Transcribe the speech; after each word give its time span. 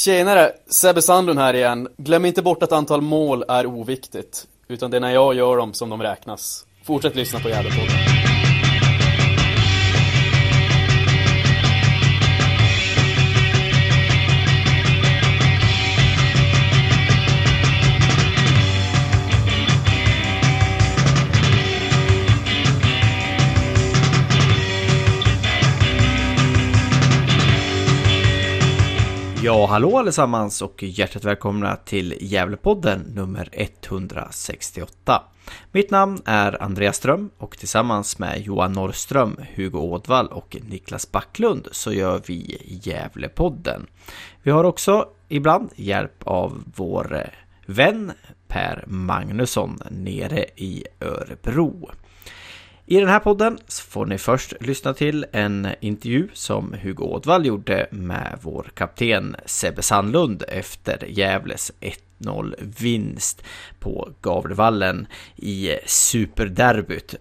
Tjenare! 0.00 0.52
Sebbe 0.70 1.02
Sandlund 1.02 1.38
här 1.38 1.54
igen. 1.54 1.88
Glöm 1.96 2.24
inte 2.24 2.42
bort 2.42 2.62
att 2.62 2.72
antal 2.72 3.00
mål 3.00 3.44
är 3.48 3.66
oviktigt. 3.66 4.46
Utan 4.68 4.90
det 4.90 4.96
är 4.96 5.00
när 5.00 5.10
jag 5.10 5.34
gör 5.34 5.56
dem 5.56 5.74
som 5.74 5.90
de 5.90 6.02
räknas. 6.02 6.66
Fortsätt 6.84 7.16
lyssna 7.16 7.40
på 7.40 7.48
Gävlepodden. 7.48 8.19
Ja, 29.50 29.66
hallå 29.66 29.98
allesammans 29.98 30.62
och 30.62 30.82
hjärtligt 30.82 31.24
välkomna 31.24 31.76
till 31.76 32.14
Gävlepodden 32.20 33.00
nummer 33.00 33.48
168. 33.52 35.22
Mitt 35.72 35.90
namn 35.90 36.22
är 36.24 36.62
Andreas 36.62 36.96
Ström 36.96 37.30
och 37.38 37.58
tillsammans 37.58 38.18
med 38.18 38.40
Johan 38.40 38.72
Norrström, 38.72 39.36
Hugo 39.54 39.78
Ådvall 39.78 40.26
och 40.26 40.56
Niklas 40.68 41.12
Backlund 41.12 41.68
så 41.72 41.92
gör 41.92 42.22
vi 42.26 42.62
Gävlepodden. 42.82 43.86
Vi 44.42 44.50
har 44.50 44.64
också 44.64 45.08
ibland 45.28 45.70
hjälp 45.76 46.22
av 46.24 46.62
vår 46.76 47.30
vän 47.66 48.12
Per 48.48 48.84
Magnusson 48.86 49.78
nere 49.90 50.44
i 50.56 50.84
Örebro. 51.00 51.90
I 52.92 53.00
den 53.00 53.08
här 53.08 53.20
podden 53.20 53.58
får 53.68 54.06
ni 54.06 54.18
först 54.18 54.52
lyssna 54.60 54.94
till 54.94 55.26
en 55.32 55.68
intervju 55.80 56.28
som 56.32 56.74
Hugo 56.82 57.04
Ådvall 57.04 57.46
gjorde 57.46 57.86
med 57.90 58.38
vår 58.42 58.70
kapten 58.74 59.36
Sebbe 59.44 59.82
Sandlund 59.82 60.44
efter 60.48 61.04
Gävles 61.06 61.72
1-0 62.20 62.54
vinst 62.80 63.42
på 63.80 64.10
Gavlevallen 64.20 65.06
i 65.36 65.70
superderbyt 65.86 67.14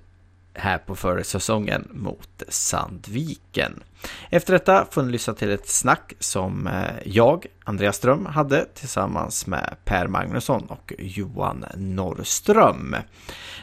här 0.53 0.77
på 0.77 0.95
försäsongen 0.95 1.87
mot 1.91 2.43
Sandviken. 2.47 3.83
Efter 4.29 4.53
detta 4.53 4.85
får 4.91 5.03
ni 5.03 5.11
lyssna 5.11 5.33
till 5.33 5.51
ett 5.51 5.69
snack 5.69 6.13
som 6.19 6.67
eh, 6.67 6.73
jag, 7.05 7.45
Andreas 7.63 7.95
Ström, 7.95 8.25
hade 8.25 8.65
tillsammans 8.73 9.47
med 9.47 9.75
Per 9.85 10.07
Magnusson 10.07 10.65
och 10.67 10.93
Johan 10.99 11.65
Norrström. 11.75 12.95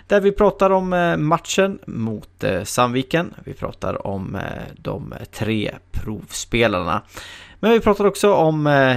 Där 0.07 0.21
vi 0.21 0.33
pratar 0.33 0.71
om 0.71 0.93
eh, 0.93 1.17
matchen 1.17 1.79
mot 1.87 2.45
eh, 2.45 2.63
Sandviken. 2.63 3.35
Vi 3.45 3.55
pratar 3.55 4.07
om 4.07 4.35
eh, 4.35 4.43
de 4.77 5.15
tre 5.33 5.75
provspelarna. 5.91 7.03
Men 7.61 7.73
vi 7.73 7.81
pratar 7.81 8.05
också 8.05 8.35
om 8.35 8.95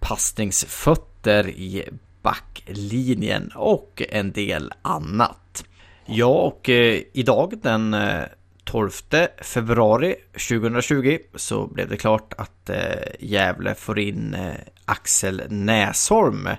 passningsfötter 0.00 1.48
i 1.48 1.88
backlinjen 2.22 3.52
och 3.54 4.02
en 4.08 4.32
del 4.32 4.72
annat. 4.82 5.64
Ja, 6.06 6.26
och 6.26 6.68
idag 7.12 7.58
den 7.62 7.96
12 8.68 8.90
februari 9.42 10.14
2020 10.32 11.18
så 11.34 11.66
blev 11.66 11.88
det 11.88 11.96
klart 11.96 12.34
att 12.38 12.70
eh, 12.70 12.76
Gävle 13.20 13.74
får 13.74 13.98
in 13.98 14.34
eh, 14.34 14.54
Axel 14.84 15.42
Näsholm, 15.48 16.46
eh, 16.46 16.56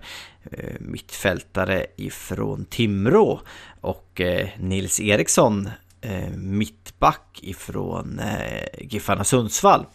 mittfältare 0.79 1.85
ifrån 1.95 2.65
Timrå 2.65 3.41
och 3.81 4.21
Nils 4.57 4.99
Eriksson, 4.99 5.69
mittback 6.35 7.39
ifrån 7.41 8.21
Giffarna 8.77 9.23
Sundsvall. 9.23 9.85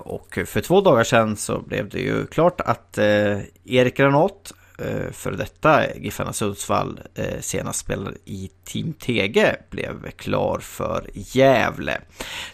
Och 0.00 0.38
för 0.46 0.60
två 0.60 0.80
dagar 0.80 1.04
sedan 1.04 1.36
så 1.36 1.60
blev 1.60 1.88
det 1.88 2.00
ju 2.00 2.26
klart 2.26 2.60
att 2.60 2.98
Erik 2.98 3.96
Granat 3.96 4.52
Eh, 4.80 5.12
för 5.12 5.32
detta 5.32 5.96
Giffarna 5.96 6.32
Sundsvall 6.32 7.00
eh, 7.14 7.40
senast 7.40 7.80
spelade 7.80 8.16
i 8.24 8.50
Team 8.64 8.92
Tege 8.92 9.56
blev 9.70 10.10
klar 10.10 10.58
för 10.58 11.06
Gävle. 11.14 12.00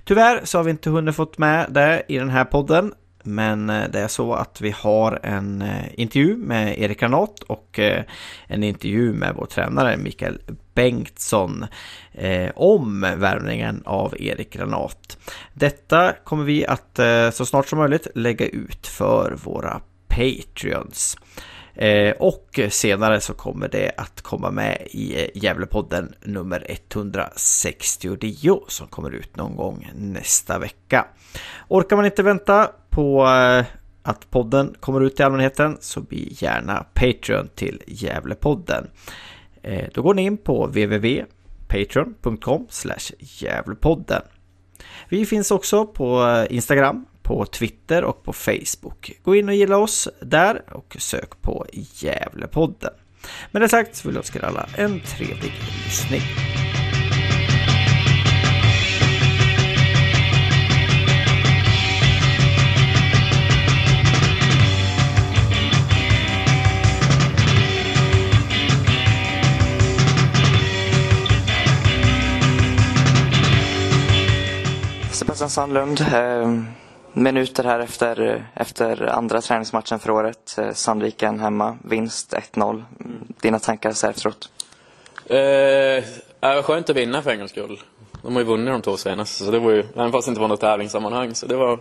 Tyvärr 0.05 0.41
så 0.45 0.59
har 0.59 0.65
vi 0.65 0.71
inte 0.71 0.91
hunnit 0.91 1.17
fått 1.17 1.39
med 1.39 1.67
det 1.71 2.03
i 2.09 2.19
den 2.19 2.31
här 2.31 2.45
podden. 2.45 2.93
Men 3.23 3.71
eh, 3.71 3.91
det 3.93 4.00
är 4.00 4.09
så 4.09 4.34
att 4.34 4.61
vi 4.61 4.71
har 4.71 5.21
en 5.23 5.65
intervju 5.95 6.37
med 6.37 6.78
Erik 6.78 7.00
Granat 7.00 7.41
och 7.41 7.81
en 8.47 8.62
intervju 8.62 9.12
med 9.12 9.34
vår 9.34 9.47
tränare 9.47 9.97
Mikael 9.97 10.41
Bengtsson 10.75 11.67
om 12.55 13.00
värvningen 13.00 13.83
av 13.84 14.15
Erik 14.19 14.53
Granat. 14.53 15.19
Detta 15.53 16.12
kommer 16.25 16.45
vi 16.45 16.67
att 16.67 17.00
så 17.33 17.47
snart 17.47 17.69
som 17.69 17.79
möjligt 17.79 18.06
lägga 18.15 18.47
ut 18.47 18.87
för 18.87 19.39
våra 19.45 19.81
Patreons. 20.09 21.17
Eh, 21.76 22.14
och 22.19 22.60
senare 22.70 23.20
så 23.20 23.34
kommer 23.34 23.69
det 23.69 23.92
att 23.97 24.22
komma 24.22 24.50
med 24.50 24.87
i 24.91 25.22
eh, 25.22 25.28
Gävlepodden 25.34 26.14
nummer 26.25 26.66
169 26.69 28.60
som 28.69 28.87
kommer 28.87 29.10
ut 29.10 29.37
någon 29.37 29.56
gång 29.56 29.91
nästa 29.94 30.59
vecka. 30.59 31.06
Orkar 31.69 31.97
man 31.97 32.04
inte 32.04 32.22
vänta 32.22 32.70
på 32.91 33.26
eh, 33.26 33.64
att 34.03 34.31
podden 34.31 34.75
kommer 34.81 35.00
ut 35.00 35.16
till 35.16 35.25
allmänheten 35.25 35.76
så 35.81 36.00
bli 36.00 36.37
gärna 36.38 36.87
Patreon 36.94 37.48
till 37.54 37.82
Gävlepodden. 37.87 38.91
Då 39.94 40.03
går 40.03 40.14
ni 40.14 40.22
in 40.22 40.37
på 40.37 40.66
www.patreon.com 40.66 42.66
Gävlepodden. 43.19 44.22
Vi 45.08 45.26
finns 45.26 45.50
också 45.50 45.87
på 45.87 46.47
Instagram 46.50 47.06
på 47.26 47.47
Twitter 47.47 48.04
och 48.04 48.22
på 48.25 48.32
Facebook. 48.32 49.12
Gå 49.22 49.37
in 49.37 49.48
och 49.48 49.54
gilla 49.54 49.76
oss 49.76 50.09
där 50.20 50.62
och 50.72 50.97
sök 50.98 51.42
på 51.42 51.66
Gävlepodden. 51.72 52.92
Med 53.50 53.62
det 53.62 53.69
sagt 53.69 53.97
så 53.97 54.09
vill 54.09 54.14
jag 54.14 54.20
önska 54.20 54.38
er 54.38 54.44
alla 54.44 54.69
en 54.76 55.00
trevlig 55.00 55.53
lyssning. 55.84 56.20
Sebastian 75.12 75.50
Sandlund, 75.50 76.00
eh, 76.00 76.86
minuter 77.16 77.65
här 77.65 77.81
efter, 77.81 78.47
efter 78.54 79.06
andra 79.06 79.41
träningsmatchen 79.41 79.99
för 79.99 80.10
året. 80.10 80.59
Eh, 80.59 80.72
Sandviken 80.72 81.41
hemma, 81.41 81.78
vinst 81.84 82.34
1-0. 82.54 82.84
Dina 83.41 83.59
tankar 83.59 83.93
så 83.93 84.06
här 84.06 84.15
efteråt? 84.15 84.49
Eh, 85.26 85.37
det 86.41 86.55
var 86.55 86.62
skönt 86.62 86.91
att 86.91 86.97
vinna 86.97 87.22
för 87.22 87.31
en 87.31 87.38
gångs 87.38 87.50
skull. 87.50 87.81
De 88.22 88.34
har 88.34 88.43
ju 88.43 88.49
vunnit 88.49 88.75
de 88.75 88.82
två 88.82 88.97
senaste, 88.97 89.44
så 89.44 89.50
det 89.50 89.59
var 89.59 89.71
ju, 89.71 89.84
även 89.94 90.12
fast 90.12 90.26
det 90.26 90.31
inte 90.31 90.41
var 90.41 90.49
något 90.49 90.60
tävlingssammanhang, 90.60 91.34
så 91.34 91.47
det 91.47 91.56
var 91.56 91.78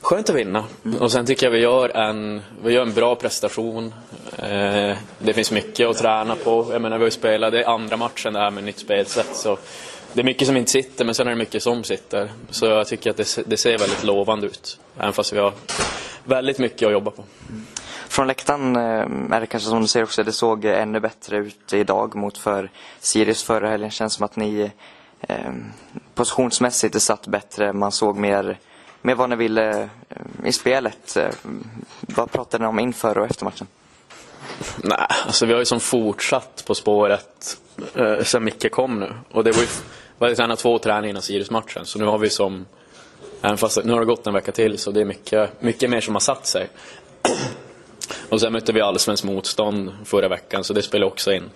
skönt 0.00 0.30
att 0.30 0.36
vinna. 0.36 0.64
Mm. 0.84 1.02
Och 1.02 1.12
sen 1.12 1.26
tycker 1.26 1.46
jag 1.46 1.50
vi 1.50 1.58
gör 1.58 1.96
en, 1.96 2.42
vi 2.64 2.72
gör 2.72 2.82
en 2.82 2.94
bra 2.94 3.14
prestation. 3.14 3.94
Eh, 4.38 4.96
det 5.18 5.32
finns 5.34 5.52
mycket 5.52 5.88
att 5.88 5.96
träna 5.96 6.36
på. 6.36 6.66
Jag 6.72 6.82
menar, 6.82 6.98
vi 6.98 7.02
har 7.02 7.06
ju 7.06 7.10
spelat, 7.10 7.52
det 7.52 7.62
är 7.62 7.68
andra 7.68 7.96
matchen 7.96 8.32
det 8.32 8.38
här 8.38 8.50
med 8.50 8.64
nytt 8.64 8.78
spelsätt, 8.78 9.36
så 9.36 9.58
det 10.18 10.22
är 10.22 10.24
mycket 10.24 10.46
som 10.46 10.56
inte 10.56 10.70
sitter, 10.70 11.04
men 11.04 11.14
sen 11.14 11.26
är 11.26 11.30
det 11.30 11.36
mycket 11.36 11.62
som 11.62 11.84
sitter. 11.84 12.30
Så 12.50 12.66
jag 12.66 12.86
tycker 12.86 13.10
att 13.10 13.16
det, 13.16 13.38
det 13.46 13.56
ser 13.56 13.78
väldigt 13.78 14.04
lovande 14.04 14.46
ut, 14.46 14.80
även 14.96 15.12
fast 15.12 15.32
vi 15.32 15.38
har 15.38 15.52
väldigt 16.24 16.58
mycket 16.58 16.86
att 16.86 16.92
jobba 16.92 17.10
på. 17.10 17.24
Från 18.08 18.26
läktaren 18.26 18.76
eh, 18.76 19.36
är 19.36 19.40
det 19.40 19.46
kanske 19.46 19.68
som 19.68 19.80
du 19.80 19.86
ser 19.86 20.02
också, 20.02 20.22
det 20.22 20.32
såg 20.32 20.64
ännu 20.64 21.00
bättre 21.00 21.36
ut 21.36 21.72
idag 21.72 22.14
mot 22.14 22.38
för 22.38 22.70
Sirius 23.00 23.42
förra 23.42 23.68
helgen. 23.70 23.90
Känns 23.90 24.14
som 24.14 24.24
att 24.24 24.36
ni 24.36 24.70
eh, 25.20 25.52
positionsmässigt 26.14 26.94
är 26.94 26.98
satt 26.98 27.26
bättre. 27.26 27.72
Man 27.72 27.92
såg 27.92 28.16
mer, 28.16 28.58
mer 29.02 29.14
vad 29.14 29.30
ni 29.30 29.36
ville 29.36 29.88
eh, 30.08 30.18
i 30.44 30.52
spelet. 30.52 31.16
Eh, 31.16 31.28
vad 32.00 32.30
pratade 32.30 32.64
ni 32.64 32.68
om 32.68 32.78
inför 32.78 33.18
och 33.18 33.26
efter 33.26 33.44
matchen? 33.44 33.66
Nej, 34.76 35.06
alltså 35.26 35.46
vi 35.46 35.52
har 35.52 35.58
ju 35.58 35.64
som 35.64 35.80
fortsatt 35.80 36.64
på 36.66 36.74
spåret 36.74 37.58
eh, 37.94 38.22
sen 38.22 38.44
Micke 38.44 38.70
kom 38.70 39.00
nu. 39.00 39.14
Och 39.30 39.44
det 39.44 39.52
var 39.52 39.60
ju 39.60 39.68
var 40.18 40.34
tränat 40.34 40.58
två 40.58 40.78
träningar 40.78 41.10
innan 41.10 41.22
Sirius-matchen. 41.22 41.86
Så 41.86 41.98
nu 41.98 42.04
har 42.04 42.18
vi 42.18 42.30
som, 42.30 42.66
även 43.42 43.58
fast 43.58 43.84
nu 43.84 43.92
har 43.92 44.00
det 44.00 44.06
gått 44.06 44.26
en 44.26 44.34
vecka 44.34 44.52
till, 44.52 44.78
så 44.78 44.90
det 44.90 45.00
är 45.00 45.04
mycket, 45.04 45.62
mycket 45.62 45.90
mer 45.90 46.00
som 46.00 46.14
har 46.14 46.20
satt 46.20 46.46
sig. 46.46 46.68
Och 48.28 48.40
sen 48.40 48.52
mötte 48.52 48.72
vi 48.72 48.80
allsvenskt 48.80 49.24
motstånd 49.24 49.92
förra 50.04 50.28
veckan, 50.28 50.64
så 50.64 50.72
det 50.72 50.82
spelar 50.82 51.06
också 51.06 51.32
in. 51.32 51.50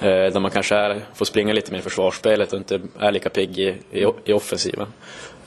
Eh, 0.00 0.08
där 0.08 0.40
man 0.40 0.50
kanske 0.50 0.74
är, 0.74 1.04
får 1.14 1.24
springa 1.24 1.52
lite 1.52 1.72
mer 1.72 1.78
i 1.78 1.82
försvarsspelet 1.82 2.52
och 2.52 2.58
inte 2.58 2.80
är 2.98 3.12
lika 3.12 3.30
pigg 3.30 3.58
i, 3.58 3.76
i, 3.90 4.06
i 4.24 4.32
offensiven. 4.32 4.86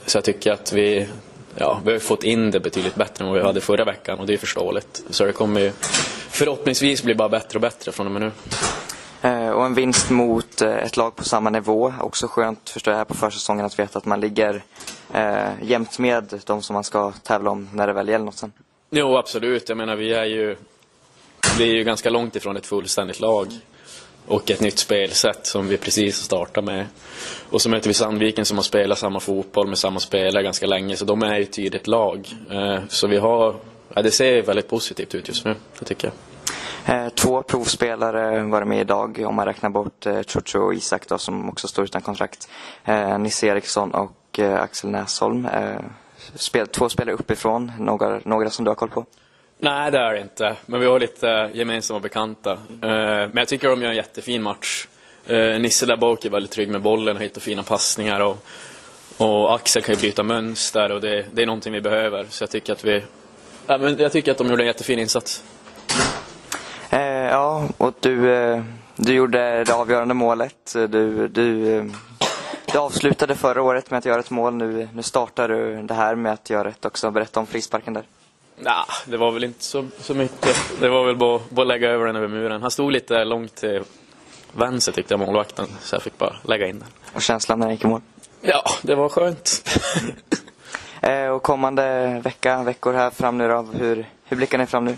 Så 0.06 0.18
jag 0.18 0.24
tycker 0.24 0.52
att 0.52 0.74
vi, 0.74 1.08
ja, 1.56 1.82
vi 1.86 1.92
har 1.92 2.00
fått 2.00 2.24
in 2.24 2.52
det 2.52 2.60
betydligt 2.60 2.96
bättre 2.96 3.24
än 3.24 3.32
vad 3.32 3.40
vi 3.40 3.46
hade 3.46 3.62
förra 3.62 3.86
veckan 3.86 4.20
och 4.20 4.26
det 4.26 4.34
är 4.34 4.38
förståeligt. 4.38 5.04
Så 5.10 5.26
det 5.26 5.34
kommer 5.34 5.62
ju 5.62 5.72
förhoppningsvis 6.30 7.04
bli 7.04 7.16
bara 7.16 7.30
bättre 7.30 7.58
och 7.58 7.62
bättre 7.62 7.92
från 7.92 8.06
och 8.06 8.12
med 8.12 8.22
nu. 8.22 8.32
Eh, 9.54 9.60
och 9.60 9.66
en 9.66 9.74
vinst 9.74 10.10
mot 10.10 10.62
eh, 10.62 10.78
ett 10.78 10.98
lag 10.98 11.16
på 11.16 11.24
samma 11.24 11.50
nivå. 11.50 11.94
Också 12.00 12.28
skönt 12.28 12.70
förstår 12.70 12.92
jag 12.92 12.98
här 12.98 13.06
på 13.06 13.14
försäsongen 13.14 13.66
att 13.66 13.80
veta 13.80 13.98
att 13.98 14.06
man 14.06 14.20
ligger 14.20 14.64
eh, 15.14 15.50
jämnt 15.62 16.00
med 16.00 16.42
de 16.46 16.62
som 16.62 16.74
man 16.74 16.84
ska 16.84 17.12
tävla 17.12 17.50
om 17.50 17.70
när 17.74 17.88
det 17.88 17.94
väl 17.94 18.10
gäller 18.10 18.26
något 18.26 18.38
sen. 18.38 18.52
Jo, 18.90 19.18
absolut. 19.18 19.70
Jag 19.70 19.78
menar, 19.78 19.96
vi 19.96 20.14
är 20.14 20.26
ju, 20.26 20.56
vi 21.58 21.70
är 21.70 21.74
ju 21.74 21.84
ganska 21.84 22.10
långt 22.10 22.36
ifrån 22.36 22.58
ett 22.58 22.66
fullständigt 22.66 23.20
lag. 23.20 23.48
Och 24.28 24.52
ett 24.52 24.62
nytt 24.62 24.80
spelsätt 24.80 25.46
som 25.46 25.68
vi 25.68 25.78
precis 25.78 26.20
har 26.20 26.24
startat 26.24 26.64
med. 26.64 26.86
Och 27.50 27.62
så 27.62 27.70
möter 27.70 27.88
vi 27.88 27.94
Sandviken 27.94 28.46
som 28.46 28.58
har 28.58 28.64
spelat 28.64 29.00
samma 29.00 29.20
fotboll 29.20 29.68
med 29.68 29.78
samma 29.78 30.00
spelare 30.00 30.44
ganska 30.44 30.66
länge, 30.66 30.96
så 30.96 31.06
de 31.06 31.24
är 31.24 31.38
ju 31.38 31.44
ett 31.44 31.54
tydligt 31.54 31.88
lag. 31.88 32.30
Eh, 32.52 32.80
så 32.90 33.08
vi 33.08 33.18
har, 33.18 33.56
ja, 33.94 34.02
det 34.02 34.12
ser 34.12 34.42
väldigt 34.42 34.68
positivt 34.68 35.16
ut 35.16 35.28
just 35.28 35.46
nu, 35.46 35.56
det 35.80 35.86
tycker 35.86 36.08
jag. 36.08 36.14
Eh, 36.86 37.10
två 37.10 37.44
provspelare 37.44 38.44
var 38.44 38.66
med 38.66 38.80
idag 38.80 39.24
om 39.28 39.36
man 39.36 39.46
räknar 39.46 39.70
bort 39.70 40.06
eh, 40.06 40.24
Chocho 40.24 40.60
och 40.60 40.74
Isak 40.74 41.08
då, 41.08 41.18
som 41.18 41.50
också 41.50 41.68
står 41.68 41.86
utan 41.86 42.02
kontrakt. 42.02 42.50
Eh, 42.86 43.20
Nisse 43.20 43.48
Eriksson 43.48 43.92
och 43.92 44.40
Axel 44.40 44.90
Näsholm. 44.90 45.48
Två 46.72 46.90
spelare 46.90 47.16
uppifrån, 47.16 47.72
några, 47.80 48.20
några 48.24 48.50
som 48.50 48.66
du 48.66 48.72
har 48.72 48.76
koll 48.76 48.90
på? 48.90 49.06
Nej, 49.60 49.92
det 49.92 49.98
är 49.98 50.14
det 50.14 50.22
inte. 50.22 50.56
Men 50.66 50.80
vi 50.80 50.86
har 50.86 51.00
lite 51.00 51.52
gemensamma 51.54 52.00
bekanta. 52.00 52.58
Men 52.80 53.38
jag 53.38 53.48
tycker 53.48 53.70
de 53.70 53.82
gör 53.82 53.90
en 53.90 53.96
jättefin 53.96 54.44
match. 54.44 54.88
Nisse 55.60 55.86
där 55.86 55.98
bak 55.98 56.26
är 56.26 56.30
väldigt 56.30 56.52
trygg 56.52 56.70
med 56.70 56.82
bollen 56.82 57.16
och 57.16 57.24
hittar 57.24 57.42
fina 57.42 57.64
passningar. 57.64 58.20
Och, 58.20 58.38
och 59.18 59.56
Axel 59.56 59.82
kan 59.82 59.96
ju 59.96 60.02
byta 60.02 60.24
mönster 60.24 60.92
och 60.92 61.02
det, 61.02 61.26
det 61.34 61.42
är 61.42 61.46
någonting 61.46 61.74
vi 61.74 61.82
behöver. 61.82 62.26
Så 62.30 62.44
jag 62.44 62.50
tycker 62.50 62.74
att 62.74 62.84
vi... 62.86 63.04
Ja, 63.68 63.78
men 63.78 63.98
jag 63.98 64.12
tycker 64.12 64.32
att 64.32 64.38
de 64.38 64.48
gjorde 64.48 64.64
en 64.64 64.68
jättefin 64.68 65.00
insats. 65.00 65.44
Eh, 67.24 67.30
ja, 67.30 67.70
och 67.78 67.94
du, 68.00 68.34
eh, 68.34 68.64
du 68.96 69.14
gjorde 69.14 69.64
det 69.64 69.74
avgörande 69.74 70.14
målet. 70.14 70.74
Du, 70.74 71.28
du, 71.28 71.78
eh, 71.78 71.86
du 72.72 72.78
avslutade 72.78 73.36
förra 73.36 73.62
året 73.62 73.92
med 73.92 73.98
att 73.98 74.06
göra 74.06 74.20
ett 74.20 74.30
mål. 74.30 74.54
Nu, 74.54 74.90
nu 74.94 75.04
startar 75.04 75.48
du 75.48 75.82
det 75.82 75.94
här 75.94 76.16
med 76.16 76.34
att 76.34 76.50
göra 76.50 76.70
ett 76.70 76.86
också. 76.86 77.12
Berätta 77.12 77.40
om 77.40 77.46
frisparken 77.46 77.94
där. 77.94 78.04
Nah, 78.58 78.86
det 79.06 79.18
var 79.18 79.32
väl 79.32 79.44
inte 79.44 79.64
så, 79.64 79.88
så 80.00 80.14
mycket. 80.14 80.56
Det 80.80 80.90
var 80.90 81.06
väl 81.06 81.16
bara, 81.16 81.40
bara 81.50 81.66
lägga 81.66 81.90
över 81.90 82.06
den 82.06 82.16
över 82.16 82.28
muren. 82.28 82.62
Han 82.62 82.72
stod 82.72 82.92
lite 82.92 83.26
långt 83.26 83.56
till 83.56 83.84
vänster 84.52 84.92
tyckte 84.92 85.14
jag 85.14 85.20
målvakten, 85.20 85.68
så 85.82 85.96
jag 85.96 86.04
fick 86.04 86.18
bara 86.18 86.36
lägga 86.44 86.68
in 86.68 86.80
den. 86.80 86.90
Och 87.14 87.22
känslan 87.22 87.60
när 87.60 87.66
den 87.66 87.76
gick 87.76 87.84
i 87.84 87.88
mål? 87.88 88.02
Ja, 88.42 88.64
det 88.82 88.96
var 88.96 89.10
skönt. 89.10 89.70
eh, 91.02 91.28
och 91.28 91.44
kommande 91.44 92.20
vecka, 92.24 92.64
veckor 92.64 92.94
här 92.94 93.10
fram 93.10 93.38
nu 93.38 93.48
då, 93.48 93.62
hur, 93.62 94.06
hur 94.26 94.38
blickar 94.38 94.58
ni 94.58 94.66
fram 94.66 94.86
nu? 94.86 94.98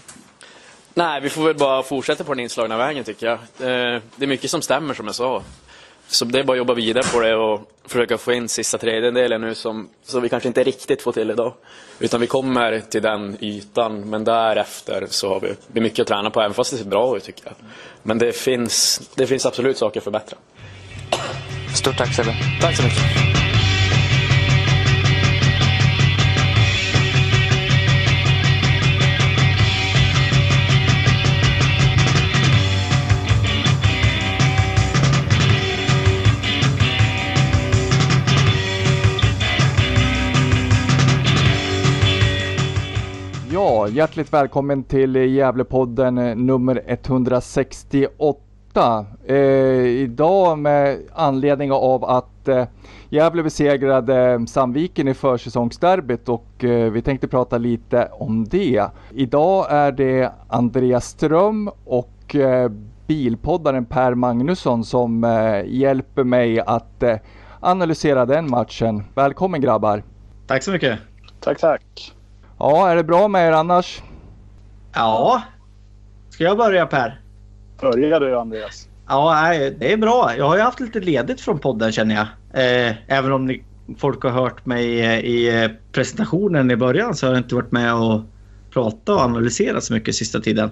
Nej, 0.98 1.22
vi 1.22 1.30
får 1.30 1.44
väl 1.44 1.56
bara 1.56 1.84
fortsätta 1.84 2.24
på 2.24 2.34
den 2.34 2.44
inslagna 2.44 2.78
vägen 2.78 3.04
tycker 3.04 3.26
jag. 3.26 3.34
Eh, 3.36 4.02
det 4.16 4.26
är 4.26 4.28
mycket 4.28 4.52
som 4.52 4.62
stämmer 4.62 4.94
som 4.94 5.06
jag 5.06 5.16
sa. 5.16 5.44
Så 6.08 6.26
det 6.26 6.40
är 6.40 6.44
bara 6.44 6.54
att 6.54 6.58
jobba 6.58 6.74
vidare 6.74 7.04
på 7.14 7.20
det 7.20 7.36
och 7.36 7.72
försöka 7.86 8.18
få 8.18 8.34
in 8.34 8.50
sista 8.50 8.78
tredjedelen 8.78 9.42
nu 9.42 9.56
som, 9.56 9.90
som 10.04 10.22
vi 10.22 10.30
kanske 10.30 10.48
inte 10.48 10.64
riktigt 10.64 11.02
får 11.02 11.12
till 11.12 11.32
idag. 11.32 11.54
Utan 12.00 12.22
vi 12.22 12.28
kommer 12.28 12.80
till 12.80 13.02
den 13.02 13.38
ytan, 13.42 14.10
men 14.10 14.24
därefter 14.24 15.08
så 15.10 15.30
har 15.30 15.40
vi, 15.40 15.48
är 15.80 15.82
mycket 15.82 16.00
att 16.00 16.08
träna 16.08 16.30
på, 16.30 16.42
även 16.42 16.54
fast 16.54 16.72
det 16.72 16.78
ser 16.78 16.86
bra 16.86 17.18
ut 17.18 17.24
tycker 17.24 17.46
jag. 17.46 17.54
Men 18.04 18.18
det 18.18 18.34
finns, 18.34 19.02
det 19.16 19.28
finns 19.28 19.46
absolut 19.46 19.78
saker 19.78 20.00
att 20.00 20.04
förbättra. 20.04 20.38
Stort 21.76 21.98
tack 21.98 22.16
Sebbe. 22.16 22.36
Tack 22.62 22.78
så 22.78 22.84
mycket. 22.84 23.45
Ja, 43.86 43.90
hjärtligt 43.90 44.34
välkommen 44.34 44.84
till 44.84 45.16
Gävlepodden 45.16 46.18
eh, 46.18 46.36
nummer 46.36 46.82
168. 46.88 49.06
Eh, 49.26 49.36
idag 49.86 50.58
med 50.58 51.00
anledning 51.14 51.72
av 51.72 52.06
att 52.06 52.48
eh, 52.48 52.66
Gävle 53.10 53.44
besegrade 53.44 54.46
Sandviken 54.48 55.08
i 55.08 55.14
försäsongsderbyt 55.14 56.30
och 56.30 56.64
eh, 56.64 56.92
vi 56.92 57.02
tänkte 57.02 57.28
prata 57.28 57.58
lite 57.58 58.10
om 58.12 58.46
det. 58.46 58.86
Idag 59.14 59.66
är 59.70 59.92
det 59.92 60.32
Andreas 60.48 61.06
Ström 61.06 61.70
och 61.84 62.36
eh, 62.36 62.72
bilpoddaren 63.08 63.86
Per 63.86 64.16
Magnusson 64.16 64.84
som 64.84 65.24
eh, 65.24 65.62
hjälper 65.66 66.24
mig 66.24 66.60
att 66.60 67.04
eh, 67.04 67.18
analysera 67.60 68.26
den 68.26 68.50
matchen. 68.50 69.04
Välkommen 69.16 69.62
grabbar! 69.62 70.04
Tack 70.48 70.64
så 70.64 70.72
mycket! 70.72 71.00
Tack, 71.40 71.60
tack! 71.60 72.15
Ja, 72.60 72.90
är 72.90 72.96
det 72.96 73.04
bra 73.04 73.28
med 73.28 73.48
er 73.48 73.52
annars? 73.52 74.02
Ja. 74.94 75.42
Ska 76.30 76.44
jag 76.44 76.58
börja 76.58 76.86
Per? 76.86 77.20
Börja 77.82 78.20
du 78.20 78.38
Andreas. 78.38 78.88
Ja, 79.08 79.54
det 79.80 79.94
är 79.94 79.98
bra. 79.98 80.34
Jag 80.38 80.48
har 80.48 80.56
ju 80.56 80.62
haft 80.62 80.80
lite 80.80 81.00
ledigt 81.00 81.42
från 81.42 81.60
podden 81.60 81.92
känner 81.92 82.16
jag. 82.16 82.28
Eh, 82.54 82.96
även 83.08 83.32
om 83.32 83.46
ni, 83.46 83.64
folk 83.98 84.24
har 84.24 84.30
hört 84.30 84.66
mig 84.66 85.02
eh, 85.02 85.20
i 85.20 85.64
eh, 85.64 85.72
presentationen 85.92 86.72
i 86.72 86.76
början 86.76 87.16
så 87.16 87.26
har 87.26 87.34
jag 87.34 87.40
inte 87.40 87.56
varit 87.56 87.72
med 87.72 87.94
och 87.94 88.22
pratat 88.74 89.10
och 89.10 89.22
analyserat 89.22 89.84
så 89.84 89.94
mycket 89.94 90.16
sista 90.16 90.40
tiden. 90.40 90.70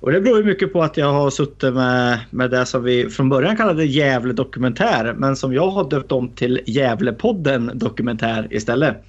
Och 0.00 0.12
det 0.12 0.20
beror 0.20 0.38
ju 0.38 0.44
mycket 0.44 0.72
på 0.72 0.82
att 0.82 0.96
jag 0.96 1.12
har 1.12 1.30
suttit 1.30 1.74
med, 1.74 2.18
med 2.30 2.50
det 2.50 2.66
som 2.66 2.82
vi 2.82 3.10
från 3.10 3.28
början 3.28 3.56
kallade 3.56 3.84
Gävle 3.84 4.32
dokumentär 4.32 5.14
men 5.18 5.36
som 5.36 5.54
jag 5.54 5.70
har 5.70 5.90
döpt 5.90 6.12
om 6.12 6.28
till 6.28 6.60
Gävlepodden 6.66 7.70
dokumentär 7.74 8.48
istället. 8.50 9.04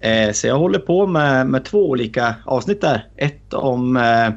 Eh, 0.00 0.32
så 0.32 0.46
jag 0.46 0.58
håller 0.58 0.78
på 0.78 1.06
med, 1.06 1.46
med 1.46 1.64
två 1.64 1.90
olika 1.90 2.34
avsnitt 2.44 2.80
där. 2.80 3.06
Ett 3.16 3.54
om 3.54 3.96
eh, 3.96 4.30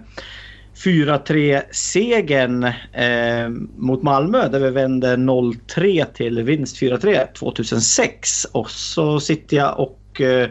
4-3-segern 0.83 2.63
eh, 2.93 3.49
mot 3.77 4.03
Malmö 4.03 4.47
där 4.47 4.59
vi 4.59 4.69
vände 4.69 5.15
0-3 5.15 6.05
till 6.13 6.43
vinst 6.43 6.81
4-3 6.81 7.33
2006. 7.33 8.45
Och 8.45 8.71
så 8.71 9.19
sitter 9.19 9.57
jag 9.57 9.79
och 9.79 10.21
eh, 10.21 10.49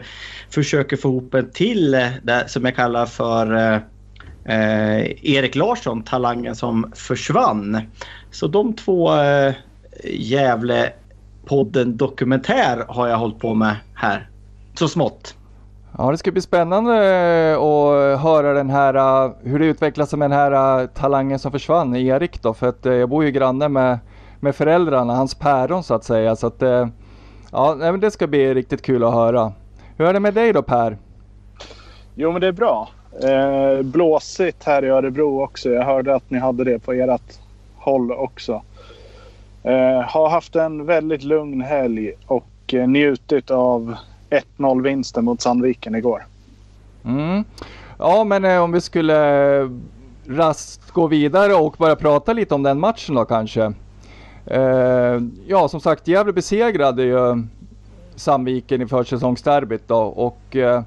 försöker 0.49 0.97
få 0.97 1.09
ihop 1.09 1.33
en 1.33 1.51
till 1.51 1.93
eh, 1.93 2.07
där, 2.23 2.47
som 2.47 2.65
jag 2.65 2.75
kallar 2.75 3.05
för 3.05 3.55
eh, 3.55 3.75
eh, 4.45 5.01
Erik 5.35 5.55
Larsson, 5.55 6.03
talangen 6.03 6.55
som 6.55 6.91
försvann. 6.95 7.81
Så 8.31 8.47
de 8.47 8.75
två 8.75 9.15
eh, 9.15 9.53
Gävle-podden 10.03 11.97
Dokumentär 11.97 12.85
har 12.87 13.07
jag 13.07 13.17
hållit 13.17 13.39
på 13.39 13.53
med 13.53 13.75
här 13.93 14.30
så 14.73 14.87
smått. 14.87 15.35
Ja, 15.97 16.11
det 16.11 16.17
ska 16.17 16.31
bli 16.31 16.41
spännande 16.41 16.93
att 17.53 18.21
höra 18.21 18.53
den 18.53 18.69
här, 18.69 18.93
eh, 18.93 19.31
hur 19.43 19.59
det 19.59 19.65
utvecklas 19.65 20.13
med 20.13 20.29
den 20.29 20.39
här 20.39 20.81
eh, 20.81 20.87
talangen 20.87 21.39
som 21.39 21.51
försvann, 21.51 21.95
Erik 21.95 22.41
då. 22.41 22.53
För 22.53 22.67
att 22.67 22.85
jag 22.85 23.09
bor 23.09 23.23
ju 23.23 23.31
granne 23.31 23.69
med, 23.69 23.99
med 24.39 24.55
föräldrarna, 24.55 25.15
hans 25.15 25.35
päron 25.35 25.83
så 25.83 25.93
att 25.93 26.03
säga. 26.03 26.35
Så 26.35 26.47
att, 26.47 26.61
ja, 27.51 27.75
det 28.01 28.11
ska 28.11 28.27
bli 28.27 28.53
riktigt 28.53 28.81
kul 28.81 29.03
att 29.03 29.13
höra. 29.13 29.53
Hur 29.97 30.05
är 30.05 30.13
det 30.13 30.19
med 30.19 30.33
dig 30.33 30.53
då 30.53 30.61
Per? 30.61 30.97
Jo, 32.15 32.31
men 32.31 32.41
det 32.41 32.47
är 32.47 32.51
bra. 32.51 32.89
Eh, 33.23 33.81
blåsigt 33.81 34.63
här 34.63 34.85
i 34.85 34.89
Örebro 34.89 35.43
också. 35.43 35.69
Jag 35.69 35.83
hörde 35.83 36.15
att 36.15 36.29
ni 36.29 36.39
hade 36.39 36.63
det 36.63 36.79
på 36.79 36.93
ert 36.93 37.39
håll 37.75 38.11
också. 38.11 38.63
Eh, 39.63 40.01
har 40.01 40.29
haft 40.29 40.55
en 40.55 40.85
väldigt 40.85 41.23
lugn 41.23 41.61
helg 41.61 42.11
och 42.27 42.73
eh, 42.73 42.87
njutit 42.87 43.51
av 43.51 43.95
1-0 44.57 44.83
vinsten 44.83 45.25
mot 45.25 45.41
Sandviken 45.41 45.95
igår. 45.95 46.25
Mm. 47.05 47.43
Ja, 47.97 48.23
men 48.23 48.45
eh, 48.45 48.63
om 48.63 48.71
vi 48.71 48.81
skulle 48.81 49.61
rast 49.61 49.71
raskt 50.27 50.91
gå 50.91 51.07
vidare 51.07 51.53
och 51.53 51.75
börja 51.77 51.95
prata 51.95 52.33
lite 52.33 52.55
om 52.55 52.63
den 52.63 52.79
matchen 52.79 53.15
då 53.15 53.25
kanske. 53.25 53.73
Eh, 54.45 55.19
ja, 55.47 55.67
som 55.67 55.79
sagt, 55.79 56.07
Gävle 56.07 56.33
besegrade 56.33 57.03
ju 57.03 57.43
Sandviken 58.15 58.81
i 58.81 58.87
försäsongsderbyt 58.87 59.87
då 59.87 59.97
och 60.01 60.55
eh, 60.55 60.81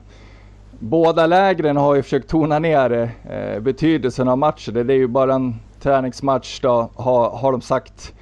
båda 0.78 1.26
lägren 1.26 1.76
har 1.76 1.94
ju 1.94 2.02
försökt 2.02 2.28
tona 2.28 2.58
ner 2.58 3.10
eh, 3.30 3.60
betydelsen 3.60 4.28
av 4.28 4.38
matchen. 4.38 4.74
Det 4.74 4.94
är 4.94 4.98
ju 4.98 5.06
bara 5.06 5.34
en 5.34 5.54
träningsmatch 5.80 6.60
då, 6.60 6.90
har, 6.94 7.30
har 7.30 7.52
de 7.52 7.60
sagt 7.60 8.12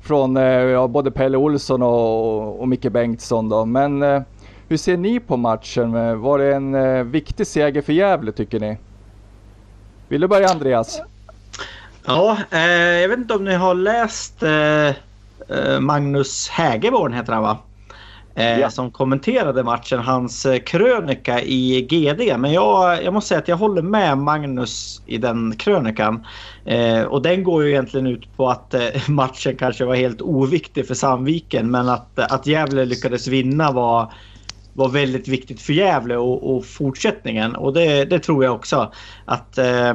från 0.00 0.36
eh, 0.36 0.44
ja, 0.44 0.88
både 0.88 1.10
Pelle 1.10 1.36
Olsson 1.36 1.82
och, 1.82 2.60
och 2.60 2.68
Micke 2.68 2.92
Bengtsson 2.92 3.48
då. 3.48 3.64
Men 3.64 4.02
eh, 4.02 4.22
hur 4.70 4.76
ser 4.76 4.96
ni 4.96 5.20
på 5.20 5.36
matchen? 5.36 6.20
Var 6.20 6.38
det 6.38 6.54
en 6.54 6.74
eh, 6.74 7.04
viktig 7.04 7.46
seger 7.46 7.82
för 7.82 7.92
Gävle 7.92 8.32
tycker 8.32 8.60
ni? 8.60 8.78
Vill 10.08 10.20
du 10.20 10.28
börja 10.28 10.48
Andreas? 10.48 11.00
Ja, 12.04 12.38
eh, 12.50 12.60
jag 12.70 13.08
vet 13.08 13.18
inte 13.18 13.34
om 13.34 13.44
ni 13.44 13.54
har 13.54 13.74
läst 13.74 14.42
eh, 14.42 14.88
eh 14.88 15.80
Magnus 15.80 16.48
Hägerborn 16.48 17.12
heter 17.12 17.32
han 17.32 17.42
va? 17.42 17.58
Eh, 18.34 18.60
ja. 18.60 18.70
Som 18.70 18.90
kommenterade 18.90 19.62
matchen, 19.62 19.98
hans 19.98 20.46
eh, 20.46 20.58
krönika 20.58 21.42
i 21.42 21.82
GD. 21.82 22.38
Men 22.38 22.52
jag, 22.52 23.04
jag 23.04 23.14
måste 23.14 23.28
säga 23.28 23.38
att 23.38 23.48
jag 23.48 23.56
håller 23.56 23.82
med 23.82 24.18
Magnus 24.18 25.02
i 25.06 25.18
den 25.18 25.56
krönikan. 25.56 26.26
och 27.08 27.22
den 27.22 27.44
går 27.44 27.64
ju 27.64 27.70
egentligen 27.70 28.06
ut 28.06 28.36
på 28.36 28.48
att 28.48 28.74
matchen 29.08 29.56
kanske 29.56 29.84
var 29.84 29.94
helt 29.94 30.22
oviktig 30.22 30.86
för 30.86 30.94
Sandviken 30.94 31.70
men 31.70 31.88
att, 31.88 32.18
att 32.18 32.46
Gävle 32.46 32.84
lyckades 32.84 33.26
vinna 33.26 33.72
var 33.72 34.12
var 34.80 34.88
väldigt 34.88 35.28
viktigt 35.28 35.60
för 35.60 35.72
Gävle 35.72 36.16
och, 36.16 36.56
och 36.56 36.64
fortsättningen. 36.64 37.56
Och 37.56 37.72
det, 37.72 38.04
det, 38.04 38.18
tror 38.18 38.44
jag 38.44 38.54
också. 38.54 38.92
Att 39.24 39.58
eh, 39.58 39.94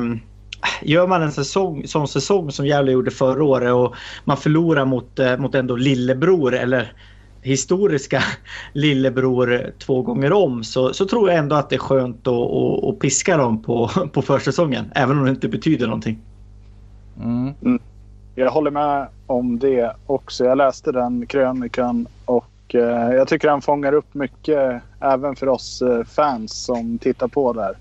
Gör 0.82 1.08
man 1.08 1.22
en 1.22 1.32
säsong, 1.32 1.88
sån 1.88 2.08
säsong 2.08 2.51
som 2.51 2.68
Gävle 2.68 2.92
gjorde 2.92 3.12
förra 3.12 3.44
året 3.44 3.74
och 3.74 3.96
man 4.24 4.38
förlorar 4.38 4.86
mot, 4.86 5.20
eh, 5.20 5.38
mot 5.38 5.56
ändå 5.56 5.75
lillebror 5.75 6.56
eller 6.56 6.94
historiska 7.42 8.24
lillebror 8.74 9.74
två 9.80 10.01
gånger 10.01 10.34
om 10.34 10.63
så, 10.63 10.94
så 10.94 11.06
tror 11.06 11.30
jag 11.30 11.39
ändå 11.39 11.56
att 11.56 11.70
det 11.70 11.75
är 11.75 11.80
skönt 11.80 12.27
att, 12.27 12.34
att, 12.34 12.84
att 12.84 13.00
piska 13.00 13.38
dem 13.38 13.62
på, 13.62 13.89
på 14.13 14.22
försäsongen. 14.22 14.92
Även 14.96 15.18
om 15.18 15.25
det 15.25 15.30
inte 15.30 15.48
betyder 15.48 15.86
någonting. 15.86 16.20
Mm. 17.24 17.54
Mm. 17.62 17.80
Jag 18.36 18.51
håller 18.51 18.72
med 18.72 19.08
om 19.27 19.60
det 19.60 19.96
också. 20.06 20.46
Jag 20.46 20.58
läste 20.58 20.92
den 20.92 21.25
krönikan 21.25 22.08
och 22.25 22.46
Eh, 22.75 23.13
jag 23.13 23.27
tycker 23.27 23.50
han 23.50 23.62
fångar 23.62 23.94
upp 23.94 24.13
mycket 24.13 24.58
eh, 24.58 24.77
även 25.00 25.36
för 25.36 25.50
oss 25.50 25.82
eh, 25.82 26.03
fans 26.03 26.65
som 26.65 26.98
tittar 26.98 27.27
på 27.27 27.53
där. 27.53 27.77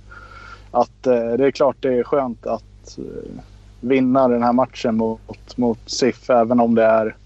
Att 0.70 1.02
det 1.02 1.46
är 1.46 1.50
klart 1.50 1.76
det 1.80 1.98
är 1.98 2.02
skönt 2.02 2.46
att 2.46 2.98
vinna 3.80 4.28
den 4.28 4.42
här 4.42 4.52
matchen 4.52 4.96
mot, 4.96 5.56
mot 5.56 5.78
SIF 5.86 6.30
även 6.30 6.60
om 6.60 6.74
det 6.74 6.84
är 6.84 7.16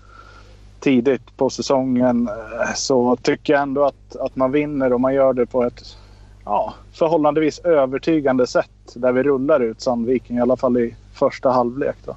tidigt 0.81 1.37
på 1.37 1.51
säsongen 1.51 2.29
så 2.75 3.17
tycker 3.17 3.53
jag 3.53 3.63
ändå 3.63 3.85
att, 3.85 4.17
att 4.17 4.37
man 4.37 4.53
vinner 4.53 4.93
och 4.93 5.01
man 5.01 5.15
gör 5.15 5.33
det 5.33 5.47
på 5.47 5.65
ett 5.65 5.97
ja, 6.45 6.75
förhållandevis 6.93 7.59
övertygande 7.59 8.47
sätt 8.47 8.95
där 8.95 9.13
vi 9.13 9.23
rullar 9.23 9.61
ut 9.61 9.81
Sandviken 9.81 10.37
i 10.37 10.41
alla 10.41 10.57
fall 10.57 10.79
i 10.79 10.95
första 11.13 11.51
halvlek. 11.51 11.97
Då. 12.05 12.17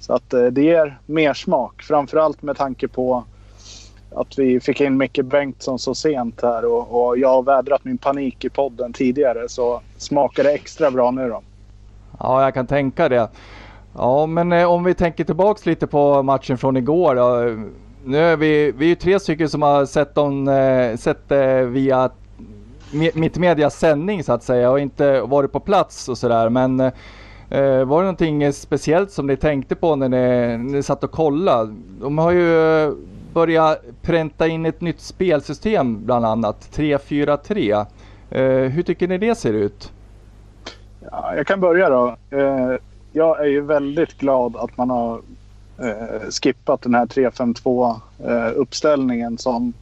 Så 0.00 0.12
att 0.12 0.30
det 0.30 0.62
ger 0.62 0.98
mer 1.06 1.34
smak. 1.34 1.82
Framförallt 1.82 2.42
med 2.42 2.56
tanke 2.56 2.88
på 2.88 3.24
att 4.14 4.38
vi 4.38 4.60
fick 4.60 4.80
in 4.80 4.96
Micke 4.96 5.20
Bengtsson 5.24 5.78
så 5.78 5.94
sent 5.94 6.42
här 6.42 6.64
och, 6.64 7.06
och 7.06 7.18
jag 7.18 7.28
har 7.28 7.42
vädrat 7.42 7.84
min 7.84 7.98
panik 7.98 8.44
i 8.44 8.48
podden 8.48 8.92
tidigare 8.92 9.48
så 9.48 9.80
smakar 9.96 10.44
det 10.44 10.52
extra 10.52 10.90
bra 10.90 11.10
nu 11.10 11.28
då. 11.28 11.42
Ja, 12.18 12.42
jag 12.42 12.54
kan 12.54 12.66
tänka 12.66 13.08
det. 13.08 13.28
Ja, 13.94 14.26
men 14.26 14.52
eh, 14.52 14.70
om 14.70 14.84
vi 14.84 14.94
tänker 14.94 15.24
tillbaks 15.24 15.66
lite 15.66 15.86
på 15.86 16.22
matchen 16.22 16.58
från 16.58 16.76
igår 16.76 17.14
då. 17.14 17.56
Nu 18.04 18.18
är 18.18 18.36
vi, 18.36 18.72
vi 18.72 18.90
är 18.90 18.94
tre 18.94 19.20
stycken 19.20 19.48
som 19.48 19.62
har 19.62 19.86
sett, 19.86 20.14
dem, 20.14 20.48
eh, 20.48 20.96
sett 20.96 21.28
det 21.28 21.64
via 21.64 22.10
Mittmedias 23.14 23.78
sändning 23.78 24.24
så 24.24 24.32
att 24.32 24.42
säga 24.42 24.70
och 24.70 24.80
inte 24.80 25.20
varit 25.20 25.52
på 25.52 25.60
plats 25.60 26.08
och 26.08 26.18
sådär. 26.18 26.48
Men 26.48 26.80
eh, 26.80 26.92
eh, 27.50 27.84
var 27.84 27.98
det 27.98 28.04
någonting 28.04 28.52
speciellt 28.52 29.10
som 29.10 29.26
ni 29.26 29.36
tänkte 29.36 29.74
på 29.74 29.96
när 29.96 30.08
ni, 30.08 30.16
när 30.16 30.58
ni 30.58 30.82
satt 30.82 31.04
och 31.04 31.10
kollade? 31.10 31.74
De 32.00 32.18
har 32.18 32.30
ju 32.30 32.84
eh, 32.84 32.92
börja 33.38 33.76
pränta 34.02 34.48
in 34.48 34.66
ett 34.66 34.80
nytt 34.80 35.00
spelsystem 35.00 36.04
bland 36.04 36.26
annat, 36.26 36.68
3-4-3. 36.72 37.86
Eh, 38.30 38.70
hur 38.70 38.82
tycker 38.82 39.08
ni 39.08 39.18
det 39.18 39.34
ser 39.34 39.52
ut? 39.52 39.92
Ja, 41.10 41.34
jag 41.36 41.46
kan 41.46 41.60
börja 41.60 41.88
då. 41.88 42.16
Eh, 42.30 42.72
jag 43.12 43.40
är 43.40 43.44
ju 43.44 43.60
väldigt 43.60 44.18
glad 44.18 44.56
att 44.56 44.76
man 44.76 44.90
har 44.90 45.20
eh, 45.78 46.30
skippat 46.30 46.82
den 46.82 46.94
här 46.94 47.06
3-5-2 47.06 48.00
eh, 48.26 48.52
uppställningen 48.56 49.38
som 49.38 49.72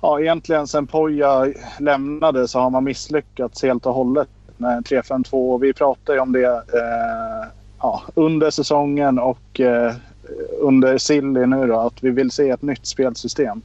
ja, 0.00 0.20
egentligen 0.20 0.66
sen 0.66 0.86
Poja 0.86 1.52
lämnade 1.78 2.48
så 2.48 2.60
har 2.60 2.70
man 2.70 2.84
misslyckats 2.84 3.62
helt 3.62 3.86
och 3.86 3.94
hållet 3.94 4.28
med 4.56 4.84
3-5-2. 4.84 5.60
Vi 5.60 5.72
pratade 5.72 6.16
ju 6.16 6.22
om 6.22 6.32
det 6.32 6.46
eh, 6.46 7.48
ja, 7.80 8.02
under 8.14 8.50
säsongen 8.50 9.18
och 9.18 9.60
eh, 9.60 9.92
under 10.60 10.98
Silly 10.98 11.46
nu 11.46 11.66
då, 11.66 11.80
att 11.80 12.04
vi 12.04 12.10
vill 12.10 12.30
se 12.30 12.50
ett 12.50 12.62
nytt 12.62 12.86
spelsystem. 12.86 13.62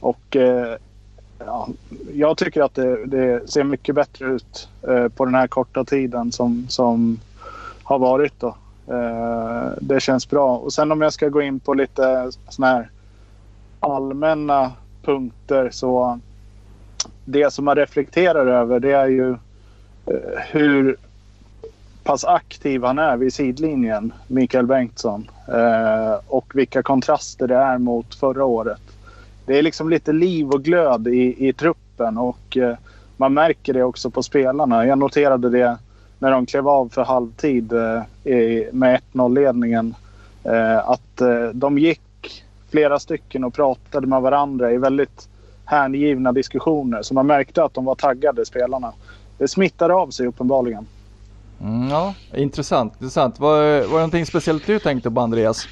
Och 0.00 0.36
eh, 0.36 0.76
ja, 1.38 1.68
jag 2.12 2.36
tycker 2.36 2.62
att 2.62 2.74
det, 2.74 3.06
det, 3.06 3.50
ser 3.50 3.64
mycket 3.64 3.94
bättre 3.94 4.26
ut 4.26 4.68
eh, 4.88 5.08
på 5.08 5.24
den 5.24 5.34
här 5.34 5.46
korta 5.46 5.84
tiden 5.84 6.32
som, 6.32 6.66
som 6.68 7.20
har 7.82 7.98
varit. 7.98 8.40
Då. 8.40 8.56
Eh, 8.86 9.72
det 9.80 10.00
känns 10.00 10.30
bra. 10.30 10.56
Och 10.56 10.72
sen 10.72 10.92
om 10.92 11.00
jag 11.00 11.12
ska 11.12 11.28
gå 11.28 11.42
in 11.42 11.60
på 11.60 11.74
lite 11.74 12.30
såna 12.48 12.66
här 12.66 12.90
allmänna 13.80 14.72
punkter 15.02 15.70
så 15.70 16.20
det 17.24 17.52
som 17.52 17.64
man 17.64 17.76
reflekterar 17.76 18.46
över 18.46 18.80
det 18.80 18.92
är 18.92 19.08
ju 19.08 19.30
eh, 20.06 20.38
hur 20.50 20.96
pass 22.08 22.24
aktiv 22.24 22.84
han 22.84 22.98
är 22.98 23.16
vid 23.16 23.34
sidlinjen, 23.34 24.12
Mikael 24.26 24.66
Bengtsson. 24.66 25.30
Eh, 25.48 26.20
och 26.26 26.52
vilka 26.54 26.82
kontraster 26.82 27.46
det 27.46 27.54
är 27.54 27.78
mot 27.78 28.14
förra 28.14 28.44
året. 28.44 28.80
Det 29.46 29.58
är 29.58 29.62
liksom 29.62 29.90
lite 29.90 30.12
liv 30.12 30.50
och 30.50 30.64
glöd 30.64 31.08
i, 31.08 31.48
i 31.48 31.52
truppen 31.52 32.18
och 32.18 32.56
eh, 32.56 32.76
man 33.16 33.34
märker 33.34 33.74
det 33.74 33.82
också 33.82 34.10
på 34.10 34.22
spelarna. 34.22 34.86
Jag 34.86 34.98
noterade 34.98 35.50
det 35.50 35.78
när 36.18 36.30
de 36.30 36.46
klev 36.46 36.68
av 36.68 36.88
för 36.88 37.04
halvtid 37.04 37.72
eh, 37.72 38.02
med 38.72 39.00
1-0-ledningen. 39.12 39.94
Eh, 40.44 40.88
att 40.88 41.20
eh, 41.20 41.48
de 41.52 41.78
gick 41.78 42.44
flera 42.70 42.98
stycken 42.98 43.44
och 43.44 43.54
pratade 43.54 44.06
med 44.06 44.22
varandra 44.22 44.72
i 44.72 44.78
väldigt 44.78 45.28
hängivna 45.64 46.32
diskussioner. 46.32 47.02
Så 47.02 47.14
man 47.14 47.26
märkte 47.26 47.64
att 47.64 47.74
de 47.74 47.84
var 47.84 47.94
taggade, 47.94 48.46
spelarna. 48.46 48.92
Det 49.38 49.48
smittade 49.48 49.94
av 49.94 50.10
sig 50.10 50.26
uppenbarligen. 50.26 50.86
Mm, 51.60 51.88
ja, 51.88 52.14
intressant. 52.34 52.92
intressant. 52.92 53.40
Var, 53.40 53.62
var 53.62 53.80
det 53.80 53.88
någonting 53.88 54.26
speciellt 54.26 54.66
du 54.66 54.78
tänkte 54.78 55.10
på 55.10 55.20
Andreas? 55.20 55.68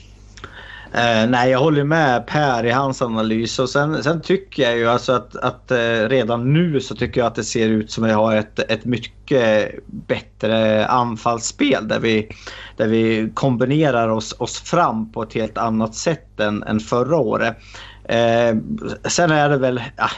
Eh, 0.93 1.28
nej, 1.28 1.50
jag 1.50 1.59
håller 1.59 1.85
med 1.85 2.26
Per 2.26 2.66
i 2.66 2.71
hans 2.71 3.02
analys. 3.02 3.59
Och 3.59 3.69
sen, 3.69 4.02
sen 4.02 4.21
tycker 4.21 4.62
jag 4.62 4.76
ju 4.76 4.88
alltså 4.88 5.12
att, 5.12 5.37
att 5.37 5.71
eh, 5.71 6.09
redan 6.09 6.52
nu 6.52 6.81
så 6.81 6.95
tycker 6.95 7.21
jag 7.21 7.26
att 7.26 7.35
det 7.35 7.45
ser 7.45 7.69
ut 7.69 7.90
som 7.90 8.05
att 8.05 8.11
vi 8.11 8.14
har 8.14 8.37
ett, 8.37 8.59
ett 8.59 8.85
mycket 8.85 9.75
bättre 9.87 10.87
anfallsspel 10.87 11.88
där 11.88 12.00
vi, 12.00 12.28
där 12.76 12.88
vi 12.88 13.31
kombinerar 13.35 14.09
oss, 14.09 14.35
oss 14.38 14.61
fram 14.61 15.12
på 15.12 15.23
ett 15.23 15.35
helt 15.35 15.59
annat 15.59 15.95
sätt 15.95 16.40
än, 16.40 16.62
än 16.62 16.81
förra 16.81 17.16
året. 17.16 17.57
Eh, 18.05 18.57
sen 19.05 19.31
är 19.31 19.49
det 19.49 19.59
väl, 19.59 19.83
ja, 19.97 20.09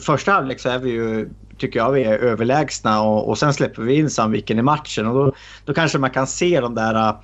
första 0.00 0.32
halvlek 0.32 0.60
så 0.60 0.68
är 0.68 0.78
vi 0.78 0.90
ju, 0.90 1.28
tycker 1.58 1.78
jag, 1.78 1.92
vi 1.92 2.04
är 2.04 2.18
överlägsna 2.18 3.02
och, 3.02 3.28
och 3.28 3.38
sen 3.38 3.54
släpper 3.54 3.82
vi 3.82 3.94
in 3.94 4.10
Sandviken 4.10 4.58
i 4.58 4.62
matchen 4.62 5.06
och 5.06 5.14
då, 5.14 5.32
då 5.64 5.74
kanske 5.74 5.98
man 5.98 6.10
kan 6.10 6.26
se 6.26 6.60
de 6.60 6.74
där 6.74 7.08
äh, 7.08 7.14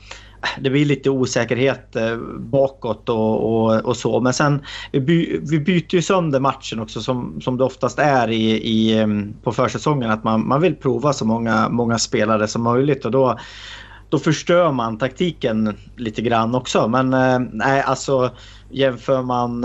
det 0.60 0.70
blir 0.70 0.84
lite 0.84 1.10
osäkerhet 1.10 1.96
äh, 1.96 2.16
bakåt 2.38 3.08
och, 3.08 3.54
och, 3.54 3.84
och, 3.84 3.96
så. 3.96 4.20
Men 4.20 4.32
sen 4.32 4.62
vi, 4.92 5.00
by, 5.00 5.40
vi 5.42 5.60
byter 5.60 5.94
ju 5.94 6.02
sönder 6.02 6.40
matchen 6.40 6.80
också 6.80 7.00
som, 7.00 7.40
som 7.40 7.56
det 7.56 7.64
oftast 7.64 7.98
är 7.98 8.30
i, 8.30 8.50
i, 8.52 8.98
ähm, 8.98 9.34
på 9.42 9.52
försäsongen. 9.52 10.10
Att 10.10 10.24
man, 10.24 10.48
man 10.48 10.60
vill 10.60 10.76
prova 10.76 11.12
så 11.12 11.24
många, 11.24 11.68
många 11.68 11.98
spelare 11.98 12.48
som 12.48 12.62
möjligt 12.62 13.04
och 13.04 13.10
då, 13.10 13.38
då 14.08 14.18
förstör 14.18 14.72
man 14.72 14.98
taktiken 14.98 15.76
lite 15.96 16.22
grann 16.22 16.54
också. 16.54 16.88
Men 16.88 17.14
äh, 17.14 17.38
nej, 17.52 17.82
alltså 17.82 18.30
jämför 18.70 19.22
man 19.22 19.64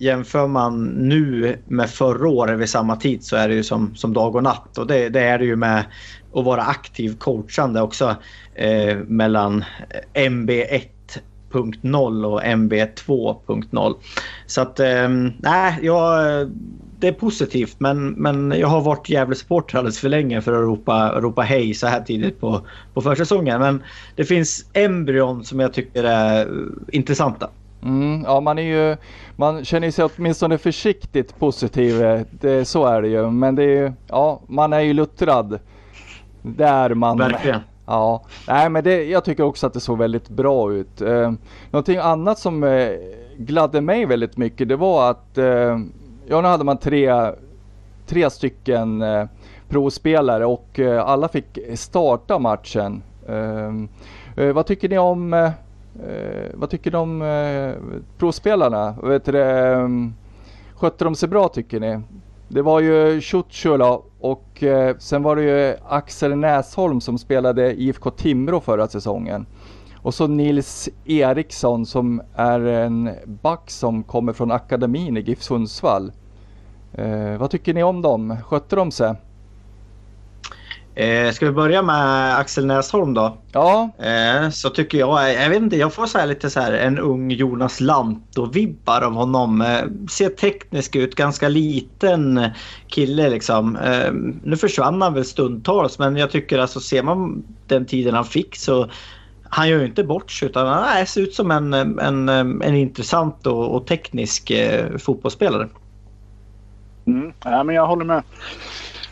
jämför 0.00 0.46
man 0.46 0.84
nu 0.84 1.56
med 1.68 1.90
förra 1.90 2.28
året 2.28 2.58
vid 2.58 2.68
samma 2.68 2.96
tid 2.96 3.24
så 3.24 3.36
är 3.36 3.48
det 3.48 3.54
ju 3.54 3.62
som, 3.62 3.94
som 3.94 4.12
dag 4.12 4.36
och 4.36 4.42
natt. 4.42 4.78
Och 4.78 4.86
det, 4.86 5.08
det 5.08 5.20
är 5.20 5.38
det 5.38 5.44
ju 5.44 5.56
med 5.56 5.84
att 6.34 6.44
vara 6.44 6.62
aktiv 6.62 7.16
coachande 7.18 7.80
också 7.80 8.16
eh, 8.54 8.96
mellan 8.96 9.64
MB 10.12 10.50
1.0 10.50 12.24
och 12.24 12.44
MB 12.44 12.72
2.0. 12.72 13.94
Så 14.46 14.60
att 14.60 14.80
eh, 14.80 15.08
nej, 15.38 15.78
jag, 15.82 16.50
det 16.98 17.08
är 17.08 17.12
positivt 17.12 17.76
men, 17.78 18.10
men 18.10 18.54
jag 18.58 18.68
har 18.68 18.80
varit 18.80 19.08
Gävlesupporter 19.08 19.44
supporter 19.44 19.78
alldeles 19.78 19.98
för 19.98 20.08
länge 20.08 20.40
för 20.40 20.52
att 20.52 20.66
ropa, 20.66 21.20
ropa 21.20 21.42
hej 21.42 21.74
så 21.74 21.86
här 21.86 22.00
tidigt 22.00 22.40
på, 22.40 22.66
på 22.94 23.00
försäsongen. 23.00 23.60
Men 23.60 23.82
det 24.16 24.24
finns 24.24 24.64
embryon 24.72 25.44
som 25.44 25.60
jag 25.60 25.72
tycker 25.72 26.04
är 26.04 26.48
intressanta. 26.92 27.50
Mm, 27.82 28.22
ja, 28.24 28.40
man, 28.40 28.58
är 28.58 28.62
ju, 28.62 28.96
man 29.36 29.64
känner 29.64 29.90
sig 29.90 30.04
åtminstone 30.04 30.58
försiktigt 30.58 31.38
positiv. 31.38 32.24
Det, 32.30 32.64
så 32.64 32.86
är 32.86 33.02
det 33.02 33.08
ju. 33.08 33.30
Men 33.30 33.54
det 33.54 33.78
är, 33.78 33.92
ja, 34.08 34.40
man 34.46 34.72
är 34.72 34.80
ju 34.80 34.92
luttrad. 34.92 35.58
Där 36.42 36.94
man... 36.94 37.18
Verkligen. 37.18 37.60
Ja, 37.86 38.22
nej 38.48 38.68
men 38.68 38.84
det, 38.84 39.04
jag 39.04 39.24
tycker 39.24 39.42
också 39.42 39.66
att 39.66 39.72
det 39.72 39.80
såg 39.80 39.98
väldigt 39.98 40.28
bra 40.28 40.72
ut. 40.72 41.00
Eh, 41.00 41.32
någonting 41.70 41.96
annat 41.96 42.38
som 42.38 42.64
eh, 42.64 42.88
gladde 43.36 43.80
mig 43.80 44.06
väldigt 44.06 44.36
mycket 44.36 44.68
det 44.68 44.76
var 44.76 45.10
att 45.10 45.38
eh, 45.38 45.78
ja, 46.26 46.40
nu 46.40 46.48
hade 46.48 46.64
man 46.64 46.78
tre, 46.78 47.32
tre 48.06 48.30
stycken 48.30 49.02
eh, 49.02 49.24
provspelare 49.68 50.46
och 50.46 50.80
eh, 50.80 51.06
alla 51.06 51.28
fick 51.28 51.58
starta 51.74 52.38
matchen. 52.38 53.02
Eh, 53.28 54.44
eh 54.44 54.52
vad 54.52 54.66
tycker 54.66 54.88
ni 54.88 54.98
om 54.98 55.34
eh, 55.34 55.50
Eh, 55.94 56.50
vad 56.54 56.70
tycker 56.70 56.90
ni 56.90 56.96
om 56.96 57.22
eh, 57.22 57.98
provspelarna? 58.18 58.94
Vet 59.02 59.24
du, 59.24 59.42
ehm, 59.42 60.14
skötte 60.74 61.04
de 61.04 61.14
sig 61.14 61.28
bra 61.28 61.48
tycker 61.48 61.80
ni? 61.80 62.00
Det 62.48 62.62
var 62.62 62.80
ju 62.80 63.20
Ciuciula 63.20 64.00
och 64.20 64.62
eh, 64.62 64.96
sen 64.98 65.22
var 65.22 65.36
det 65.36 65.42
ju 65.42 65.76
Axel 65.88 66.36
Näsholm 66.36 67.00
som 67.00 67.18
spelade 67.18 67.80
IFK 67.80 68.10
Timrå 68.10 68.60
förra 68.60 68.88
säsongen. 68.88 69.46
Och 70.02 70.14
så 70.14 70.26
Nils 70.26 70.88
Eriksson 71.04 71.86
som 71.86 72.22
är 72.34 72.60
en 72.60 73.10
back 73.24 73.70
som 73.70 74.02
kommer 74.02 74.32
från 74.32 74.50
akademin 74.50 75.16
i 75.16 75.20
GIF 75.20 75.42
Sundsvall. 75.42 76.12
Eh, 76.92 77.36
vad 77.38 77.50
tycker 77.50 77.74
ni 77.74 77.82
om 77.82 78.02
dem? 78.02 78.36
Skötte 78.44 78.76
de 78.76 78.90
sig? 78.90 79.14
Eh, 81.00 81.32
ska 81.32 81.46
vi 81.46 81.52
börja 81.52 81.82
med 81.82 82.36
Axel 82.38 82.66
Näsholm 82.66 83.14
då? 83.14 83.36
Ja. 83.52 83.90
Eh, 83.98 84.50
så 84.50 84.70
tycker 84.70 84.98
jag, 84.98 85.34
jag 85.34 85.48
vet 85.48 85.62
inte, 85.62 85.76
jag 85.76 85.92
får 85.92 86.06
så 86.06 86.26
lite 86.26 86.50
så 86.50 86.60
här 86.60 86.72
en 86.72 86.98
ung 86.98 87.30
Jonas 87.30 87.80
Lantto-vibbar 87.80 89.02
av 89.02 89.12
honom. 89.12 89.60
Eh, 89.60 90.06
ser 90.10 90.28
teknisk 90.28 90.96
ut, 90.96 91.14
ganska 91.14 91.48
liten 91.48 92.50
kille 92.88 93.30
liksom. 93.30 93.76
Eh, 93.76 94.12
nu 94.42 94.56
försvann 94.56 95.02
han 95.02 95.14
väl 95.14 95.24
stundtals 95.24 95.98
men 95.98 96.16
jag 96.16 96.30
tycker 96.30 96.58
alltså 96.58 96.80
ser 96.80 97.02
man 97.02 97.42
den 97.66 97.86
tiden 97.86 98.14
han 98.14 98.24
fick 98.24 98.56
så 98.56 98.90
han 99.48 99.68
gör 99.68 99.78
ju 99.78 99.86
inte 99.86 100.04
bort 100.04 100.30
sig 100.30 100.48
utan 100.48 100.66
han 100.66 101.06
ser 101.06 101.20
ut 101.20 101.34
som 101.34 101.50
en, 101.50 101.74
en, 101.98 102.28
en 102.28 102.76
intressant 102.76 103.46
och, 103.46 103.74
och 103.74 103.86
teknisk 103.86 104.50
eh, 104.50 104.96
fotbollsspelare. 104.98 105.68
Mm. 107.06 107.32
Ja, 107.44 107.64
men 107.64 107.74
jag 107.74 107.86
håller 107.86 108.04
med. 108.04 108.22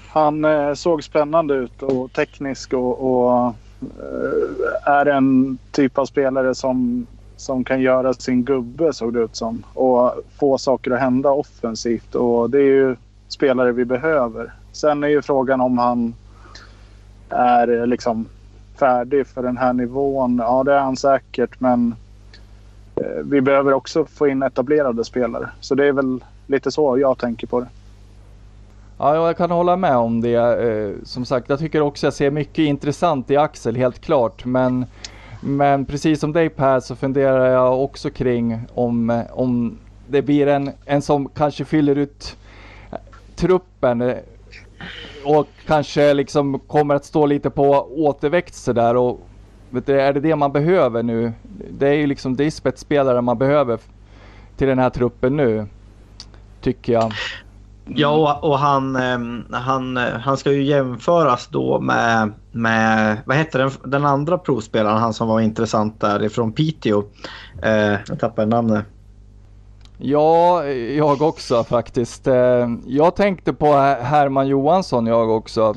Han 0.08 0.44
eh, 0.44 0.74
såg 0.74 1.04
spännande 1.04 1.54
ut 1.54 1.82
och 1.82 2.12
teknisk 2.12 2.72
och, 2.72 3.00
och 3.00 3.46
eh, 3.80 4.92
är 4.92 5.06
en 5.06 5.58
typ 5.72 5.98
av 5.98 6.06
spelare 6.06 6.54
som, 6.54 7.06
som 7.36 7.64
kan 7.64 7.80
göra 7.80 8.14
sin 8.14 8.44
gubbe 8.44 8.92
såg 8.92 9.14
det 9.14 9.20
ut 9.20 9.36
som. 9.36 9.62
Och 9.74 10.14
få 10.38 10.58
saker 10.58 10.90
att 10.90 11.00
hända 11.00 11.30
offensivt 11.30 12.14
och 12.14 12.50
det 12.50 12.58
är 12.58 12.62
ju 12.62 12.96
spelare 13.28 13.72
vi 13.72 13.84
behöver. 13.84 14.52
Sen 14.72 15.04
är 15.04 15.08
ju 15.08 15.22
frågan 15.22 15.60
om 15.60 15.78
han 15.78 16.14
är 17.28 17.80
eh, 17.80 17.86
liksom 17.86 18.26
färdig 18.78 19.26
för 19.26 19.42
den 19.42 19.56
här 19.56 19.72
nivån. 19.72 20.38
Ja, 20.38 20.64
det 20.64 20.74
är 20.74 20.80
han 20.80 20.96
säkert 20.96 21.60
men 21.60 21.94
eh, 22.96 23.22
vi 23.24 23.40
behöver 23.40 23.72
också 23.72 24.04
få 24.04 24.28
in 24.28 24.42
etablerade 24.42 25.04
spelare. 25.04 25.50
Så 25.60 25.74
det 25.74 25.86
är 25.86 25.92
väl 25.92 26.24
lite 26.46 26.70
så 26.70 26.98
jag 26.98 27.18
tänker 27.18 27.46
på 27.46 27.60
det. 27.60 27.68
Ja, 28.99 29.26
jag 29.26 29.37
kan 29.37 29.50
hålla 29.50 29.76
med 29.76 29.97
om 29.97 30.21
det. 30.21 30.35
Eh, 30.35 31.05
som 31.05 31.25
sagt, 31.25 31.49
jag 31.49 31.59
tycker 31.59 31.81
också 31.81 32.07
jag 32.07 32.14
ser 32.14 32.31
mycket 32.31 32.59
intressant 32.59 33.31
i 33.31 33.37
Axel, 33.37 33.76
helt 33.76 33.99
klart. 33.99 34.45
Men, 34.45 34.87
men 35.40 35.85
precis 35.85 36.21
som 36.21 36.33
dig 36.33 36.49
Per 36.49 36.81
så 36.81 36.97
funderar 36.97 37.50
jag 37.52 37.85
också 37.85 38.11
kring 38.11 38.61
om, 38.75 39.23
om 39.33 39.78
det 40.09 40.23
blir 40.23 40.47
en, 40.47 40.71
en 40.85 41.02
som 41.02 41.28
kanske 41.28 41.64
fyller 41.64 41.97
ut 41.97 42.37
truppen 43.37 44.00
eh, 44.00 44.17
och 45.25 45.47
kanske 45.67 46.14
liksom 46.14 46.59
kommer 46.59 46.95
att 46.95 47.05
stå 47.05 47.26
lite 47.26 47.50
på 47.50 47.88
återväxt 47.97 48.64
sådär. 48.64 48.97
Och 48.97 49.21
du, 49.71 50.00
är 50.00 50.12
det 50.12 50.21
det 50.21 50.37
man 50.37 50.52
behöver 50.52 51.02
nu? 51.02 51.33
Det 51.71 51.88
är 51.88 51.95
ju 51.95 52.07
liksom 52.07 52.37
det 52.37 52.45
är 52.45 52.50
spetsspelare 52.50 53.21
man 53.21 53.38
behöver 53.38 53.78
till 54.57 54.69
den 54.69 54.78
här 54.78 54.90
truppen 54.90 55.37
nu. 55.37 55.67
Tycker 56.61 56.93
jag. 56.93 57.12
Ja, 57.95 58.38
och 58.42 58.59
han, 58.59 58.97
ehm, 58.97 59.45
han, 59.50 59.97
han 59.97 60.37
ska 60.37 60.52
ju 60.52 60.62
jämföras 60.62 61.47
då 61.47 61.80
med, 61.80 62.33
med 62.52 63.16
vad 63.26 63.37
heter 63.37 63.59
den, 63.59 63.71
den 63.85 64.04
andra 64.04 64.38
provspelaren, 64.38 64.99
han 64.99 65.14
som 65.14 65.28
var 65.28 65.40
intressant 65.40 66.00
där 66.00 66.23
ifrån 66.23 66.52
Piteå. 66.52 67.02
Eh, 67.62 67.97
jag 68.09 68.21
tappade 68.21 68.47
namnet. 68.47 68.85
Ja, 69.99 70.64
jag 70.66 71.23
också 71.23 71.64
faktiskt. 71.64 72.26
Eh, 72.26 72.68
jag 72.87 73.16
tänkte 73.16 73.52
på 73.52 73.73
Herman 74.02 74.49
Johansson 74.49 75.07
jag 75.07 75.30
också. 75.30 75.75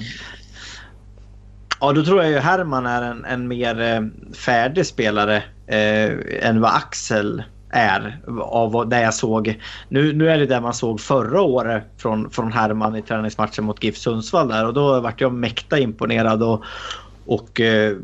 Ja, 1.80 1.92
då 1.92 2.04
tror 2.04 2.22
jag 2.22 2.32
ju 2.32 2.38
Herman 2.38 2.86
är 2.86 3.02
en, 3.02 3.26
en 3.26 3.48
mer 3.48 3.82
eh, 3.82 4.02
färdig 4.34 4.86
spelare 4.86 5.44
eh, 5.68 6.48
än 6.50 6.62
vad 6.62 6.72
Axel 6.76 7.44
är 7.72 8.22
av 8.42 8.90
det 8.90 9.02
jag 9.02 9.14
såg. 9.14 9.60
Nu, 9.90 10.14
nu 10.14 10.30
är 10.30 10.38
det 10.38 10.46
det 10.46 10.62
man 10.62 10.74
såg 10.74 11.02
förra 11.02 11.42
året 11.42 11.84
från, 11.98 12.30
från 12.30 12.52
Herman 12.52 12.96
i 12.96 13.02
träningsmatchen 13.02 13.66
mot 13.66 13.84
GIF 13.84 13.98
Sundsvall 13.98 14.48
där 14.48 14.68
och 14.68 14.74
då 14.74 15.00
vart 15.00 15.22
jag 15.22 15.34
mäkta 15.34 15.80
imponerad 15.80 16.44
och, 16.44 16.64
och 17.26 17.62
eh, 17.62 17.98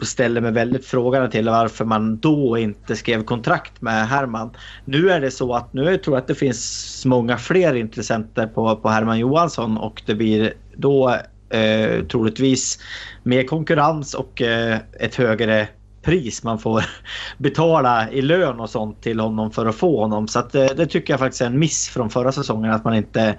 ställer 0.00 0.40
mig 0.40 0.52
väldigt 0.52 0.86
frågande 0.86 1.30
till 1.30 1.48
varför 1.48 1.84
man 1.84 2.18
då 2.18 2.58
inte 2.58 2.96
skrev 2.96 3.24
kontrakt 3.24 3.82
med 3.82 4.08
Herman. 4.08 4.50
Nu 4.84 5.10
är 5.10 5.20
det 5.20 5.30
så 5.30 5.54
att 5.54 5.72
nu 5.72 5.96
tror 5.96 6.16
jag 6.16 6.22
att 6.22 6.28
det 6.28 6.34
finns 6.34 7.02
många 7.06 7.36
fler 7.36 7.74
intressenter 7.74 8.46
på, 8.46 8.76
på 8.76 8.88
Herman 8.88 9.18
Johansson 9.18 9.78
och 9.78 10.02
det 10.06 10.14
blir 10.14 10.52
då 10.76 11.16
eh, 11.50 12.04
troligtvis 12.04 12.78
mer 13.22 13.44
konkurrens 13.44 14.14
och 14.14 14.42
eh, 14.42 14.78
ett 15.00 15.14
högre 15.14 15.68
pris 16.04 16.42
man 16.42 16.58
får 16.58 16.84
betala 17.38 18.10
i 18.10 18.22
lön 18.22 18.60
och 18.60 18.70
sånt 18.70 19.02
till 19.02 19.20
honom 19.20 19.50
för 19.50 19.66
att 19.66 19.74
få 19.74 20.00
honom. 20.00 20.28
Så 20.28 20.38
att, 20.38 20.52
det, 20.52 20.74
det 20.76 20.86
tycker 20.86 21.12
jag 21.12 21.20
faktiskt 21.20 21.42
är 21.42 21.46
en 21.46 21.58
miss 21.58 21.88
från 21.88 22.10
förra 22.10 22.32
säsongen 22.32 22.72
att 22.72 22.84
man 22.84 22.94
inte, 22.94 23.36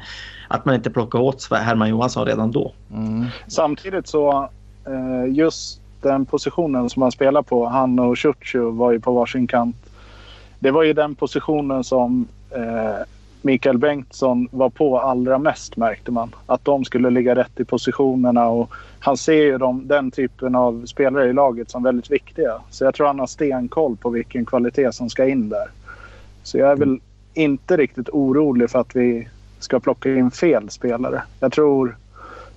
att 0.47 0.65
man 0.65 0.75
inte 0.75 0.89
plockar 0.89 1.19
åt 1.19 1.51
Herman 1.51 1.89
Johansson 1.89 2.25
redan 2.25 2.51
då. 2.51 2.73
Mm. 2.91 3.25
Samtidigt 3.47 4.07
så 4.07 4.49
eh, 4.85 5.33
just 5.33 5.81
den 6.01 6.25
positionen 6.25 6.89
som 6.89 7.01
han 7.01 7.11
spelar 7.11 7.41
på, 7.41 7.65
han 7.65 7.99
och 7.99 8.17
Ciuciu 8.17 8.71
var 8.71 8.91
ju 8.91 8.99
på 8.99 9.11
varsin 9.11 9.47
kant. 9.47 9.75
Det 10.59 10.71
var 10.71 10.83
ju 10.83 10.93
den 10.93 11.15
positionen 11.15 11.83
som 11.83 12.27
eh, 12.51 13.05
Mikael 13.45 13.77
Bengtsson 13.77 14.47
var 14.51 14.69
på 14.69 14.99
allra 14.99 15.37
mest 15.37 15.77
märkte 15.77 16.11
man. 16.11 16.35
Att 16.45 16.65
de 16.65 16.85
skulle 16.85 17.09
ligga 17.09 17.35
rätt 17.35 17.59
i 17.59 17.65
positionerna 17.65 18.47
och 18.47 18.71
han 18.99 19.17
ser 19.17 19.33
ju 19.33 19.57
de, 19.57 19.87
den 19.87 20.11
typen 20.11 20.55
av 20.55 20.85
spelare 20.85 21.29
i 21.29 21.33
laget 21.33 21.71
som 21.71 21.83
väldigt 21.83 22.11
viktiga. 22.11 22.61
Så 22.69 22.83
jag 22.83 22.93
tror 22.93 23.07
han 23.07 23.19
har 23.19 23.27
stenkoll 23.27 23.97
på 23.97 24.09
vilken 24.09 24.45
kvalitet 24.45 24.91
som 24.91 25.09
ska 25.09 25.27
in 25.27 25.49
där. 25.49 25.67
Så 26.43 26.57
jag 26.57 26.71
är 26.71 26.75
väl 26.75 26.99
inte 27.33 27.77
riktigt 27.77 28.09
orolig 28.09 28.69
för 28.69 28.79
att 28.79 28.95
vi 28.95 29.27
ska 29.59 29.79
plocka 29.79 30.09
in 30.09 30.31
fel 30.31 30.69
spelare. 30.69 31.23
Jag 31.39 31.51
tror 31.51 31.97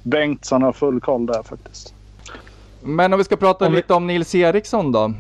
Bengtsson 0.03 0.63
har 0.63 0.73
full 0.73 1.01
koll 1.01 1.27
där 1.27 1.43
faktiskt. 1.43 1.95
Men 2.83 3.13
om 3.13 3.19
vi 3.19 3.25
ska 3.25 3.37
prata 3.37 3.67
om 3.67 3.73
lite 3.73 3.95
om 3.95 4.07
Nils 4.07 4.35
Eriksson 4.35 4.93
då. 4.93 5.13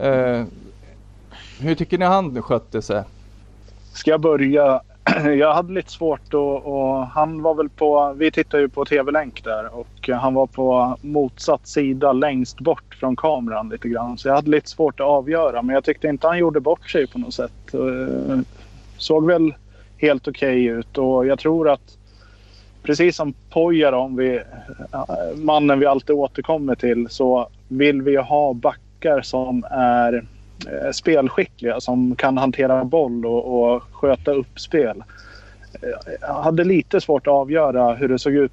Eh, 0.00 0.44
hur 1.60 1.74
tycker 1.74 1.98
ni 1.98 2.04
han 2.04 2.42
skötte 2.42 2.82
sig? 2.82 3.02
Ska 3.94 4.10
jag 4.10 4.20
börja? 4.20 4.80
jag 5.38 5.54
hade 5.54 5.72
lite 5.72 5.90
svårt 5.90 6.34
och, 6.34 6.66
och, 6.66 7.06
han 7.06 7.42
var 7.42 7.54
väl 7.54 7.68
på, 7.68 8.14
vi 8.16 8.30
tittade 8.30 8.62
ju 8.62 8.68
på 8.68 8.84
tv-länk 8.84 9.44
där 9.44 9.74
och 9.74 10.08
han 10.08 10.34
var 10.34 10.46
på 10.46 10.96
motsatt 11.00 11.66
sida 11.68 12.12
längst 12.12 12.60
bort 12.60 12.94
från 13.00 13.16
kameran 13.16 13.68
lite 13.68 13.88
grann. 13.88 14.18
Så 14.18 14.28
jag 14.28 14.34
hade 14.34 14.50
lite 14.50 14.70
svårt 14.70 15.00
att 15.00 15.06
avgöra 15.06 15.62
men 15.62 15.74
jag 15.74 15.84
tyckte 15.84 16.08
inte 16.08 16.26
han 16.26 16.38
gjorde 16.38 16.60
bort 16.60 16.90
sig 16.90 17.06
på 17.06 17.18
något 17.18 17.34
sätt. 17.34 17.74
Eh, 17.74 18.38
såg 18.96 19.26
väl 19.26 19.54
helt 19.96 20.28
okej 20.28 20.70
okay 20.70 20.78
ut 20.78 20.98
och 20.98 21.26
jag 21.26 21.38
tror 21.38 21.70
att 21.70 21.98
precis 22.82 23.16
som 23.16 23.34
Pojarom, 23.50 24.16
vi, 24.16 24.36
eh, 24.92 25.36
mannen 25.36 25.78
vi 25.78 25.86
alltid 25.86 26.16
återkommer 26.16 26.74
till, 26.74 27.06
så 27.10 27.48
vill 27.68 28.02
vi 28.02 28.16
ha 28.16 28.52
backar 28.52 29.22
som 29.22 29.64
är 29.70 30.24
Eh, 30.66 30.90
spelskickliga 30.92 31.80
som 31.80 32.16
kan 32.16 32.38
hantera 32.38 32.84
boll 32.84 33.26
och, 33.26 33.74
och 33.74 33.82
sköta 33.92 34.30
upp 34.30 34.60
spel. 34.60 35.04
Eh, 35.82 35.88
jag 36.20 36.42
hade 36.42 36.64
lite 36.64 37.00
svårt 37.00 37.26
att 37.26 37.32
avgöra 37.32 37.94
hur 37.94 38.08
det 38.08 38.18
såg 38.18 38.32
ut 38.32 38.52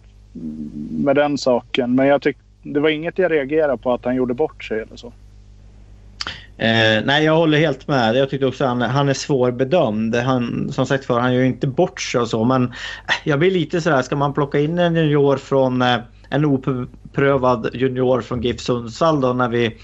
med 0.92 1.16
den 1.16 1.38
saken. 1.38 1.96
Men 1.96 2.08
jag 2.08 2.22
tyck, 2.22 2.38
det 2.64 2.80
var 2.80 2.90
inget 2.90 3.18
jag 3.18 3.32
reagerade 3.32 3.78
på 3.78 3.94
att 3.94 4.06
han 4.06 4.16
gjorde 4.16 4.34
bort 4.34 4.64
sig 4.64 4.80
eller 4.80 4.96
så. 4.96 5.14
Eh, 6.58 7.04
nej, 7.06 7.26
jag 7.26 7.36
håller 7.36 7.58
helt 7.58 7.88
med. 7.88 8.16
Jag 8.16 8.30
tyckte 8.30 8.46
också 8.46 8.64
att 8.64 8.70
han, 8.70 8.82
han 8.82 9.10
är 9.10 9.14
svårbedömd. 9.14 10.16
Han, 10.16 10.72
som 10.72 10.86
sagt 10.86 11.06
för 11.06 11.20
han 11.20 11.34
gör 11.34 11.44
inte 11.44 11.68
bort 11.68 12.02
sig 12.02 12.22
och 12.22 12.28
så. 12.28 12.44
Men 12.44 12.64
eh, 12.64 12.70
jag 13.24 13.40
blir 13.40 13.52
lite 13.52 13.82
sådär, 13.82 14.02
ska 14.02 14.16
man 14.16 14.34
plocka 14.34 14.60
in 14.60 14.80
en 14.80 14.96
junior 14.96 15.38
från 15.38 15.82
eh, 15.82 15.98
en 16.30 16.46
oprövad 16.46 17.70
junior 17.74 18.22
från 18.22 18.42
GIF 18.42 18.60
Sundsvall 18.60 19.22
då 19.22 19.34
när 19.34 19.50
vi 19.50 19.78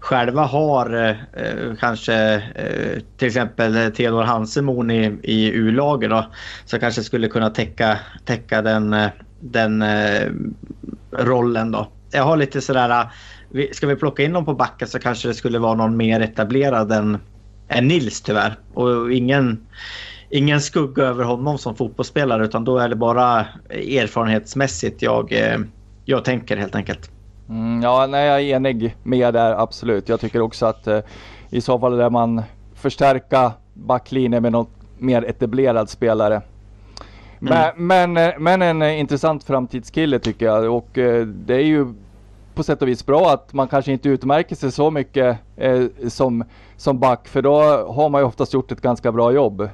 själva 0.00 0.42
har 0.42 0.94
eh, 0.94 1.10
eh, 1.44 1.74
kanske 1.80 2.14
eh, 2.54 3.02
till 3.16 3.28
exempel 3.28 3.92
Theodor 3.92 4.22
Hansemon 4.22 4.90
i, 4.90 5.18
i 5.22 5.50
U-laget 5.50 6.10
då, 6.10 6.26
som 6.64 6.80
kanske 6.80 7.02
skulle 7.02 7.28
kunna 7.28 7.50
täcka, 7.50 7.98
täcka 8.24 8.62
den, 8.62 8.92
eh, 8.92 9.10
den 9.40 9.82
eh, 9.82 10.28
rollen 11.12 11.70
då. 11.70 11.88
Jag 12.10 12.22
har 12.22 12.36
lite 12.36 12.60
sådär, 12.60 13.10
eh, 13.54 13.64
ska 13.72 13.86
vi 13.86 13.96
plocka 13.96 14.22
in 14.22 14.32
dem 14.32 14.44
på 14.44 14.54
backen 14.54 14.88
så 14.88 14.98
kanske 14.98 15.28
det 15.28 15.34
skulle 15.34 15.58
vara 15.58 15.74
någon 15.74 15.96
mer 15.96 16.20
etablerad 16.20 16.92
än, 16.92 17.18
än 17.68 17.88
Nils 17.88 18.22
tyvärr. 18.22 18.58
Och 18.74 19.12
ingen, 19.12 19.66
ingen 20.30 20.60
skugga 20.60 21.04
över 21.04 21.24
honom 21.24 21.58
som 21.58 21.76
fotbollsspelare 21.76 22.44
utan 22.44 22.64
då 22.64 22.78
är 22.78 22.88
det 22.88 22.96
bara 22.96 23.46
erfarenhetsmässigt 23.70 25.02
jag, 25.02 25.34
jag 26.04 26.24
tänker 26.24 26.56
helt 26.56 26.74
enkelt. 26.74 27.10
Mm, 27.50 27.82
ja, 27.82 28.06
nej, 28.06 28.26
jag 28.26 28.40
är 28.40 28.56
enig 28.56 28.96
med 29.02 29.34
där 29.34 29.62
absolut. 29.62 30.08
Jag 30.08 30.20
tycker 30.20 30.40
också 30.40 30.66
att 30.66 30.86
eh, 30.86 31.00
i 31.50 31.60
så 31.60 31.78
fall 31.78 31.96
där 31.96 32.10
man 32.10 32.42
förstärka 32.74 33.52
backlinjen 33.74 34.42
med 34.42 34.52
något 34.52 34.70
mer 34.98 35.22
etablerad 35.22 35.88
spelare. 35.88 36.42
Mm. 37.40 37.72
Men, 37.76 37.86
men, 37.86 38.30
eh, 38.30 38.38
men, 38.38 38.62
en 38.62 38.82
eh, 38.82 39.00
intressant 39.00 39.44
framtidskille 39.44 40.18
tycker 40.18 40.46
jag 40.46 40.74
och 40.74 40.98
eh, 40.98 41.26
det 41.26 41.54
är 41.54 41.64
ju 41.64 41.94
på 42.54 42.62
sätt 42.62 42.82
och 42.82 42.88
vis 42.88 43.06
bra 43.06 43.30
att 43.30 43.52
man 43.52 43.68
kanske 43.68 43.92
inte 43.92 44.08
utmärker 44.08 44.56
sig 44.56 44.72
så 44.72 44.90
mycket 44.90 45.38
eh, 45.56 45.82
som, 46.08 46.44
som 46.76 46.98
back 46.98 47.28
för 47.28 47.42
då 47.42 47.60
har 47.92 48.08
man 48.08 48.20
ju 48.20 48.26
oftast 48.26 48.54
gjort 48.54 48.72
ett 48.72 48.80
ganska 48.80 49.12
bra 49.12 49.32
jobb. 49.32 49.68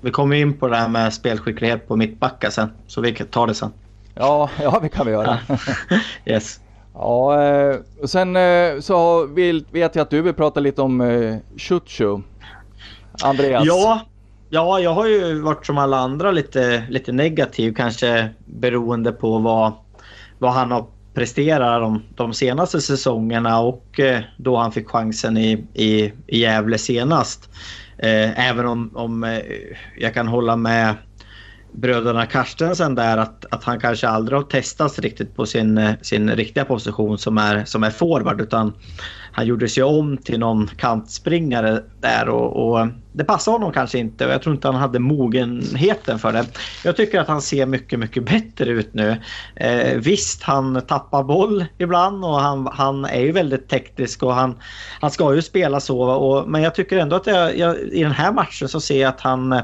Vi 0.00 0.10
kommer 0.10 0.36
in 0.36 0.58
på 0.58 0.68
det 0.68 0.76
här 0.76 0.88
med 0.88 1.14
spelskicklighet 1.14 1.88
på 1.88 1.96
mittbackar 1.96 2.50
sen. 2.50 2.72
Så 2.86 3.00
vi 3.00 3.14
kan 3.14 3.26
ta 3.26 3.46
det 3.46 3.54
sen. 3.54 3.72
Ja, 4.14 4.50
ja 4.62 4.78
det 4.82 4.88
kan 4.88 5.06
vi 5.06 5.12
göra. 5.12 5.38
yes. 6.24 6.60
Ja, 6.94 7.44
eh, 7.44 7.76
och 8.02 8.10
sen 8.10 8.36
eh, 8.36 8.80
så 8.80 9.26
vill, 9.26 9.64
vet 9.70 9.94
jag 9.94 10.02
att 10.02 10.10
du 10.10 10.22
vill 10.22 10.34
prata 10.34 10.60
lite 10.60 10.82
om 10.82 11.00
eh, 11.00 11.36
Chuchu. 11.56 12.20
Andreas. 13.22 13.64
Ja, 13.66 14.00
ja, 14.50 14.80
jag 14.80 14.94
har 14.94 15.06
ju 15.06 15.40
varit 15.40 15.66
som 15.66 15.78
alla 15.78 15.98
andra 15.98 16.30
lite, 16.30 16.84
lite 16.88 17.12
negativ 17.12 17.74
kanske 17.74 18.28
beroende 18.44 19.12
på 19.12 19.38
vad, 19.38 19.72
vad 20.38 20.52
han 20.52 20.70
har 20.70 20.86
presterat 21.14 21.80
de, 21.80 22.02
de 22.14 22.34
senaste 22.34 22.80
säsongerna 22.80 23.60
och 23.60 24.00
eh, 24.00 24.20
då 24.36 24.56
han 24.56 24.72
fick 24.72 24.88
chansen 24.88 25.36
i, 25.36 25.66
i, 25.74 26.12
i 26.26 26.38
Gävle 26.40 26.78
senast. 26.78 27.50
Eh, 27.98 28.48
även 28.48 28.66
om, 28.66 28.90
om 28.94 29.24
eh, 29.24 29.40
jag 29.98 30.14
kan 30.14 30.28
hålla 30.28 30.56
med 30.56 30.94
bröderna 31.72 32.26
Carstensen 32.26 32.94
där 32.94 33.16
att, 33.16 33.44
att 33.50 33.64
han 33.64 33.80
kanske 33.80 34.08
aldrig 34.08 34.38
har 34.38 34.44
testats 34.44 34.98
riktigt 34.98 35.36
på 35.36 35.46
sin, 35.46 35.94
sin 36.02 36.30
riktiga 36.30 36.64
position 36.64 37.18
som 37.18 37.38
är, 37.38 37.64
som 37.64 37.82
är 37.82 37.90
forward 37.90 38.40
utan 38.40 38.72
han 39.32 39.46
gjordes 39.46 39.78
ju 39.78 39.82
om 39.82 40.16
till 40.16 40.38
någon 40.38 40.70
kantspringare 40.76 41.82
där 42.00 42.28
och, 42.28 42.72
och 42.72 42.86
det 43.12 43.24
passade 43.24 43.54
honom 43.54 43.72
kanske 43.72 43.98
inte 43.98 44.26
och 44.26 44.32
jag 44.32 44.42
tror 44.42 44.54
inte 44.54 44.68
han 44.68 44.80
hade 44.80 44.98
mogenheten 44.98 46.18
för 46.18 46.32
det. 46.32 46.46
Jag 46.84 46.96
tycker 46.96 47.20
att 47.20 47.28
han 47.28 47.42
ser 47.42 47.66
mycket, 47.66 47.98
mycket 47.98 48.24
bättre 48.24 48.70
ut 48.70 48.94
nu. 48.94 49.16
Eh, 49.56 49.98
visst, 49.98 50.42
han 50.42 50.82
tappar 50.86 51.22
boll 51.22 51.64
ibland 51.78 52.24
och 52.24 52.40
han, 52.40 52.68
han 52.72 53.04
är 53.04 53.20
ju 53.20 53.32
väldigt 53.32 53.68
teknisk 53.68 54.22
och 54.22 54.34
han, 54.34 54.58
han 55.00 55.10
ska 55.10 55.34
ju 55.34 55.42
spela 55.42 55.80
så. 55.80 56.00
Och, 56.02 56.48
men 56.48 56.62
jag 56.62 56.74
tycker 56.74 56.98
ändå 56.98 57.16
att 57.16 57.26
jag, 57.26 57.58
jag, 57.58 57.78
i 57.78 58.02
den 58.02 58.12
här 58.12 58.32
matchen 58.32 58.68
så 58.68 58.80
ser 58.80 59.00
jag 59.00 59.08
att 59.08 59.20
han 59.20 59.62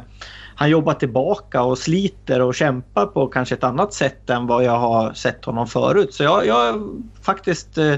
han 0.58 0.70
jobbar 0.70 0.94
tillbaka 0.94 1.62
och 1.62 1.78
sliter 1.78 2.40
och 2.40 2.54
kämpar 2.54 3.06
på 3.06 3.26
kanske 3.26 3.54
ett 3.54 3.64
annat 3.64 3.92
sätt 3.92 4.30
än 4.30 4.46
vad 4.46 4.64
jag 4.64 4.78
har 4.78 5.12
sett 5.12 5.44
honom 5.44 5.66
förut. 5.66 6.14
Så 6.14 6.22
jag, 6.22 6.46
jag 6.46 6.88
faktiskt, 7.22 7.78
eh, 7.78 7.94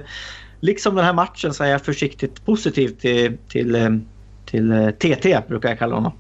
liksom 0.61 0.95
den 0.95 1.05
här 1.05 1.13
matchen, 1.13 1.55
så 1.55 1.65
är 1.65 1.69
jag 1.69 1.83
försiktigt 1.83 2.45
positiv 2.45 2.89
till, 2.89 3.39
till, 3.49 3.75
eh, 3.75 3.89
till 4.47 4.93
TT, 4.99 5.33
eh, 5.33 5.41
brukar 5.49 5.69
jag 5.69 5.79
kalla 5.79 5.95
honom. 5.95 6.13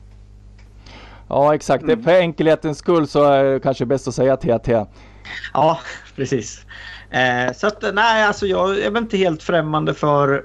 Ja, 1.28 1.54
exakt. 1.54 1.84
Mm. 1.84 2.02
För 2.02 2.10
enkelhetens 2.10 2.78
skull 2.78 3.06
så 3.06 3.24
är 3.24 3.44
det 3.44 3.60
kanske 3.60 3.86
bäst 3.86 4.08
att 4.08 4.14
säga 4.14 4.36
TT. 4.36 4.84
Ja, 5.52 5.80
precis. 6.16 6.64
Eh, 7.10 7.52
så 7.54 7.66
att 7.66 7.84
nej, 7.94 8.24
alltså 8.24 8.46
jag 8.46 8.78
är 8.78 8.90
väl 8.90 9.02
inte 9.02 9.16
helt 9.16 9.42
främmande 9.42 9.94
för 9.94 10.44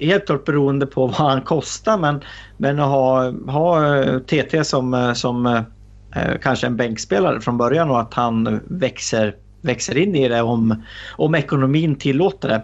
helt 0.00 0.26
klart 0.26 0.44
beroende 0.44 0.86
på 0.86 1.06
vad 1.06 1.16
han 1.16 1.42
kostar 1.42 1.98
men, 1.98 2.20
men 2.56 2.80
att 2.80 2.88
ha, 2.88 3.30
ha 3.30 3.80
TT 4.20 4.64
som, 4.64 5.12
som 5.16 5.46
eh, 5.46 6.38
kanske 6.42 6.66
en 6.66 6.76
bänkspelare 6.76 7.40
från 7.40 7.58
början 7.58 7.90
och 7.90 8.00
att 8.00 8.14
han 8.14 8.60
växer, 8.64 9.36
växer 9.60 9.98
in 9.98 10.14
i 10.14 10.28
det 10.28 10.42
om, 10.42 10.82
om 11.16 11.34
ekonomin 11.34 11.96
tillåter 11.96 12.48
det. 12.48 12.62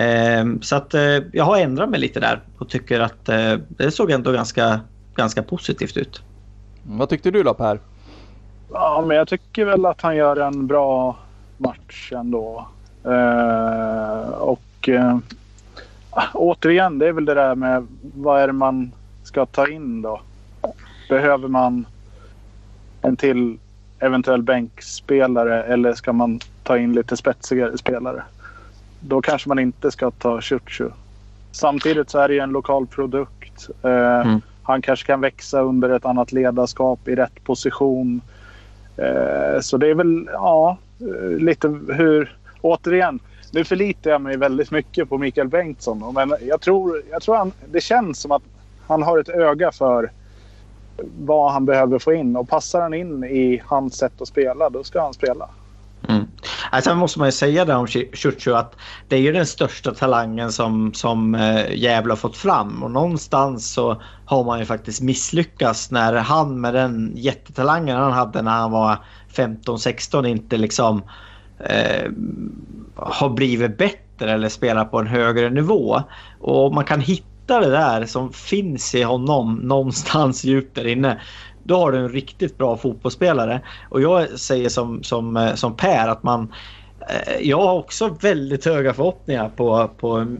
Eh, 0.00 0.44
så 0.60 0.76
att 0.76 0.94
eh, 0.94 1.18
jag 1.32 1.44
har 1.44 1.58
ändrat 1.58 1.90
mig 1.90 2.00
lite 2.00 2.20
där 2.20 2.40
och 2.58 2.68
tycker 2.68 3.00
att 3.00 3.28
eh, 3.28 3.54
det 3.68 3.90
såg 3.90 4.10
ändå 4.10 4.32
ganska, 4.32 4.80
ganska 5.14 5.42
positivt 5.42 5.96
ut. 5.96 6.22
Vad 6.82 7.08
tyckte 7.08 7.30
du 7.30 7.42
då 7.42 7.54
Per? 7.54 7.80
Ja, 8.72 9.04
men 9.06 9.16
jag 9.16 9.28
tycker 9.28 9.64
väl 9.64 9.86
att 9.86 10.02
han 10.02 10.16
gör 10.16 10.36
en 10.36 10.66
bra 10.66 11.16
match 11.58 12.12
ändå. 12.12 12.68
Eh, 13.04 14.28
och 14.28 14.88
eh, 14.88 15.18
återigen, 16.34 16.98
det 16.98 17.08
är 17.08 17.12
väl 17.12 17.24
det 17.24 17.34
där 17.34 17.54
med 17.54 17.86
vad 18.14 18.40
är 18.40 18.46
det 18.46 18.52
man 18.52 18.92
ska 19.22 19.46
ta 19.46 19.68
in 19.68 20.02
då? 20.02 20.20
Behöver 21.08 21.48
man 21.48 21.86
en 23.02 23.16
till 23.16 23.58
eventuell 23.98 24.42
bänkspelare 24.42 25.62
eller 25.62 25.94
ska 25.94 26.12
man 26.12 26.40
ta 26.62 26.78
in 26.78 26.92
lite 26.92 27.16
spetsigare 27.16 27.78
spelare? 27.78 28.22
Då 29.00 29.22
kanske 29.22 29.48
man 29.48 29.58
inte 29.58 29.90
ska 29.90 30.10
ta 30.10 30.40
Chuchu. 30.40 30.88
Samtidigt 31.52 32.10
så 32.10 32.18
är 32.18 32.28
det 32.28 32.34
ju 32.34 32.40
en 32.40 32.50
lokal 32.50 32.86
produkt. 32.86 33.68
Eh, 33.82 34.20
mm. 34.20 34.40
Han 34.62 34.82
kanske 34.82 35.06
kan 35.06 35.20
växa 35.20 35.60
under 35.60 35.90
ett 35.90 36.04
annat 36.04 36.32
ledarskap 36.32 37.08
i 37.08 37.14
rätt 37.14 37.44
position. 37.44 38.20
Eh, 38.96 39.60
så 39.60 39.76
det 39.76 39.90
är 39.90 39.94
väl, 39.94 40.28
ja, 40.32 40.78
eh, 41.00 41.38
lite 41.38 41.68
hur... 41.88 42.36
Återigen, 42.60 43.20
nu 43.50 43.64
förlitar 43.64 44.10
jag 44.10 44.20
mig 44.20 44.36
väldigt 44.36 44.70
mycket 44.70 45.08
på 45.08 45.18
Mikael 45.18 45.48
Bengtsson. 45.48 46.14
Men 46.14 46.34
jag 46.40 46.60
tror, 46.60 47.02
jag 47.10 47.22
tror 47.22 47.36
han, 47.36 47.52
det 47.72 47.80
känns 47.80 48.20
som 48.20 48.32
att 48.32 48.42
han 48.86 49.02
har 49.02 49.18
ett 49.18 49.28
öga 49.28 49.72
för 49.72 50.12
vad 51.18 51.52
han 51.52 51.64
behöver 51.64 51.98
få 51.98 52.12
in. 52.12 52.36
Och 52.36 52.48
passar 52.48 52.80
han 52.80 52.94
in 52.94 53.24
i 53.24 53.62
hans 53.66 53.96
sätt 53.96 54.20
att 54.20 54.28
spela, 54.28 54.70
då 54.70 54.84
ska 54.84 55.02
han 55.02 55.14
spela. 55.14 55.48
Mm. 56.08 56.26
Äh, 56.72 56.80
sen 56.80 56.98
måste 56.98 57.18
man 57.18 57.28
ju 57.28 57.32
säga 57.32 57.64
det 57.64 57.74
om 57.74 57.86
Ciuciu 57.86 58.54
att 58.54 58.74
det 59.08 59.16
är 59.16 59.20
ju 59.20 59.32
den 59.32 59.46
största 59.46 59.94
talangen 59.94 60.52
som, 60.52 60.94
som 60.94 61.34
eh, 61.34 61.74
Gävle 61.74 62.12
har 62.12 62.16
fått 62.16 62.36
fram. 62.36 62.82
Och 62.82 62.90
någonstans 62.90 63.72
så 63.72 64.02
har 64.24 64.44
man 64.44 64.58
ju 64.58 64.64
faktiskt 64.64 65.02
misslyckats 65.02 65.90
när 65.90 66.14
han 66.14 66.60
med 66.60 66.74
den 66.74 67.12
jättetalangen 67.14 67.96
han 67.96 68.12
hade 68.12 68.42
när 68.42 68.50
han 68.50 68.70
var 68.70 68.98
15-16 69.34 70.26
inte 70.26 70.56
liksom 70.56 71.02
Eh, 71.58 72.10
har 72.96 73.28
blivit 73.28 73.78
bättre 73.78 74.32
eller 74.32 74.48
spelar 74.48 74.84
på 74.84 74.98
en 74.98 75.06
högre 75.06 75.50
nivå. 75.50 76.02
Och 76.40 76.74
man 76.74 76.84
kan 76.84 77.00
hitta 77.00 77.60
det 77.60 77.70
där 77.70 78.04
som 78.04 78.32
finns 78.32 78.94
i 78.94 79.02
honom 79.02 79.54
någonstans 79.62 80.44
djupt 80.44 80.74
där 80.74 80.86
inne. 80.86 81.20
Då 81.62 81.76
har 81.76 81.92
du 81.92 81.98
en 81.98 82.08
riktigt 82.08 82.58
bra 82.58 82.76
fotbollsspelare. 82.76 83.60
Och 83.88 84.00
jag 84.00 84.28
säger 84.38 84.68
som, 84.68 85.02
som, 85.02 85.36
eh, 85.36 85.54
som 85.54 85.76
Per 85.76 86.08
att 86.08 86.22
man... 86.22 86.52
Eh, 87.00 87.40
jag 87.40 87.60
har 87.60 87.74
också 87.74 88.16
väldigt 88.20 88.64
höga 88.64 88.94
förhoppningar 88.94 89.48
på, 89.48 89.90
på, 89.98 90.36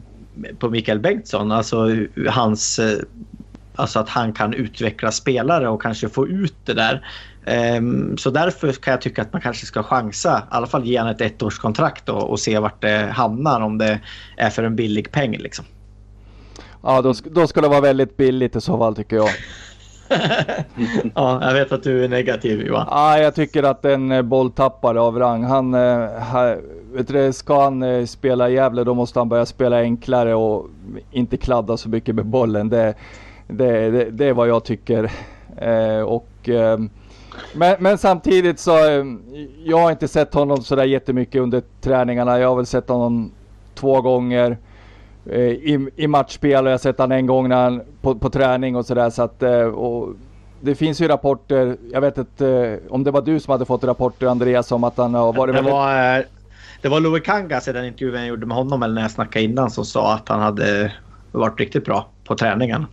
på 0.58 0.70
Mikael 0.70 1.00
Bengtsson. 1.00 1.52
Alltså 1.52 1.88
hans... 2.28 2.78
Eh, 2.78 2.98
alltså 3.76 3.98
att 3.98 4.08
han 4.08 4.32
kan 4.32 4.54
utveckla 4.54 5.12
spelare 5.12 5.68
och 5.68 5.82
kanske 5.82 6.08
få 6.08 6.28
ut 6.28 6.56
det 6.64 6.74
där. 6.74 7.06
Um, 7.78 8.18
så 8.18 8.30
därför 8.30 8.72
kan 8.72 8.90
jag 8.90 9.00
tycka 9.00 9.22
att 9.22 9.32
man 9.32 9.42
kanske 9.42 9.66
ska 9.66 9.82
chansa, 9.82 10.38
i 10.38 10.54
alla 10.54 10.66
fall 10.66 10.84
ge 10.84 10.98
honom 10.98 11.14
ett 11.14 11.20
ettårskontrakt 11.20 12.08
och, 12.08 12.30
och 12.30 12.40
se 12.40 12.58
vart 12.58 12.82
det 12.82 13.10
hamnar 13.12 13.60
om 13.60 13.78
det 13.78 14.00
är 14.36 14.50
för 14.50 14.62
en 14.62 14.76
billig 14.76 15.12
peng 15.12 15.36
liksom. 15.36 15.64
Ja, 16.82 17.02
då, 17.02 17.14
då 17.30 17.46
ska 17.46 17.60
det 17.60 17.68
vara 17.68 17.80
väldigt 17.80 18.16
billigt 18.16 18.56
i 18.56 18.60
så 18.60 18.78
fall 18.78 18.96
tycker 18.96 19.16
jag. 19.16 19.28
ja, 21.14 21.38
jag 21.42 21.54
vet 21.54 21.72
att 21.72 21.82
du 21.82 22.04
är 22.04 22.08
negativ 22.08 22.66
Johan. 22.66 22.86
Ja, 22.90 23.18
jag 23.18 23.34
tycker 23.34 23.62
att 23.62 23.84
en 23.84 24.12
eh, 24.12 24.22
bolltappare 24.22 25.00
av 25.00 25.18
rang. 25.18 25.44
Han, 25.44 25.74
eh, 25.74 26.56
vet 26.92 27.08
du, 27.08 27.32
ska 27.32 27.62
han 27.62 27.82
eh, 27.82 28.04
spela 28.04 28.50
i 28.50 28.54
Gävle 28.54 28.84
då 28.84 28.94
måste 28.94 29.20
han 29.20 29.28
börja 29.28 29.46
spela 29.46 29.80
enklare 29.80 30.34
och 30.34 30.66
inte 31.10 31.36
kladda 31.36 31.76
så 31.76 31.88
mycket 31.88 32.14
med 32.14 32.26
bollen. 32.26 32.68
Det, 32.68 32.94
det, 33.48 33.90
det, 33.90 34.10
det 34.10 34.24
är 34.24 34.32
vad 34.32 34.48
jag 34.48 34.64
tycker. 34.64 35.12
Och 36.06 36.48
ehm, 36.48 36.90
men, 37.54 37.76
men, 37.78 37.98
samtidigt 37.98 38.60
så, 38.60 38.76
eh, 38.88 39.04
jag 39.64 39.78
har 39.78 39.90
inte 39.90 40.08
sett 40.08 40.34
honom 40.34 40.62
sådär 40.62 40.84
jättemycket 40.84 41.42
under 41.42 41.62
träningarna. 41.80 42.38
Jag 42.38 42.48
har 42.48 42.56
väl 42.56 42.66
sett 42.66 42.88
honom 42.88 43.32
två 43.74 44.00
gånger 44.00 44.58
eh, 45.26 45.40
i, 45.40 45.88
i 45.96 46.06
matchspel 46.06 46.64
och 46.64 46.70
jag 46.70 46.74
har 46.74 46.78
sett 46.78 46.98
honom 46.98 47.18
en 47.18 47.26
gång 47.26 47.48
när 47.48 47.64
han, 47.64 47.82
på, 48.00 48.14
på 48.14 48.30
träning 48.30 48.76
och 48.76 48.86
sådär. 48.86 49.10
Så 49.10 49.22
att, 49.22 49.42
eh, 49.42 49.60
och 49.60 50.14
det 50.60 50.74
finns 50.74 51.00
ju 51.00 51.08
rapporter, 51.08 51.76
jag 51.92 52.00
vet 52.00 52.18
inte 52.18 52.80
om 52.88 53.04
det 53.04 53.10
var 53.10 53.22
du 53.22 53.40
som 53.40 53.52
hade 53.52 53.64
fått 53.64 53.84
rapporter 53.84 54.26
Andreas 54.26 54.72
om 54.72 54.84
att 54.84 54.96
han 54.96 55.14
har 55.14 55.32
varit 55.32 55.54
det 55.54 55.56
väldigt... 55.56 55.72
Var, 55.72 56.24
det 56.82 56.88
var 56.88 57.00
Louis 57.00 57.22
Kangas 57.22 57.68
i 57.68 57.72
den 57.72 57.84
intervjun 57.84 58.14
jag 58.14 58.26
gjorde 58.26 58.46
med 58.46 58.56
honom 58.56 58.82
eller 58.82 58.94
när 58.94 59.02
jag 59.02 59.10
snackade 59.10 59.44
innan 59.44 59.70
som 59.70 59.84
sa 59.84 60.14
att 60.14 60.28
han 60.28 60.40
hade 60.40 60.92
varit 61.32 61.60
riktigt 61.60 61.84
bra 61.84 62.08
på 62.24 62.34
träningen. 62.34 62.86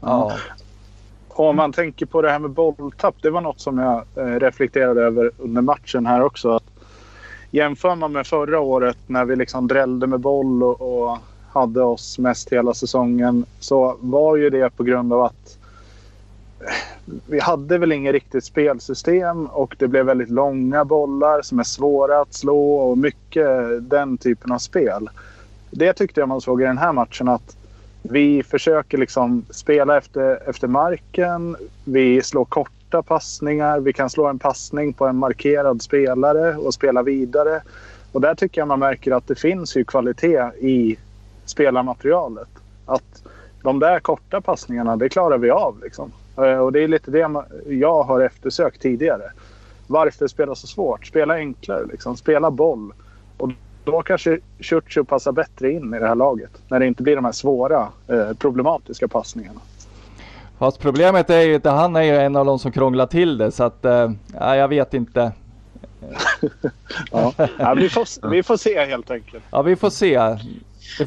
Ja. 0.00 0.32
Och 1.34 1.48
om 1.48 1.56
man 1.56 1.72
tänker 1.72 2.06
på 2.06 2.22
det 2.22 2.30
här 2.30 2.38
med 2.38 2.50
bolltapp. 2.50 3.14
Det 3.22 3.30
var 3.30 3.40
något 3.40 3.60
som 3.60 3.78
jag 3.78 4.04
eh, 4.16 4.40
reflekterade 4.40 5.02
över 5.02 5.30
under 5.38 5.62
matchen 5.62 6.06
här 6.06 6.22
också. 6.22 6.50
Att 6.50 6.64
jämför 7.50 7.94
man 7.96 8.12
med 8.12 8.26
förra 8.26 8.60
året 8.60 8.98
när 9.06 9.24
vi 9.24 9.36
liksom 9.36 9.68
drällde 9.68 10.06
med 10.06 10.20
boll 10.20 10.62
och, 10.62 10.80
och 10.80 11.18
hade 11.52 11.82
oss 11.82 12.18
mest 12.18 12.52
hela 12.52 12.74
säsongen. 12.74 13.44
Så 13.60 13.96
var 14.00 14.36
ju 14.36 14.50
det 14.50 14.76
på 14.76 14.82
grund 14.82 15.12
av 15.12 15.22
att 15.22 15.58
eh, 16.60 16.74
vi 17.26 17.40
hade 17.40 17.78
väl 17.78 17.92
inget 17.92 18.12
riktigt 18.12 18.44
spelsystem 18.44 19.46
och 19.46 19.76
det 19.78 19.88
blev 19.88 20.06
väldigt 20.06 20.30
långa 20.30 20.84
bollar 20.84 21.42
som 21.42 21.58
är 21.58 21.64
svåra 21.64 22.20
att 22.20 22.34
slå 22.34 22.74
och 22.74 22.98
mycket 22.98 23.48
den 23.90 24.18
typen 24.18 24.52
av 24.52 24.58
spel. 24.58 25.10
Det 25.70 25.92
tyckte 25.92 26.20
jag 26.20 26.28
man 26.28 26.40
såg 26.40 26.62
i 26.62 26.64
den 26.64 26.78
här 26.78 26.92
matchen 26.92 27.28
att 27.28 27.56
vi 28.10 28.42
försöker 28.42 28.98
liksom 28.98 29.46
spela 29.50 29.98
efter, 29.98 30.48
efter 30.48 30.68
marken. 30.68 31.56
Vi 31.84 32.22
slår 32.22 32.44
korta 32.44 33.02
passningar. 33.02 33.80
Vi 33.80 33.92
kan 33.92 34.10
slå 34.10 34.26
en 34.26 34.38
passning 34.38 34.92
på 34.92 35.06
en 35.06 35.16
markerad 35.16 35.82
spelare 35.82 36.56
och 36.56 36.74
spela 36.74 37.02
vidare. 37.02 37.62
Och 38.12 38.20
där 38.20 38.34
tycker 38.34 38.60
jag 38.60 38.68
man 38.68 38.78
märker 38.78 39.12
att 39.12 39.26
det 39.26 39.34
finns 39.34 39.76
ju 39.76 39.84
kvalitet 39.84 40.50
i 40.60 40.96
spelarmaterialet. 41.44 42.48
Att 42.86 43.22
de 43.62 43.78
där 43.78 44.00
korta 44.00 44.40
passningarna, 44.40 44.96
det 44.96 45.08
klarar 45.08 45.38
vi 45.38 45.50
av. 45.50 45.80
Liksom. 45.82 46.12
Eh, 46.36 46.58
och 46.58 46.72
det 46.72 46.80
är 46.80 46.88
lite 46.88 47.10
det 47.10 47.44
jag 47.66 48.02
har 48.02 48.20
eftersökt 48.20 48.82
tidigare. 48.82 49.32
Varför 49.86 50.26
spela 50.26 50.54
så 50.54 50.66
svårt? 50.66 51.06
Spela 51.06 51.34
enklare, 51.34 51.86
liksom. 51.86 52.16
spela 52.16 52.50
boll. 52.50 52.92
Och 53.36 53.50
då 53.84 54.02
kanske 54.02 54.38
Ciuciu 54.60 55.04
passar 55.04 55.32
bättre 55.32 55.70
in 55.70 55.94
i 55.94 55.98
det 55.98 56.08
här 56.08 56.14
laget. 56.14 56.50
När 56.68 56.80
det 56.80 56.86
inte 56.86 57.02
blir 57.02 57.16
de 57.16 57.24
här 57.24 57.32
svåra, 57.32 57.88
eh, 58.08 58.32
problematiska 58.38 59.08
passningarna. 59.08 59.60
Fast 60.58 60.80
problemet 60.80 61.30
är 61.30 61.40
ju 61.40 61.54
att 61.54 61.64
han 61.64 61.96
är 61.96 62.02
ju 62.02 62.16
en 62.16 62.36
av 62.36 62.46
de 62.46 62.58
som 62.58 62.72
krånglar 62.72 63.06
till 63.06 63.38
det 63.38 63.52
så 63.52 63.64
att, 63.64 63.84
äh, 63.84 64.10
jag 64.40 64.68
vet 64.68 64.94
inte. 64.94 65.32
ja. 67.10 67.32
ja. 67.58 67.74
vi, 67.74 67.88
får, 67.88 68.28
vi 68.30 68.42
får 68.42 68.56
se 68.56 68.84
helt 68.84 69.10
enkelt. 69.10 69.44
Ja, 69.50 69.62
vi 69.62 69.76
får 69.76 69.90
se. 69.90 70.36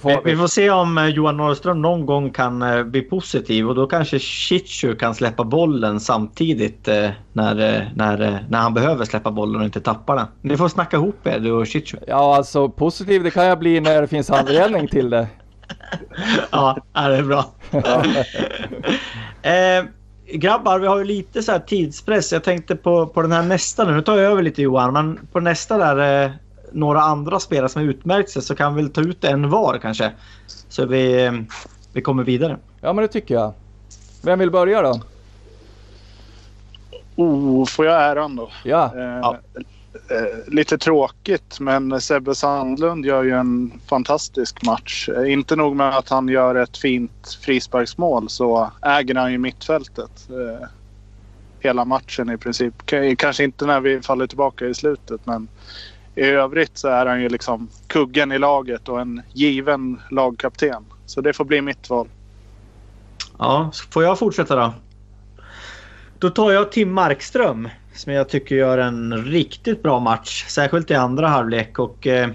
Får 0.02 0.24
vi. 0.24 0.32
vi. 0.32 0.38
får 0.38 0.48
se 0.48 0.70
om 0.70 0.98
eh, 0.98 1.08
Johan 1.08 1.38
Norrström 1.38 1.82
någon 1.82 2.06
gång 2.06 2.30
kan 2.30 2.62
eh, 2.62 2.84
bli 2.84 3.02
positiv 3.02 3.70
och 3.70 3.76
då 3.76 3.88
kanske 3.88 4.20
Chichu 4.20 4.96
kan 4.96 5.16
släppa 5.16 5.44
bollen 5.44 6.00
samtidigt 6.00 6.88
när, 7.34 7.56
när, 7.96 8.46
när 8.50 8.60
han 8.60 8.74
behöver 8.74 9.06
släppa 9.06 9.32
bollen 9.32 9.60
och 9.60 9.66
inte 9.66 9.82
tappa 9.82 10.16
den. 10.16 10.28
Ni 10.42 10.58
får 10.58 10.68
snacka 10.68 10.98
ihop 10.98 11.28
er 11.28 11.40
du 11.40 11.52
och 11.52 11.68
Chichu. 11.68 11.98
Ja, 12.08 12.36
alltså 12.36 12.70
positiv 12.70 13.24
det 13.24 13.32
kan 13.32 13.46
jag 13.46 13.60
bli 13.60 13.80
när 13.80 14.02
det 14.02 14.08
finns 14.08 14.30
anledning 14.30 14.88
till 14.88 15.10
det. 15.10 15.28
ja, 16.52 16.78
det 16.94 17.00
är 17.00 17.24
bra. 17.24 17.46
Eh, 19.42 19.86
grabbar, 20.34 20.80
vi 20.80 20.88
har 20.88 20.98
ju 20.98 21.04
lite 21.04 21.44
så 21.44 21.60
tidspress. 21.60 22.32
Jag 22.32 22.44
tänkte 22.44 22.76
på, 22.76 23.08
på 23.08 23.22
den 23.22 23.32
här 23.32 23.44
nästa 23.44 23.86
nu. 23.86 23.94
Nu 23.94 24.02
tar 24.02 24.18
jag 24.18 24.32
över 24.32 24.42
lite 24.42 24.62
Johan, 24.62 24.94
men 24.94 25.28
på 25.32 25.40
nästa 25.40 25.78
där 25.78 26.24
eh, 26.26 26.32
några 26.72 27.02
andra 27.02 27.40
spelare 27.40 27.70
som 27.70 27.82
har 27.82 27.90
utmärkt 27.90 28.30
sig 28.30 28.42
så 28.42 28.56
kan 28.56 28.76
vi 28.76 28.82
väl 28.82 28.92
ta 28.92 29.02
ut 29.02 29.24
en 29.24 29.50
var 29.50 29.78
kanske. 29.78 30.12
Så 30.70 30.86
vi, 30.86 31.32
vi 31.94 32.02
kommer 32.02 32.24
vidare. 32.24 32.58
Ja, 32.82 32.94
men 32.94 33.02
det 33.02 33.08
tycker 33.08 33.36
jag. 33.36 33.54
Vem 34.22 34.40
vill 34.40 34.52
börja 34.52 34.82
då? 34.82 35.02
Oh, 37.16 37.66
får 37.66 37.86
jag 37.86 38.04
äran 38.04 38.36
då? 38.36 38.50
Ja. 38.64 38.92
Eh, 38.96 39.02
ja 39.02 39.38
eh, 40.10 40.54
lite 40.54 40.78
tråkigt 40.78 41.60
men 41.60 42.02
Sebbe 42.02 42.36
Sandlund 42.36 43.06
gör 43.06 43.24
ju 43.24 43.32
en 43.32 43.72
fantastisk 43.88 44.66
match. 44.66 45.10
Eh, 45.10 45.32
inte 45.32 45.56
nog 45.56 45.76
med 45.76 45.98
att 45.98 46.10
han 46.10 46.28
gör 46.28 46.56
ett 46.56 46.78
fint 46.78 47.38
frisparksmål 47.42 48.30
så 48.30 48.72
äger 48.82 49.16
han 49.16 49.32
ju 49.32 49.38
mittfältet. 49.38 50.30
Eh, 50.30 50.68
hela 51.60 51.86
matchen 51.86 52.30
i 52.30 52.38
princip. 52.38 52.74
Kanske 53.18 53.44
inte 53.44 53.66
när 53.66 53.80
vi 53.80 54.02
faller 54.02 54.28
tillbaka 54.28 54.66
i 54.66 54.74
slutet 54.74 55.26
men 55.26 55.48
i 56.18 56.26
övrigt 56.26 56.78
så 56.78 56.88
är 56.88 57.06
han 57.06 57.22
ju 57.22 57.30
liksom 57.30 57.70
kuggen 57.88 58.32
i 58.32 58.40
laget 58.40 58.90
och 58.90 59.02
en 59.02 59.22
given 59.34 60.02
lagkapten. 60.12 60.86
Så 61.06 61.22
det 61.22 61.34
får 61.34 61.46
bli 61.46 61.62
mitt 61.62 61.90
val. 61.90 62.08
Ja, 63.38 63.72
får 63.92 64.04
jag 64.04 64.20
fortsätta 64.20 64.56
då? 64.56 64.74
Då 66.20 66.30
tar 66.30 66.52
jag 66.52 66.72
Tim 66.72 66.94
Markström 66.94 67.70
som 67.94 68.14
jag 68.14 68.30
tycker 68.30 68.56
gör 68.56 68.78
en 68.78 69.26
riktigt 69.26 69.84
bra 69.84 70.00
match. 70.00 70.46
Särskilt 70.48 70.92
i 70.92 70.96
andra 70.96 71.28
halvlek. 71.28 71.80
Och, 71.80 72.08
eh, 72.08 72.30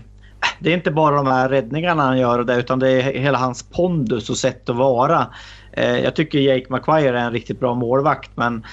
det 0.59 0.71
är 0.71 0.75
inte 0.75 0.91
bara 0.91 1.17
de 1.17 1.27
här 1.27 1.49
räddningarna 1.49 2.03
han 2.03 2.19
gör 2.19 2.45
där, 2.45 2.59
utan 2.59 2.79
det 2.79 2.91
är 2.91 3.03
hela 3.19 3.39
hans 3.39 3.63
pondus 3.63 4.31
och 4.31 4.39
sätt 4.39 4.69
att 4.69 4.77
vara. 4.77 5.27
Eh, 5.73 5.99
jag 5.99 6.17
tycker 6.17 6.39
Jake 6.39 6.67
McQuire 6.73 7.21
är 7.21 7.25
en 7.25 7.33
riktigt 7.33 7.61
bra 7.61 7.75
målvakt 7.75 8.31
men 8.35 8.67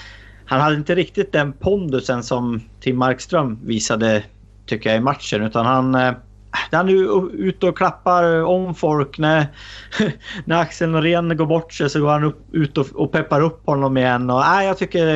han 0.46 0.60
hade 0.60 0.76
inte 0.76 0.94
riktigt 0.94 1.32
den 1.32 1.52
pondusen 1.52 2.22
som 2.22 2.60
Tim 2.80 2.96
Markström 2.96 3.58
visade 3.64 4.22
tycker 4.70 4.90
jag 4.90 4.96
i 4.96 5.00
matchen. 5.00 5.42
Utan 5.42 5.66
han, 5.66 5.94
eh, 5.94 6.12
han 6.70 6.88
är 6.88 7.34
ute 7.34 7.66
och 7.66 7.76
klappar 7.76 8.42
om 8.44 8.74
folk. 8.74 9.18
När, 9.18 9.46
när 10.44 10.60
Axel 10.60 10.90
Norén 10.90 11.36
går 11.36 11.46
bort 11.46 11.72
sig 11.72 11.90
så 11.90 12.00
går 12.00 12.08
han 12.08 12.24
upp, 12.24 12.38
ut 12.52 12.78
och, 12.78 12.86
och 12.94 13.12
peppar 13.12 13.40
upp 13.40 13.66
honom 13.66 13.96
igen. 13.96 14.30
Och, 14.30 14.44
äh, 14.44 14.64
jag 14.64 14.78
tycker 14.78 15.06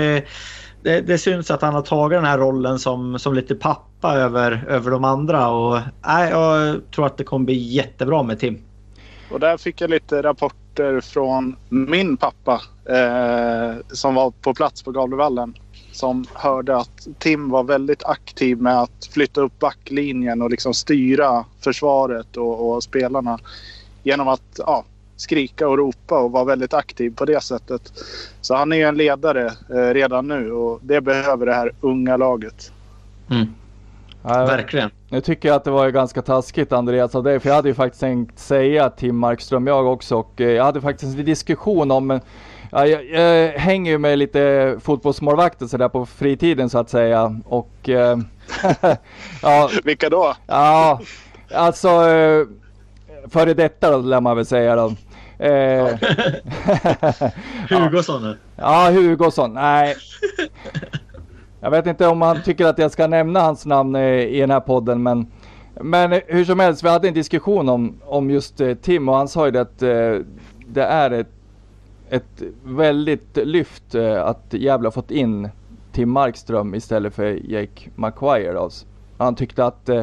det, 0.83 1.01
det 1.01 1.19
syns 1.19 1.51
att 1.51 1.63
han 1.63 1.75
har 1.75 1.83
tagit 1.83 2.19
den 2.19 2.25
här 2.25 2.39
rollen 2.39 2.79
som, 2.79 3.19
som 3.19 3.35
lite 3.35 3.55
pappa 3.55 4.15
över, 4.15 4.65
över 4.69 4.91
de 4.91 5.05
andra. 5.05 5.49
Och, 5.49 5.77
äh, 5.77 6.31
jag 6.31 6.81
tror 6.95 7.07
att 7.07 7.17
det 7.17 7.25
kommer 7.25 7.45
bli 7.45 7.57
jättebra 7.57 8.23
med 8.23 8.41
Tim. 8.41 8.63
Och 9.31 9.41
där 9.41 9.57
fick 9.57 9.81
jag 9.81 9.91
lite 9.91 10.23
rapporter 10.23 11.01
från 11.01 11.57
min 11.69 12.17
pappa 12.17 12.61
eh, 12.89 13.77
som 13.89 14.15
var 14.15 14.31
på 14.31 14.55
plats 14.55 14.83
på 14.83 14.91
Gavlevallen. 14.91 15.55
Som 15.95 16.25
hörde 16.35 16.77
att 16.77 17.09
Tim 17.19 17.51
var 17.51 17.65
väldigt 17.65 18.05
aktiv 18.05 18.61
med 18.61 18.81
att 18.81 19.09
flytta 19.13 19.41
upp 19.41 19.59
backlinjen 19.59 20.43
och 20.43 20.51
liksom 20.51 20.75
styra 20.75 21.45
försvaret 21.61 22.37
och, 22.37 22.71
och 22.71 22.83
spelarna. 22.83 23.39
Genom 24.03 24.29
att 24.29 24.43
ja, 24.59 24.85
skrika 25.17 25.69
och 25.69 25.79
ropa 25.79 26.19
och 26.19 26.33
vara 26.33 26.45
väldigt 26.45 26.75
aktiv 26.75 27.15
på 27.17 27.25
det 27.25 27.43
sättet. 27.43 27.93
Så 28.41 28.55
han 28.55 28.73
är 28.73 28.77
ju 28.77 28.83
en 28.83 28.97
ledare 28.97 29.47
eh, 29.47 29.95
redan 29.95 30.29
nu 30.29 30.53
och 30.53 30.81
det 30.83 31.01
behöver 31.01 31.47
det 31.47 31.55
här 31.55 31.73
unga 31.81 32.17
laget. 32.17 32.73
Mm. 33.31 33.47
Ja, 34.23 34.47
Verkligen. 34.47 34.91
Nu 35.09 35.21
tycker 35.21 35.49
jag 35.49 35.57
att 35.57 35.65
det 35.65 35.71
var 35.71 35.91
ganska 35.91 36.23
taskigt 36.23 36.73
Andreas 36.73 37.15
av 37.15 37.23
dig, 37.23 37.41
för 37.41 37.49
jag 37.49 37.57
hade 37.57 37.69
ju 37.69 37.75
faktiskt 37.75 38.01
tänkt 38.01 38.39
säga 38.39 38.91
Tim 38.91 39.17
Markström 39.17 39.67
jag 39.67 39.87
också 39.87 40.17
och 40.17 40.41
eh, 40.41 40.51
jag 40.51 40.65
hade 40.65 40.81
faktiskt 40.81 41.19
en 41.19 41.25
diskussion 41.25 41.91
om 41.91 42.07
men 42.07 42.21
Ja, 42.77 42.87
jag, 42.87 43.05
jag, 43.05 43.53
hänger 43.53 43.91
ju 43.91 43.99
med 43.99 44.19
lite 44.19 44.77
fotbollsmålvakter 44.81 45.67
sådär 45.67 45.89
på 45.89 46.07
fritiden 46.07 46.71
så 46.71 46.79
att 46.79 46.91
säga. 46.91 47.41
Och, 47.45 47.89
eh, 47.89 48.19
ja, 49.43 49.71
Vilka 49.85 50.09
då? 50.09 50.35
Ja, 50.47 51.01
alltså 51.55 51.89
eh, 51.89 52.47
före 53.29 53.55
detta 53.55 53.91
då, 53.91 53.99
lär 53.99 54.21
man 54.21 54.37
väl 54.37 54.47
säga 54.47 54.77
då. 54.77 54.93
Eh, 55.45 55.89
Hugosson? 57.79 58.37
Ja, 58.57 58.91
Hugosson. 58.91 59.55
Nej. 59.55 59.97
Jag 61.61 61.71
vet 61.71 61.87
inte 61.87 62.07
om 62.07 62.23
han 62.23 62.43
tycker 62.43 62.67
att 62.67 62.79
jag 62.79 62.91
ska 62.91 63.07
nämna 63.07 63.41
hans 63.41 63.67
namn 63.67 63.97
i 63.97 64.41
den 64.41 64.51
här 64.51 64.61
podden, 64.61 65.03
men, 65.03 65.27
men 65.81 66.21
hur 66.27 66.45
som 66.45 66.61
helst, 66.61 66.85
vi 66.85 66.89
hade 66.89 67.09
en 67.09 67.15
diskussion 67.15 67.69
om, 67.69 68.01
om 68.05 68.31
just 68.31 68.61
Tim 68.83 69.09
och 69.09 69.17
han 69.17 69.29
sa 69.29 69.49
ju 69.49 69.59
att 69.59 69.83
eh, 69.83 70.17
det 70.67 70.83
är 70.83 71.11
ett, 71.11 71.34
ett 72.15 72.43
väldigt 72.65 73.37
lyft 73.37 73.95
eh, 73.95 74.25
att 74.25 74.45
Gävle 74.51 74.87
har 74.87 74.93
fått 74.93 75.11
in 75.11 75.49
Tim 75.93 76.11
Markström 76.11 76.75
istället 76.75 77.15
för 77.15 77.51
Jake 77.51 77.91
McQuire. 77.95 78.59
Alltså. 78.59 78.87
Han 79.19 79.35
tyckte 79.35 79.65
att 79.65 79.89
eh, 79.89 80.03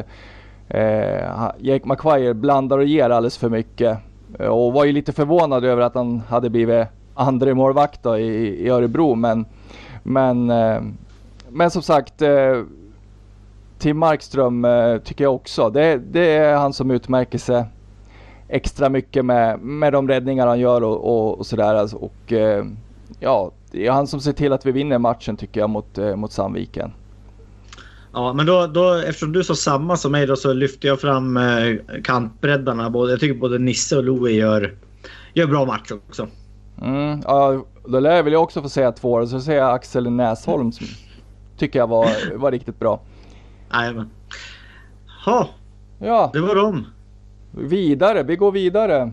eh 0.68 1.50
Jake 1.58 1.88
McQuire 1.88 2.34
blandar 2.34 2.78
och 2.78 2.84
ger 2.84 3.10
alldeles 3.10 3.38
för 3.38 3.48
mycket. 3.48 3.98
Eh, 4.38 4.46
och 4.46 4.72
var 4.72 4.84
ju 4.84 4.92
lite 4.92 5.12
förvånad 5.12 5.64
över 5.64 5.82
att 5.82 5.94
han 5.94 6.22
hade 6.28 6.50
blivit 6.50 6.86
andra 7.14 7.54
målvakt 7.54 8.06
i, 8.06 8.10
i 8.10 8.68
Örebro. 8.68 9.14
Men, 9.14 9.44
men, 10.02 10.50
eh, 10.50 10.82
men 11.48 11.70
som 11.70 11.82
sagt, 11.82 12.22
eh, 12.22 12.62
Tim 13.78 13.98
Markström 13.98 14.66
tycker 15.04 15.24
jag 15.24 15.34
också. 15.34 15.70
Det, 15.70 15.96
det, 15.96 16.36
är 16.36 16.56
han 16.56 16.72
som 16.72 16.90
utmärker 16.90 17.38
sig 17.38 17.64
extra 18.52 18.88
mycket 18.88 19.24
med, 19.24 19.60
med 19.60 19.92
de 19.92 20.08
räddningar 20.08 20.46
han 20.46 20.60
gör 20.60 20.82
och, 20.84 21.08
och, 21.08 21.38
och 21.38 21.46
sådär. 21.46 21.74
Alltså, 21.74 21.96
och 21.96 22.32
ja, 23.20 23.52
det 23.70 23.86
är 23.86 23.92
han 23.92 24.06
som 24.06 24.20
ser 24.20 24.32
till 24.32 24.52
att 24.52 24.66
vi 24.66 24.72
vinner 24.72 24.98
matchen 24.98 25.36
tycker 25.36 25.60
jag 25.60 25.70
mot, 25.70 25.98
mot 26.16 26.32
Sandviken. 26.32 26.92
Ja, 28.12 28.32
men 28.32 28.46
då, 28.46 28.66
då, 28.66 28.94
eftersom 28.94 29.32
du 29.32 29.44
sa 29.44 29.54
samma 29.54 29.96
som 29.96 30.12
mig 30.12 30.26
då 30.26 30.36
så 30.36 30.52
lyfter 30.52 30.88
jag 30.88 31.00
fram 31.00 31.36
eh, 31.36 31.76
kantbreddarna. 32.04 32.90
Både, 32.90 33.12
jag 33.12 33.20
tycker 33.20 33.40
både 33.40 33.58
Nisse 33.58 33.96
och 33.96 34.04
Louie 34.04 34.36
gör, 34.36 34.74
gör 35.34 35.46
bra 35.46 35.64
match 35.64 35.90
också. 35.90 36.28
Mm, 36.82 37.20
ja, 37.24 37.64
då 37.84 38.00
lär 38.00 38.16
jag 38.16 38.24
väl 38.24 38.34
också 38.34 38.62
få 38.62 38.68
säga 38.68 38.92
två. 38.92 39.26
Så 39.26 39.40
säger 39.40 39.60
jag 39.60 39.74
Axel 39.74 40.10
Näsholm 40.10 40.72
som 40.72 40.86
tycker 41.58 41.78
jag 41.78 41.86
var, 41.86 42.36
var 42.36 42.50
riktigt 42.50 42.78
bra. 42.78 43.00
Jajamän. 43.72 44.10
Ja, 45.98 46.30
det 46.32 46.40
var 46.40 46.54
dem. 46.54 46.86
Vidare, 47.54 48.22
vi 48.22 48.36
går 48.36 48.52
vidare. 48.52 49.12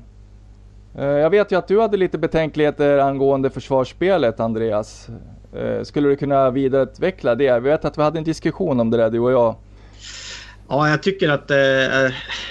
Eh, 0.97 1.05
jag 1.05 1.29
vet 1.29 1.51
ju 1.51 1.57
att 1.57 1.67
du 1.67 1.81
hade 1.81 1.97
lite 1.97 2.17
betänkligheter 2.17 2.97
angående 2.97 3.49
försvarsspelet 3.49 4.39
Andreas. 4.39 5.09
Eh, 5.55 5.83
skulle 5.83 6.09
du 6.09 6.15
kunna 6.15 6.51
vidareutveckla 6.51 7.35
det? 7.35 7.59
Vi 7.59 7.69
vet 7.69 7.85
att 7.85 7.97
vi 7.97 8.01
hade 8.01 8.17
en 8.17 8.23
diskussion 8.23 8.79
om 8.79 8.89
det 8.89 8.97
där 8.97 9.09
du 9.09 9.19
och 9.19 9.31
jag. 9.31 9.55
Ja, 10.69 10.89
jag 10.89 11.03
tycker 11.03 11.29
att... 11.29 11.51
Eh, 11.51 11.57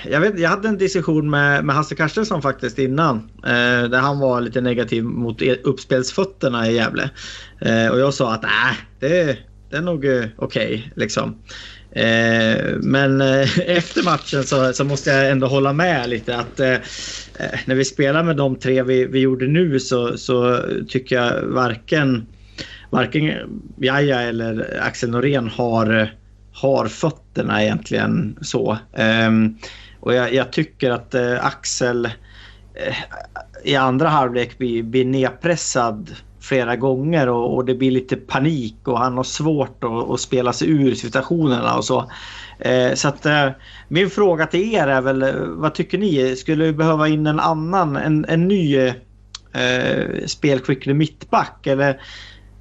jag, 0.05 0.21
vet, 0.21 0.39
jag 0.39 0.51
hade 0.51 0.69
en 0.69 0.79
diskussion 0.79 1.31
med, 1.31 1.65
med 1.65 1.77
Hasse 1.77 1.95
Carstensson 1.95 2.43
faktiskt 2.43 2.79
innan. 2.79 3.31
Eh, 3.45 3.89
där 3.91 3.99
han 3.99 4.19
var 4.19 4.41
lite 4.41 4.61
negativ 4.61 5.05
mot 5.05 5.43
e- 5.43 5.61
uppspelsfötterna 5.65 6.69
i 6.69 6.75
Gävle. 6.75 7.11
Eh, 7.61 7.89
och 7.89 7.99
jag 7.99 8.15
sa 8.15 8.33
att 8.35 8.43
nej, 8.43 8.77
det, 9.01 9.39
det 9.71 9.77
är 9.77 9.83
nog 9.83 10.05
eh, 10.05 10.25
okej 10.37 10.75
okay, 10.77 10.83
liksom. 10.95 11.43
Eh, 11.91 12.75
men 12.83 13.21
eh, 13.21 13.59
efter 13.67 14.03
matchen 14.03 14.45
så, 14.45 14.73
så, 14.73 14.85
måste 14.85 15.11
jag 15.11 15.31
ändå 15.31 15.47
hålla 15.47 15.73
med 15.73 16.09
lite 16.09 16.37
att 16.37 16.61
eh, 16.61 16.77
när 17.65 17.75
vi 17.75 17.85
spelar 17.85 18.23
med 18.23 18.37
de 18.37 18.57
tre 18.57 18.83
vi, 18.83 19.05
vi 19.05 19.19
gjorde 19.19 19.47
nu 19.47 19.81
så, 19.81 20.19
så 20.19 20.61
tycker 20.89 21.17
jag 21.17 21.43
varken 21.43 22.27
varken 22.91 23.33
Jaja 23.77 24.21
eller 24.21 24.79
Axel 24.83 25.11
Norén 25.11 25.49
har, 25.49 26.15
har 26.53 26.87
fötterna 26.89 27.63
egentligen 27.63 28.39
så. 28.41 28.79
Ehm, 28.93 29.59
och 30.01 30.15
jag, 30.15 30.35
jag, 30.35 30.53
tycker 30.53 30.91
att 30.91 31.15
Axel 31.41 32.09
i 33.65 33.77
andra 33.77 34.09
halvlek 34.09 34.59
blir, 34.59 34.83
blir 34.83 35.05
nedpressad 35.05 36.17
flera 36.41 36.77
gånger 36.77 37.29
och, 37.29 37.55
och 37.55 37.65
det 37.65 37.75
blir 37.75 37.91
lite 37.91 38.17
panik 38.17 38.77
och 38.85 38.99
han 38.99 39.17
har 39.17 39.25
svårt 39.25 39.85
att, 39.85 40.11
att 40.11 40.21
spela 40.21 40.53
sig 40.53 40.71
ur 40.71 40.95
situationerna 40.95 41.77
och 41.77 41.85
så. 41.85 42.11
Eh, 42.59 42.95
så 42.95 43.09
att 43.09 43.27
eh, 43.27 43.51
min 43.89 44.11
fråga 44.11 44.47
till 44.47 44.75
er 44.75 44.87
är 44.87 45.01
väl, 45.01 45.23
eh, 45.23 45.35
vad 45.37 45.75
tycker 45.75 45.99
ni? 45.99 46.37
Skulle 46.37 46.65
vi 46.65 46.73
behöva 46.73 47.09
in 47.09 47.27
en 47.27 47.41
annan, 47.41 47.97
en, 47.97 48.25
en 48.29 48.49
ny 48.49 48.77
eh, 48.77 50.27
spelskicklig 50.27 50.97
mittback? 50.97 51.67
Eller, 51.67 52.01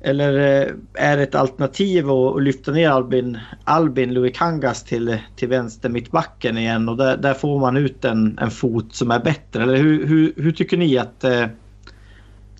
eller 0.01 0.33
eh, 0.33 0.71
är 0.93 1.17
det 1.17 1.23
ett 1.23 1.35
alternativ 1.35 2.11
att, 2.11 2.35
att 2.35 2.43
lyfta 2.43 2.71
ner 2.71 2.89
Albin, 2.89 3.37
Albin 3.63 4.13
Luikangas 4.13 4.83
till, 4.83 5.17
till 5.35 5.47
vänster 5.47 5.89
mittbacken 5.89 6.57
igen 6.57 6.89
och 6.89 6.97
där, 6.97 7.17
där, 7.17 7.33
får 7.33 7.59
man 7.59 7.77
ut 7.77 8.05
en, 8.05 8.37
en 8.41 8.51
fot 8.51 8.95
som 8.95 9.11
är 9.11 9.19
bättre? 9.19 9.63
Eller 9.63 9.77
hur, 9.77 10.07
hur, 10.07 10.33
hur 10.37 10.51
tycker 10.51 10.77
ni 10.77 10.97
att 10.97 11.23
eh, 11.23 11.45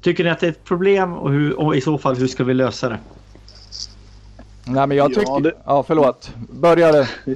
Tycker 0.02 0.24
ni 0.24 0.30
att 0.30 0.40
det 0.40 0.48
är 0.48 0.52
ett 0.52 0.64
problem 0.64 1.14
och, 1.14 1.32
hur, 1.32 1.60
och 1.60 1.76
i 1.76 1.82
så 1.82 1.98
fall 1.98 2.16
hur 2.16 2.28
ska 2.28 2.44
vi 2.44 2.54
lösa 2.54 2.90
det? 2.90 3.00
Nej 4.66 4.88
men 4.88 4.98
jag 4.98 5.14
tycker... 5.14 5.32
Ja, 5.32 5.40
det... 5.40 5.54
ja 5.66 5.84
förlåt. 5.84 6.32
Börja 6.50 6.92
du. 6.92 7.06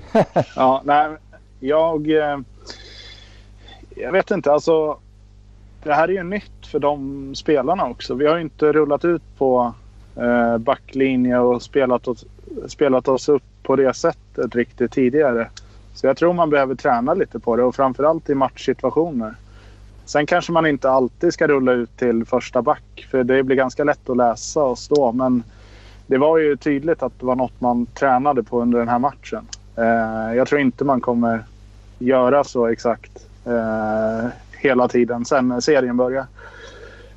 ja, 0.56 0.82
nej. 0.86 1.17
Jag... 1.60 2.12
Eh, 2.12 2.39
jag 3.95 4.12
vet 4.12 4.32
inte 4.32 4.52
alltså. 4.52 4.97
Det 5.84 5.93
här 5.93 6.08
är 6.08 6.13
ju 6.13 6.24
nytt 6.24 6.67
för 6.67 6.80
de 6.80 7.36
spelarna 7.36 7.86
också. 7.86 8.13
Vi 8.13 8.28
har 8.28 8.36
ju 8.36 8.41
inte 8.41 8.71
rullat 8.71 9.06
ut 9.06 9.21
på 9.38 9.74
eh, 10.15 10.58
backlinje 10.58 11.39
och 11.39 11.62
spelat 11.62 12.08
oss, 12.08 12.26
spelat 12.67 13.08
oss 13.08 13.30
upp 13.30 13.43
på 13.63 13.76
det 13.76 13.93
sättet 13.93 14.56
riktigt 14.56 14.91
tidigare. 14.91 15.50
Så 15.93 16.08
jag 16.08 16.17
tror 16.17 16.34
man 16.34 16.50
behöver 16.50 16.76
träna 16.76 17.13
lite 17.13 17.39
på 17.39 17.56
det 17.56 17.63
och 17.63 17.76
framförallt 17.76 18.30
i 18.30 18.36
matchsituationer. 18.36 19.36
Sen 20.12 20.26
kanske 20.26 20.52
man 20.52 20.65
inte 20.65 20.89
alltid 20.89 21.34
ska 21.34 21.47
rulla 21.47 21.71
ut 21.71 21.97
till 21.97 22.26
första 22.26 22.62
back 22.62 23.08
för 23.12 23.24
det 23.24 23.43
blir 23.43 23.56
ganska 23.56 23.84
lätt 23.84 24.10
att 24.10 24.17
läsa 24.17 24.63
och 24.63 24.78
stå. 24.78 25.12
Men 25.12 25.43
det 26.08 26.17
var 26.17 26.38
ju 26.38 26.56
tydligt 26.56 27.04
att 27.04 27.19
det 27.19 27.26
var 27.26 27.36
något 27.36 27.62
man 27.62 27.86
tränade 27.86 28.43
på 28.43 28.62
under 28.62 28.80
den 28.80 28.88
här 28.88 29.00
matchen. 29.00 29.47
Eh, 29.76 30.36
jag 30.36 30.47
tror 30.47 30.62
inte 30.62 30.84
man 30.84 31.02
kommer 31.02 31.43
göra 32.00 32.43
så 32.43 32.67
exakt 32.67 33.12
eh, 33.45 34.30
hela 34.58 34.88
tiden 34.88 35.26
sen 35.26 35.62
serien 35.62 35.97
börjar. 35.97 36.26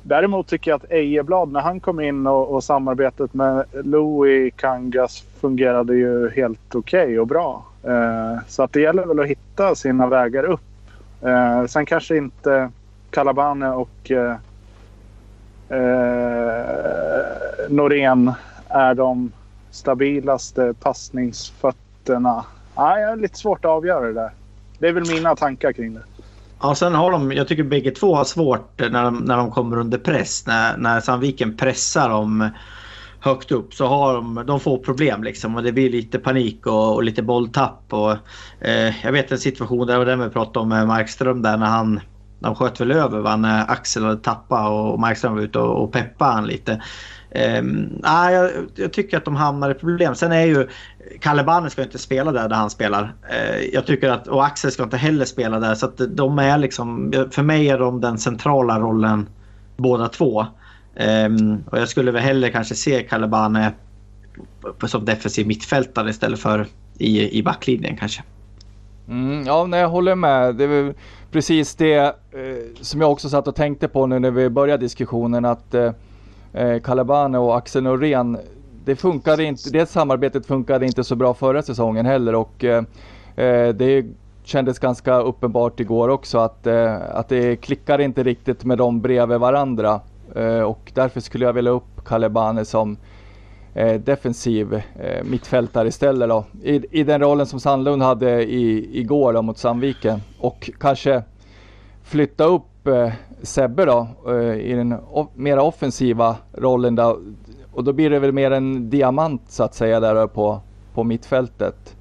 Däremot 0.01 0.47
tycker 0.47 0.71
jag 0.71 0.75
att 0.75 0.91
Ejeblad, 0.91 1.51
när 1.51 1.61
han 1.61 1.79
kom 1.79 1.99
in 1.99 2.27
och, 2.27 2.53
och 2.53 2.63
samarbetet 2.63 3.33
med 3.33 3.63
Louis 3.73 4.53
Kangas 4.57 5.23
fungerade 5.41 5.95
ju 5.95 6.29
helt 6.29 6.75
okej 6.75 7.03
okay 7.03 7.19
och 7.19 7.27
bra. 7.27 7.65
Eh, 7.83 8.39
så 8.47 8.63
att 8.63 8.73
det 8.73 8.81
gäller 8.81 9.05
väl 9.05 9.19
att 9.19 9.27
hitta 9.27 9.75
sina 9.75 10.07
vägar 10.07 10.43
upp. 10.43 10.61
Eh, 11.21 11.65
sen 11.65 11.85
kanske 11.85 12.17
inte 12.17 12.69
Calabane 13.15 13.69
och 13.69 14.11
eh, 14.11 14.35
eh, 15.69 16.65
Norén 17.69 18.31
är 18.69 18.95
de 18.95 19.31
stabilaste 19.71 20.73
passningsfötterna. 20.79 22.45
Ah, 22.75 22.97
jag 22.97 23.09
har 23.09 23.15
lite 23.15 23.37
svårt 23.37 23.65
att 23.65 23.71
avgöra 23.71 24.05
det 24.07 24.13
där. 24.13 24.31
Det 24.79 24.87
är 24.87 24.93
väl 24.93 25.07
mina 25.07 25.35
tankar 25.35 25.71
kring 25.71 25.93
det. 25.93 26.03
Ja, 26.61 26.75
sen 26.75 26.93
har 26.93 27.11
de, 27.11 27.31
jag 27.31 27.47
tycker 27.47 27.63
bägge 27.63 27.91
två 27.91 28.15
har 28.15 28.23
svårt 28.23 28.81
eh, 28.81 28.89
när 28.89 29.03
de, 29.03 29.17
när 29.17 29.37
de 29.37 29.51
kommer 29.51 29.77
under 29.77 29.97
press. 29.97 30.47
När, 30.47 30.77
när 30.77 31.01
Sandviken 31.01 31.57
pressar 31.57 32.09
dem 32.09 32.49
högt 33.19 33.51
upp 33.51 33.73
så 33.73 33.85
har 33.87 34.13
de, 34.13 34.43
de 34.45 34.59
får 34.59 34.77
problem 34.77 35.23
liksom 35.23 35.55
och 35.55 35.63
det 35.63 35.71
blir 35.71 35.89
lite 35.89 36.19
panik 36.19 36.67
och, 36.67 36.95
och 36.95 37.03
lite 37.03 37.21
bolltapp. 37.21 37.83
Och, 37.89 38.11
eh, 38.61 39.05
jag 39.05 39.11
vet 39.11 39.31
en 39.31 39.39
situation 39.39 39.87
där, 39.87 40.05
där 40.05 40.15
vi 40.15 40.29
pratade 40.29 40.59
om 40.59 40.69
med 40.69 40.87
Markström 40.87 41.41
där 41.41 41.57
när 41.57 41.65
han 41.65 41.99
de 42.45 42.55
sköt 42.55 42.81
väl 42.81 42.91
över 42.91 43.19
va, 43.19 43.35
när 43.35 43.71
Axel 43.71 44.03
hade 44.03 44.17
tappat 44.17 44.69
och 44.69 44.99
Markström 44.99 45.35
var 45.35 45.41
ute 45.41 45.59
och, 45.59 45.83
och 45.83 45.91
peppade 45.91 46.33
han 46.33 46.47
lite. 46.47 46.81
Um, 47.59 48.01
ah, 48.03 48.29
jag, 48.29 48.51
jag, 48.75 48.93
tycker 48.93 49.17
att 49.17 49.25
de 49.25 49.35
hamnar 49.35 49.71
i 49.71 49.73
problem. 49.73 50.15
Sen 50.15 50.31
är 50.31 50.45
ju 50.45 50.67
Kalle 51.19 51.43
Banner 51.43 51.69
ska 51.69 51.83
inte 51.83 51.97
spela 51.97 52.31
där, 52.31 52.49
där 52.49 52.55
han 52.55 52.69
spelar. 52.69 53.03
Uh, 53.03 53.65
jag 53.73 53.85
tycker 53.85 54.09
att, 54.09 54.27
och 54.27 54.45
Axel 54.45 54.71
ska 54.71 54.83
inte 54.83 54.97
heller 54.97 55.25
spela 55.25 55.59
där. 55.59 55.75
Så 55.75 55.85
att 55.85 56.01
de 56.09 56.39
är 56.39 56.57
liksom, 56.57 57.13
för 57.31 57.43
mig 57.43 57.69
är 57.69 57.79
de 57.79 58.01
den 58.01 58.17
centrala 58.17 58.79
rollen 58.79 59.29
båda 59.77 60.07
två. 60.07 60.45
Um, 61.25 61.63
och 61.71 61.79
jag 61.79 61.89
skulle 61.89 62.11
väl 62.11 62.21
hellre 62.21 62.49
kanske 62.49 62.75
se 62.75 63.03
Kalle 63.03 63.27
Banner 63.27 63.71
som 64.85 65.05
defensiv 65.05 65.47
mittfältare 65.47 66.09
istället 66.09 66.39
för 66.39 66.67
i, 66.97 67.39
i 67.39 67.43
backlinjen 67.43 67.97
kanske. 67.97 68.23
Mm, 69.07 69.43
ja, 69.45 69.65
nej, 69.65 69.79
jag 69.79 69.89
håller 69.89 70.15
med. 70.15 70.55
Det 70.55 70.63
är 70.63 70.93
precis 71.35 71.75
det 71.75 71.95
eh, 71.95 72.11
som 72.81 73.01
jag 73.01 73.11
också 73.11 73.29
satt 73.29 73.47
och 73.47 73.55
tänkte 73.55 73.87
på 73.87 74.07
nu 74.07 74.19
när 74.19 74.31
vi 74.31 74.49
började 74.49 74.83
diskussionen 74.85 75.45
att 75.45 75.73
eh, 75.73 75.91
eh 76.53 76.79
Calabane 76.79 77.37
och 77.37 77.57
Axel 77.57 77.83
Norén, 77.83 78.37
det 78.85 78.95
funkade 78.95 79.43
inte, 79.43 79.69
det 79.69 79.89
samarbetet 79.89 80.45
funkade 80.45 80.85
inte 80.85 81.03
så 81.03 81.15
bra 81.15 81.33
förra 81.33 81.61
säsongen 81.61 82.05
heller 82.05 82.35
och 82.35 82.63
eh, 82.63 82.83
eh, 83.35 83.69
det 83.69 84.05
kändes 84.43 84.79
ganska 84.79 85.19
uppenbart 85.19 85.79
igår 85.79 86.09
också 86.09 86.37
att, 86.37 86.67
eh, 86.67 86.95
att 87.11 87.29
det 87.29 87.55
klickar 87.55 88.01
inte 88.01 88.23
riktigt 88.23 88.63
med 88.65 88.77
dem 88.77 89.01
bredvid 89.01 89.39
varandra. 89.39 90.01
Eh, 90.35 90.61
och 90.61 90.91
därför 90.93 91.19
skulle 91.19 91.45
jag 91.45 91.53
vilja 91.53 91.71
upp 91.71 92.05
Calabane 92.05 92.65
som 92.65 92.97
eh, 93.75 93.99
defensiv 93.99 94.73
eh, 94.73 95.23
mittfältare 95.23 95.87
istället 95.87 96.29
då. 96.29 96.45
I, 96.63 96.99
I 96.99 97.03
den 97.03 97.21
rollen 97.21 97.45
som 97.45 97.59
Sandlund 97.59 98.01
hade 98.01 98.43
i, 98.43 98.89
igår 98.99 99.33
då, 99.33 99.41
mot 99.41 99.57
Sandviken. 99.57 100.19
Och 100.39 100.69
kanske 100.79 101.23
flytta 102.03 102.43
upp 102.43 102.87
eh, 102.87 103.11
Sebbe 103.41 103.85
då 103.85 104.07
eh, 104.27 104.55
i 104.55 104.73
den 104.73 104.93
o- 104.93 105.31
mera 105.35 105.61
offensiva 105.61 106.35
rollen 106.53 106.95
då. 106.95 107.19
Och 107.71 107.83
då 107.83 107.93
blir 107.93 108.09
det 108.09 108.19
väl 108.19 108.31
mer 108.31 108.51
en 108.51 108.89
diamant 108.89 109.41
så 109.47 109.63
att 109.63 109.75
säga 109.75 109.99
där 109.99 110.27
på, 110.27 110.59
på 110.93 111.03
mittfältet. 111.03 111.95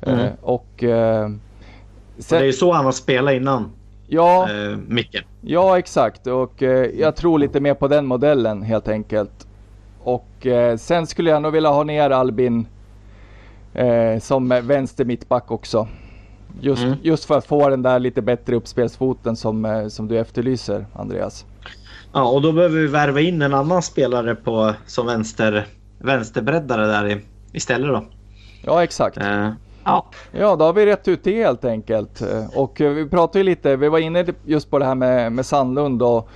Eh, 0.00 0.20
mm. 0.20 0.32
och, 0.42 0.66
sen, 0.78 1.40
det 2.28 2.36
är 2.36 2.44
ju 2.44 2.52
så 2.52 2.72
han 2.72 2.84
har 2.84 2.92
spelat 2.92 3.34
innan. 3.34 3.70
Ja, 4.06 4.48
eh, 4.50 4.78
Micke. 4.88 5.24
Ja, 5.40 5.78
exakt. 5.78 6.26
Och 6.26 6.62
eh, 6.62 6.90
jag 7.00 7.16
tror 7.16 7.38
lite 7.38 7.60
mer 7.60 7.74
på 7.74 7.88
den 7.88 8.06
modellen 8.06 8.62
helt 8.62 8.88
enkelt. 8.88 9.45
Och 10.06 10.46
eh, 10.46 10.76
sen 10.76 11.06
skulle 11.06 11.30
jag 11.30 11.42
nog 11.42 11.52
vilja 11.52 11.70
ha 11.70 11.84
ner 11.84 12.10
Albin 12.10 12.66
eh, 13.74 14.18
som 14.20 14.48
vänster 14.48 15.04
mittback 15.04 15.50
också. 15.50 15.88
Just, 16.60 16.82
mm. 16.82 16.96
just 17.02 17.24
för 17.24 17.38
att 17.38 17.46
få 17.46 17.68
den 17.68 17.82
där 17.82 17.98
lite 17.98 18.22
bättre 18.22 18.56
uppspelsfoten 18.56 19.36
som, 19.36 19.64
eh, 19.64 19.88
som 19.88 20.08
du 20.08 20.18
efterlyser 20.18 20.86
Andreas. 20.92 21.44
Ja 22.12 22.28
och 22.28 22.42
då 22.42 22.52
behöver 22.52 22.80
vi 22.80 22.86
värva 22.86 23.20
in 23.20 23.42
en 23.42 23.54
annan 23.54 23.82
spelare 23.82 24.34
på, 24.34 24.74
som 24.86 25.06
vänster, 25.06 25.66
vänsterbreddare 25.98 26.86
där 26.86 27.08
i, 27.08 27.20
istället 27.52 27.88
då. 27.88 28.04
Ja 28.62 28.84
exakt. 28.84 29.16
Eh, 29.16 29.50
ja. 29.84 30.06
ja 30.32 30.56
då 30.56 30.64
har 30.64 30.72
vi 30.72 30.86
rätt 30.86 31.08
ut 31.08 31.24
det 31.24 31.36
helt 31.36 31.64
enkelt. 31.64 32.20
Eh, 32.20 32.46
och 32.54 32.80
eh, 32.80 32.90
vi 32.90 33.08
pratade 33.08 33.38
ju 33.38 33.44
lite, 33.44 33.76
vi 33.76 33.88
var 33.88 33.98
inne 33.98 34.26
just 34.44 34.70
på 34.70 34.78
det 34.78 34.84
här 34.84 34.94
med, 34.94 35.32
med 35.32 35.46
Sandlund 35.46 36.02
och, 36.02 36.28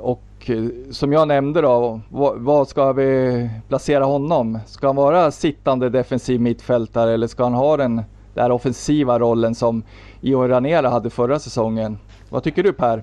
och 0.00 0.22
Eh, 0.46 0.64
som 0.90 1.12
jag 1.12 1.28
nämnde 1.28 1.60
då, 1.60 2.00
vad 2.36 2.68
ska 2.68 2.92
vi 2.92 3.50
placera 3.68 4.04
honom? 4.04 4.58
Ska 4.66 4.86
han 4.86 4.96
vara 4.96 5.30
sittande 5.30 5.90
defensiv 5.90 6.40
mittfältare 6.40 7.14
eller 7.14 7.26
ska 7.26 7.42
han 7.42 7.54
ha 7.54 7.76
den 7.76 8.02
där 8.34 8.50
offensiva 8.50 9.18
rollen 9.18 9.54
som 9.54 9.82
Ior 10.20 10.48
Ranera 10.48 10.88
hade 10.88 11.10
förra 11.10 11.38
säsongen? 11.38 11.98
Vad 12.28 12.42
tycker 12.42 12.62
du 12.62 12.72
Per? 12.72 13.02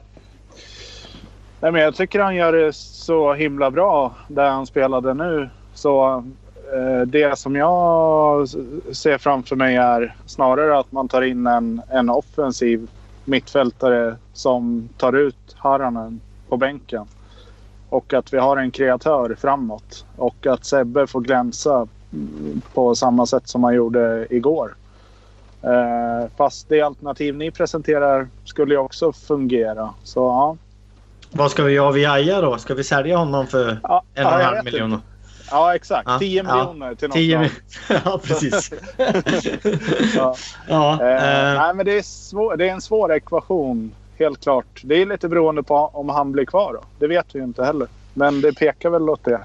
Nej, 1.59 1.71
men 1.71 1.81
jag 1.81 1.95
tycker 1.95 2.19
han 2.19 2.35
gör 2.35 2.53
det 2.53 2.73
så 2.75 3.33
himla 3.33 3.71
bra 3.71 4.15
där 4.27 4.49
han 4.49 4.65
spelade 4.65 5.13
nu. 5.13 5.49
Så 5.73 6.23
eh, 6.73 7.07
det 7.07 7.39
som 7.39 7.55
jag 7.55 8.47
ser 8.91 9.17
framför 9.17 9.55
mig 9.55 9.75
är 9.75 10.15
snarare 10.25 10.79
att 10.79 10.91
man 10.91 11.07
tar 11.07 11.21
in 11.21 11.47
en, 11.47 11.81
en 11.89 12.09
offensiv 12.09 12.89
mittfältare 13.25 14.15
som 14.33 14.89
tar 14.97 15.13
ut 15.13 15.55
Haranen 15.55 16.21
på 16.49 16.57
bänken. 16.57 17.05
Och 17.89 18.13
att 18.13 18.33
vi 18.33 18.37
har 18.37 18.57
en 18.57 18.71
kreatör 18.71 19.35
framåt. 19.39 20.05
Och 20.15 20.47
att 20.47 20.65
Sebbe 20.65 21.07
får 21.07 21.21
glänsa 21.21 21.87
på 22.73 22.95
samma 22.95 23.25
sätt 23.25 23.47
som 23.47 23.63
han 23.63 23.75
gjorde 23.75 24.27
igår. 24.29 24.75
Eh, 25.61 26.29
fast 26.37 26.69
det 26.69 26.81
alternativ 26.81 27.35
ni 27.35 27.51
presenterar 27.51 28.27
skulle 28.45 28.73
ju 28.73 28.79
också 28.79 29.13
fungera. 29.13 29.93
Så 30.03 30.19
ja. 30.19 30.57
Vad 31.31 31.51
ska 31.51 31.63
vi 31.63 31.73
göra 31.73 31.91
vid 31.91 32.07
Aja 32.07 32.41
då? 32.41 32.57
Ska 32.57 32.73
vi 32.73 32.83
sälja 32.83 33.17
honom 33.17 33.47
för 33.47 33.79
ja, 33.83 34.03
en 34.13 34.25
och 34.25 34.33
en 34.33 34.41
halv 34.41 34.63
miljon? 34.63 35.01
Ja 35.51 35.75
exakt. 35.75 36.09
Ja, 36.09 36.19
10 36.19 36.43
miljoner 36.43 36.95
till 36.95 37.07
något 37.07 37.15
10 37.15 37.39
mi 37.39 37.49
Ja 38.05 38.19
precis. 38.23 38.73
ja. 40.15 40.35
ja 40.67 41.01
eh, 41.01 41.51
eh. 41.51 41.59
Nej 41.59 41.73
men 41.73 41.85
det 41.85 41.97
är, 41.97 42.01
svår, 42.01 42.57
det 42.57 42.69
är 42.69 42.73
en 42.73 42.81
svår 42.81 43.13
ekvation 43.13 43.95
helt 44.19 44.43
klart. 44.43 44.81
Det 44.83 45.01
är 45.01 45.05
lite 45.05 45.29
beroende 45.29 45.63
på 45.63 45.75
om 45.93 46.09
han 46.09 46.31
blir 46.31 46.45
kvar. 46.45 46.73
Då. 46.73 46.81
Det 46.99 47.07
vet 47.07 47.35
vi 47.35 47.39
inte 47.39 47.63
heller. 47.63 47.87
Men 48.13 48.41
det 48.41 48.53
pekar 48.53 48.89
väl 48.89 49.09
åt 49.09 49.23
det. 49.23 49.41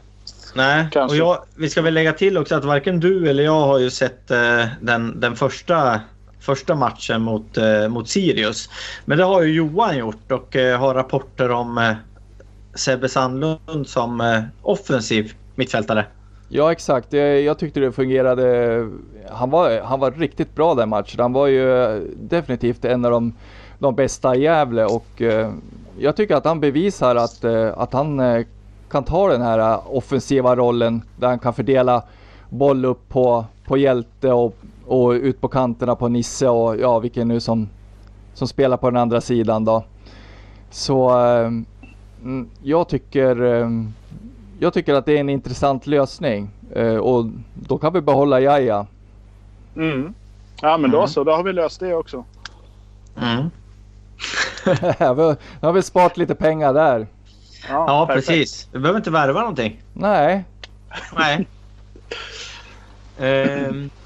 Nej, 0.55 0.89
och 0.95 1.17
jag, 1.17 1.39
vi 1.57 1.69
ska 1.69 1.83
väl 1.83 1.95
lägga 1.95 2.13
till 2.13 2.39
också 2.39 2.55
att 2.55 2.65
varken 2.65 3.01
du 3.01 3.31
eller 3.31 3.43
jag 3.43 3.61
har 3.61 3.79
ju 3.79 3.91
sett 3.91 4.31
eh, 4.31 4.65
den, 4.81 5.21
den 5.21 5.37
första, 5.37 6.01
första 6.41 6.75
matchen 6.75 7.23
mot, 7.23 7.57
eh, 7.57 7.89
mot 7.89 8.09
Sirius. 8.09 8.69
Men 9.05 9.19
det 9.19 9.25
har 9.25 9.43
ju 9.43 9.53
Johan 9.53 9.99
gjort 9.99 10.33
och 10.33 10.57
eh, 10.57 10.79
har 10.79 10.95
rapporter 10.95 11.51
om, 11.51 11.79
eh, 11.79 11.93
Sebbe 12.75 13.09
Sandlund 13.09 13.87
som 13.87 14.21
eh, 14.21 14.43
offensiv 14.63 15.33
mittfältare. 15.55 16.07
Ja 16.49 16.73
exakt, 16.73 17.13
jag 17.13 17.59
tyckte 17.59 17.81
det 17.81 17.93
fungerade. 17.93 18.89
Han 19.31 19.51
var, 19.51 19.81
han 19.81 20.01
var 20.01 20.11
riktigt 20.11 20.55
bra 20.55 20.75
den 20.75 20.89
matchen. 20.89 21.21
Han 21.21 21.33
var 21.33 21.47
ju 21.47 22.01
definitivt 22.17 22.85
en 22.85 23.05
av 23.05 23.11
de, 23.11 23.35
de 23.83 23.95
bästa 23.95 24.37
i 24.37 24.43
Gävle 24.43 24.85
och 24.85 25.23
jag 25.99 26.17
tycker 26.17 26.35
att 26.37 26.45
han 26.45 26.61
bevisar 26.61 27.17
att, 27.17 27.45
att 27.75 27.93
han 27.93 28.21
kan 28.91 29.05
ta 29.05 29.29
den 29.29 29.43
här 29.43 29.81
offensiva 29.97 30.57
rollen 30.57 31.03
där 31.17 31.29
han 31.29 31.39
kan 31.39 31.55
fördela 31.55 32.03
boll 32.49 32.85
upp 32.85 33.09
på, 33.09 33.45
på 33.65 33.77
Hjälte 33.77 34.33
och, 34.33 34.57
och 34.87 35.11
ut 35.11 35.41
på 35.41 35.49
kanterna 35.49 35.97
på 35.97 36.09
Nisse 36.09 36.49
och 36.49 36.77
ja, 36.77 36.99
vilken 36.99 37.29
nu 37.29 37.41
som, 37.41 37.69
som 38.35 38.49
spelar 38.49 38.77
på 38.77 38.91
den 38.91 38.97
andra 38.97 39.21
sidan 39.21 39.65
då. 39.65 39.85
Så 40.71 41.11
eh, 41.11 41.51
jag 42.63 42.89
tycker 42.89 43.43
eh, 43.43 43.69
jag 44.59 44.73
tycker 44.73 44.95
att 44.95 45.07
det 45.07 45.13
är 45.13 45.21
en 45.21 45.29
intressant 45.29 45.87
lösning 45.87 46.51
eh, 46.75 46.97
och 46.97 47.27
då 47.55 47.79
kan 47.79 47.93
vi 47.93 48.01
behålla 48.01 48.41
Jaja. 48.41 48.87
Mm. 49.77 50.15
Ja 50.63 50.79
men 50.79 50.91
då 50.91 50.99
mm. 50.99 51.09
så, 51.09 51.25
då 51.25 51.33
har 51.33 51.43
vi 51.43 51.53
löst 51.53 51.81
det 51.81 51.95
också. 51.95 52.25
Mm. 53.23 53.51
då 54.99 55.37
har 55.61 55.73
vi 55.73 55.83
sparat 55.83 56.17
lite 56.17 56.35
pengar 56.35 56.75
där. 56.75 57.07
Ja, 57.69 57.85
ja 57.87 58.15
precis. 58.15 58.69
Vi 58.73 58.79
behöver 58.79 58.99
inte 58.99 59.11
värva 59.11 59.41
någonting. 59.41 59.83
Nej. 59.93 60.45
Nej. 61.17 61.47
um. 63.69 63.91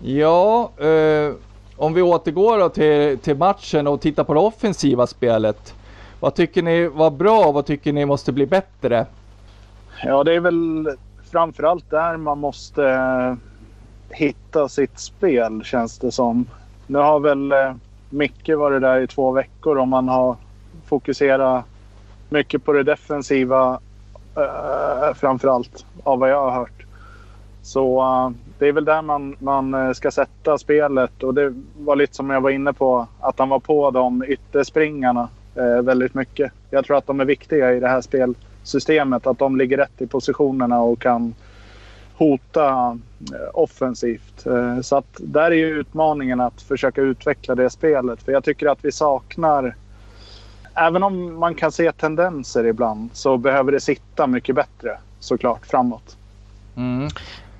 Ja, 0.00 0.70
uh, 0.80 1.34
om 1.76 1.94
vi 1.94 2.02
återgår 2.02 2.58
då 2.58 2.68
till, 2.68 3.18
till 3.18 3.36
matchen 3.36 3.86
och 3.86 4.00
tittar 4.00 4.24
på 4.24 4.34
det 4.34 4.40
offensiva 4.40 5.06
spelet. 5.06 5.74
Vad 6.20 6.34
tycker 6.34 6.62
ni 6.62 6.86
var 6.88 7.10
bra 7.10 7.46
och 7.46 7.54
vad 7.54 7.66
tycker 7.66 7.92
ni 7.92 8.06
måste 8.06 8.32
bli 8.32 8.46
bättre? 8.46 9.06
Ja, 10.04 10.24
det 10.24 10.34
är 10.34 10.40
väl 10.40 10.88
framförallt 11.30 11.90
där 11.90 12.16
man 12.16 12.38
måste 12.38 12.82
uh, 12.82 13.34
hitta 14.10 14.68
sitt 14.68 14.98
spel 14.98 15.64
känns 15.64 15.98
det 15.98 16.12
som. 16.12 16.46
Nu 16.86 16.98
har 16.98 17.20
väl 17.20 17.52
mycket 18.10 18.58
var 18.58 18.70
varit 18.70 18.82
där 18.82 19.00
i 19.00 19.06
två 19.06 19.30
veckor 19.30 19.78
och 19.78 19.88
man 19.88 20.08
har 20.08 20.36
fokuserat 20.86 21.64
mycket 22.28 22.64
på 22.64 22.72
det 22.72 22.82
defensiva 22.82 23.80
framför 24.34 25.14
framförallt 25.14 25.86
av 26.02 26.18
vad 26.18 26.30
jag 26.30 26.42
har 26.42 26.50
hört. 26.50 26.86
Så 27.62 28.00
eh, 28.00 28.30
det 28.58 28.68
är 28.68 28.72
väl 28.72 28.84
där 28.84 29.02
man, 29.02 29.36
man 29.38 29.74
eh, 29.74 29.92
ska 29.92 30.10
sätta 30.10 30.58
spelet 30.58 31.22
och 31.22 31.34
det 31.34 31.54
var 31.78 31.96
lite 31.96 32.14
som 32.14 32.30
jag 32.30 32.40
var 32.40 32.50
inne 32.50 32.72
på 32.72 33.06
att 33.20 33.38
han 33.38 33.48
var 33.48 33.58
på 33.58 33.90
de 33.90 34.24
ytterspringarna 34.28 35.28
eh, 35.54 35.82
väldigt 35.82 36.14
mycket. 36.14 36.52
Jag 36.70 36.84
tror 36.84 36.96
att 36.96 37.06
de 37.06 37.20
är 37.20 37.24
viktiga 37.24 37.72
i 37.72 37.80
det 37.80 37.88
här 37.88 38.00
spelsystemet. 38.00 39.26
Att 39.26 39.38
de 39.38 39.56
ligger 39.56 39.76
rätt 39.76 40.02
i 40.02 40.06
positionerna 40.06 40.80
och 40.80 41.00
kan 41.00 41.34
hota 42.18 42.98
eh, 43.32 43.48
offensivt. 43.54 44.46
Eh, 44.46 44.80
så 44.80 44.96
att 44.96 45.16
där 45.18 45.50
är 45.50 45.56
ju 45.56 45.80
utmaningen 45.80 46.40
att 46.40 46.62
försöka 46.62 47.00
utveckla 47.00 47.54
det 47.54 47.70
spelet. 47.70 48.22
För 48.22 48.32
jag 48.32 48.44
tycker 48.44 48.66
att 48.66 48.78
vi 48.82 48.92
saknar 48.92 49.76
även 50.74 51.02
om 51.02 51.38
man 51.38 51.54
kan 51.54 51.72
se 51.72 51.92
tendenser 51.92 52.66
ibland 52.66 53.10
så 53.12 53.36
behöver 53.36 53.72
det 53.72 53.80
sitta 53.80 54.26
mycket 54.26 54.54
bättre 54.54 54.98
såklart 55.20 55.66
framåt. 55.66 56.16
Mm. 56.76 57.08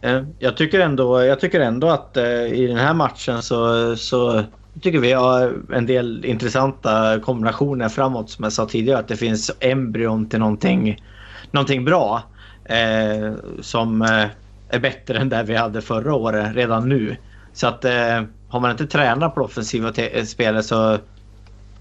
Eh, 0.00 0.22
jag 0.38 0.56
tycker 0.56 0.80
ändå, 0.80 1.24
jag 1.24 1.40
tycker 1.40 1.60
ändå 1.60 1.88
att 1.88 2.16
i 2.52 2.66
den 2.66 2.76
här 2.76 2.94
matchen 2.94 3.42
så, 3.42 3.96
så 3.96 4.42
tycker 4.80 4.98
vi 4.98 5.12
har 5.12 5.54
en 5.72 5.86
del 5.86 6.24
intressanta 6.24 7.20
kombinationer 7.20 7.88
framåt 7.88 8.30
som 8.30 8.42
jag 8.42 8.52
sa 8.52 8.66
tidigare. 8.66 8.98
Att 8.98 9.08
det 9.08 9.16
finns 9.16 9.50
embryon 9.60 10.28
till 10.28 10.38
någonting, 10.38 11.02
någonting 11.50 11.84
bra. 11.84 12.22
Eh, 12.68 13.32
som 13.60 14.02
eh, 14.02 14.26
är 14.68 14.78
bättre 14.78 15.18
än 15.18 15.28
det 15.28 15.42
vi 15.42 15.56
hade 15.56 15.82
förra 15.82 16.14
året 16.14 16.54
redan 16.54 16.88
nu. 16.88 17.16
Så 17.52 17.66
att 17.66 17.84
eh, 17.84 18.22
har 18.48 18.60
man 18.60 18.70
inte 18.70 18.86
tränat 18.86 19.34
på 19.34 19.40
offensiva 19.40 19.92
spelet 20.26 20.64
så 20.64 20.98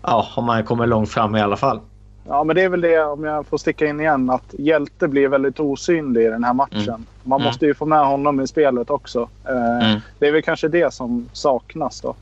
ja, 0.01 0.27
har 0.29 0.43
man 0.43 0.63
kommit 0.63 0.89
långt 0.89 1.09
fram 1.09 1.35
i 1.35 1.41
alla 1.41 1.57
fall. 1.57 1.79
Ja, 2.27 2.43
men 2.43 2.55
det 2.55 2.61
är 2.61 2.69
väl 2.69 2.81
det, 2.81 3.03
om 3.03 3.23
jag 3.23 3.45
får 3.45 3.57
sticka 3.57 3.85
in 3.85 3.99
igen, 3.99 4.29
att 4.29 4.53
Hjälte 4.57 5.07
blir 5.07 5.27
väldigt 5.27 5.59
osynlig 5.59 6.21
i 6.21 6.29
den 6.29 6.43
här 6.43 6.53
matchen. 6.53 6.89
Mm. 6.89 7.05
Man 7.23 7.41
mm. 7.41 7.47
måste 7.47 7.65
ju 7.65 7.73
få 7.73 7.85
med 7.85 8.05
honom 8.05 8.39
i 8.39 8.47
spelet 8.47 8.89
också. 8.89 9.29
Eh, 9.45 9.87
mm. 9.89 9.99
Det 10.19 10.27
är 10.27 10.31
väl 10.31 10.41
kanske 10.41 10.67
det 10.67 10.93
som 10.93 11.29
saknas 11.33 12.01
då. 12.01 12.15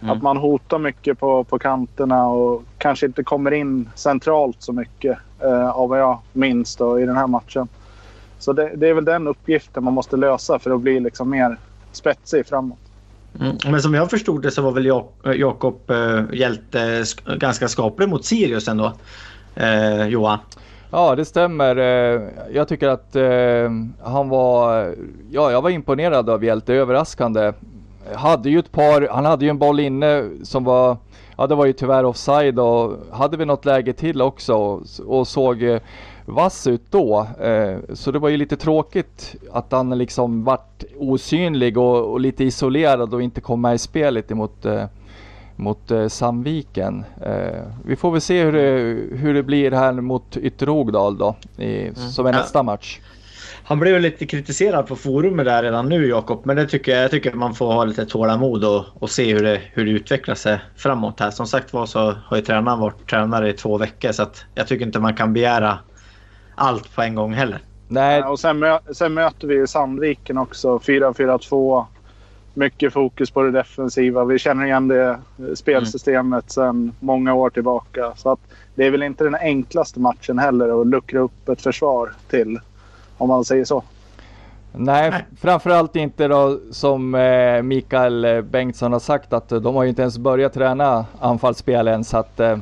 Mm. 0.00 0.16
Att 0.16 0.22
man 0.22 0.36
hotar 0.36 0.78
mycket 0.78 1.20
på, 1.20 1.44
på 1.44 1.58
kanterna 1.58 2.26
och 2.26 2.62
kanske 2.78 3.06
inte 3.06 3.22
kommer 3.22 3.50
in 3.50 3.90
centralt 3.94 4.56
så 4.58 4.72
mycket 4.72 5.18
eh, 5.40 5.70
av 5.70 5.88
vad 5.88 6.00
jag 6.00 6.18
minns 6.32 6.76
då, 6.76 7.00
i 7.00 7.06
den 7.06 7.16
här 7.16 7.26
matchen. 7.26 7.68
Så 8.42 8.52
det, 8.52 8.72
det, 8.76 8.88
är 8.88 8.94
väl 8.94 9.04
den 9.04 9.28
uppgiften 9.28 9.84
man 9.84 9.94
måste 9.94 10.16
lösa 10.16 10.58
för 10.58 10.70
att 10.70 10.80
bli 10.80 11.00
liksom 11.00 11.30
mer 11.30 11.56
spetsig 11.92 12.46
framåt. 12.46 12.78
Mm. 13.40 13.56
Men 13.64 13.82
som 13.82 13.94
jag 13.94 14.10
förstod 14.10 14.42
det 14.42 14.50
så 14.50 14.62
var 14.62 14.72
väl 14.72 14.86
Jakob 15.40 15.90
eh, 15.90 16.24
Hjälte 16.32 17.04
ganska 17.38 17.68
skaplig 17.68 18.08
mot 18.08 18.24
Sirius 18.24 18.68
ändå, 18.68 18.92
eh, 19.54 20.06
Johan? 20.06 20.38
Ja, 20.90 21.14
det 21.16 21.24
stämmer. 21.24 21.76
Eh, 21.76 22.22
jag 22.52 22.68
tycker 22.68 22.88
att 22.88 23.16
eh, 23.16 23.70
han 24.12 24.28
var... 24.28 24.94
Ja, 25.30 25.50
jag 25.50 25.62
var 25.62 25.70
imponerad 25.70 26.30
av 26.30 26.44
Hjälte, 26.44 26.74
överraskande. 26.74 27.52
Hade 28.14 28.50
ju 28.50 28.58
ett 28.58 28.72
par, 28.72 29.08
han 29.10 29.24
hade 29.24 29.44
ju 29.44 29.50
en 29.50 29.58
boll 29.58 29.80
inne 29.80 30.28
som 30.42 30.64
var... 30.64 30.96
Ja, 31.36 31.46
det 31.46 31.54
var 31.54 31.66
ju 31.66 31.72
tyvärr 31.72 32.04
offside 32.04 32.58
och 32.58 32.96
hade 33.12 33.36
vi 33.36 33.44
något 33.44 33.64
läge 33.64 33.92
till 33.92 34.22
också 34.22 34.82
och, 35.06 35.28
såg 35.28 35.62
eh, 35.62 35.80
vass 36.26 36.66
ut 36.66 36.82
då. 36.90 37.26
Eh, 37.40 37.78
så 37.94 38.10
det 38.10 38.18
var 38.18 38.28
ju 38.28 38.36
lite 38.36 38.56
tråkigt 38.56 39.34
att 39.52 39.72
han 39.72 39.98
liksom 39.98 40.44
vart 40.44 40.84
osynlig 40.98 41.78
och, 41.78 42.12
och 42.12 42.20
lite 42.20 42.44
isolerad 42.44 43.14
och 43.14 43.22
inte 43.22 43.40
kom 43.40 43.60
med 43.60 43.74
i 43.74 43.78
spelet 43.78 44.30
emot 44.30 44.64
eh, 44.64 44.84
mot 45.56 45.90
eh, 45.90 46.08
Sandviken. 46.08 47.04
Eh, 47.22 47.62
vi 47.84 47.96
får 47.96 48.10
väl 48.10 48.20
se 48.20 48.44
hur 48.44 48.52
det, 48.52 49.16
hur 49.16 49.34
det 49.34 49.42
blir 49.42 49.70
här 49.70 49.92
mot 49.92 50.36
Ytterhogdal 50.36 51.18
då, 51.18 51.36
i, 51.56 51.82
mm. 51.82 51.94
som 51.94 52.26
är 52.26 52.32
nästa 52.32 52.62
match. 52.62 53.00
Han 53.64 53.78
blev 53.78 54.00
lite 54.00 54.26
kritiserad 54.26 54.86
på 54.86 54.96
forumet 54.96 55.46
där 55.46 55.62
redan 55.62 55.88
nu 55.88 56.08
Jakob, 56.08 56.40
men 56.44 56.56
det 56.56 56.66
tycker 56.66 56.92
jag, 56.92 57.04
jag 57.04 57.10
tycker 57.10 57.32
man 57.32 57.54
får 57.54 57.72
ha 57.72 57.84
lite 57.84 58.06
tålamod 58.06 58.64
och, 58.64 58.84
och 58.94 59.10
se 59.10 59.32
hur 59.34 59.42
det, 59.42 59.60
hur 59.72 59.84
det 59.84 59.90
utvecklar 59.90 60.34
sig 60.34 60.58
framåt 60.76 61.20
här. 61.20 61.30
Som 61.30 61.46
sagt 61.46 61.72
var 61.72 61.86
så 61.86 62.14
har 62.24 62.36
ju 62.36 62.42
tränaren 62.42 62.78
varit 62.78 63.10
tränare 63.10 63.50
i 63.50 63.52
två 63.52 63.78
veckor 63.78 64.12
så 64.12 64.22
att 64.22 64.44
jag 64.54 64.66
tycker 64.66 64.86
inte 64.86 64.98
man 64.98 65.14
kan 65.14 65.32
begära 65.32 65.78
allt 66.54 66.94
på 66.94 67.02
en 67.02 67.14
gång 67.14 67.32
heller. 67.32 67.58
Nej. 67.88 68.22
Och 68.22 68.40
sen, 68.40 68.58
mö 68.58 68.78
sen 68.92 69.14
möter 69.14 69.48
vi 69.48 69.66
Sandviken 69.66 70.38
också. 70.38 70.78
4-4-2. 70.78 71.84
Mycket 72.54 72.92
fokus 72.92 73.30
på 73.30 73.42
det 73.42 73.50
defensiva. 73.50 74.24
Vi 74.24 74.38
känner 74.38 74.64
igen 74.64 74.88
det 74.88 75.18
spelsystemet 75.54 76.32
mm. 76.32 76.48
sedan 76.48 76.92
många 77.00 77.34
år 77.34 77.50
tillbaka. 77.50 78.12
Så 78.16 78.32
att 78.32 78.40
det 78.74 78.86
är 78.86 78.90
väl 78.90 79.02
inte 79.02 79.24
den 79.24 79.34
enklaste 79.34 80.00
matchen 80.00 80.38
heller 80.38 80.80
att 80.80 80.86
luckra 80.86 81.20
upp 81.20 81.48
ett 81.48 81.62
försvar 81.62 82.12
till. 82.30 82.60
Om 83.18 83.28
man 83.28 83.44
säger 83.44 83.64
så. 83.64 83.82
Nej, 84.72 85.10
Nej. 85.10 85.24
framförallt 85.40 85.96
inte 85.96 86.28
då 86.28 86.58
som 86.70 87.14
eh, 87.14 87.62
Mikael 87.62 88.42
Bengtsson 88.42 88.92
har 88.92 89.00
sagt 89.00 89.32
att 89.32 89.48
de 89.48 89.74
har 89.74 89.82
ju 89.82 89.88
inte 89.88 90.02
ens 90.02 90.18
börjat 90.18 90.52
träna 90.52 91.06
anfallsspel 91.20 91.88
än. 91.88 92.04
Så, 92.04 92.16
att, 92.16 92.40
eh, 92.40 92.56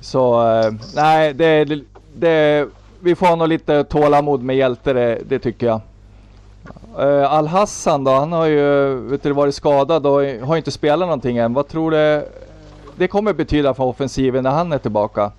så 0.00 0.50
eh, 0.50 0.72
nej, 0.94 1.34
det, 1.34 1.80
det, 2.14 2.68
vi 3.00 3.14
får 3.14 3.36
nog 3.36 3.48
lite 3.48 3.84
tålamod 3.84 4.42
med 4.42 4.56
Hjälte, 4.56 4.92
det, 4.92 5.18
det 5.28 5.38
tycker 5.38 5.66
jag. 5.66 5.80
Uh, 6.98 7.32
Al-Hassan 7.32 8.04
då, 8.04 8.10
han 8.10 8.32
har 8.32 8.46
ju 8.46 8.94
vet 8.94 9.22
du, 9.22 9.32
varit 9.32 9.54
skadad 9.54 10.06
och 10.06 10.22
har 10.22 10.56
inte 10.56 10.70
spelat 10.70 11.06
någonting 11.06 11.36
än. 11.36 11.54
Vad 11.54 11.68
tror 11.68 11.90
du 11.90 12.28
det 12.96 13.08
kommer 13.08 13.32
betyda 13.32 13.74
för 13.74 13.84
offensiven 13.84 14.42
när 14.42 14.50
han 14.50 14.72
är 14.72 14.78
tillbaka? 14.78 15.32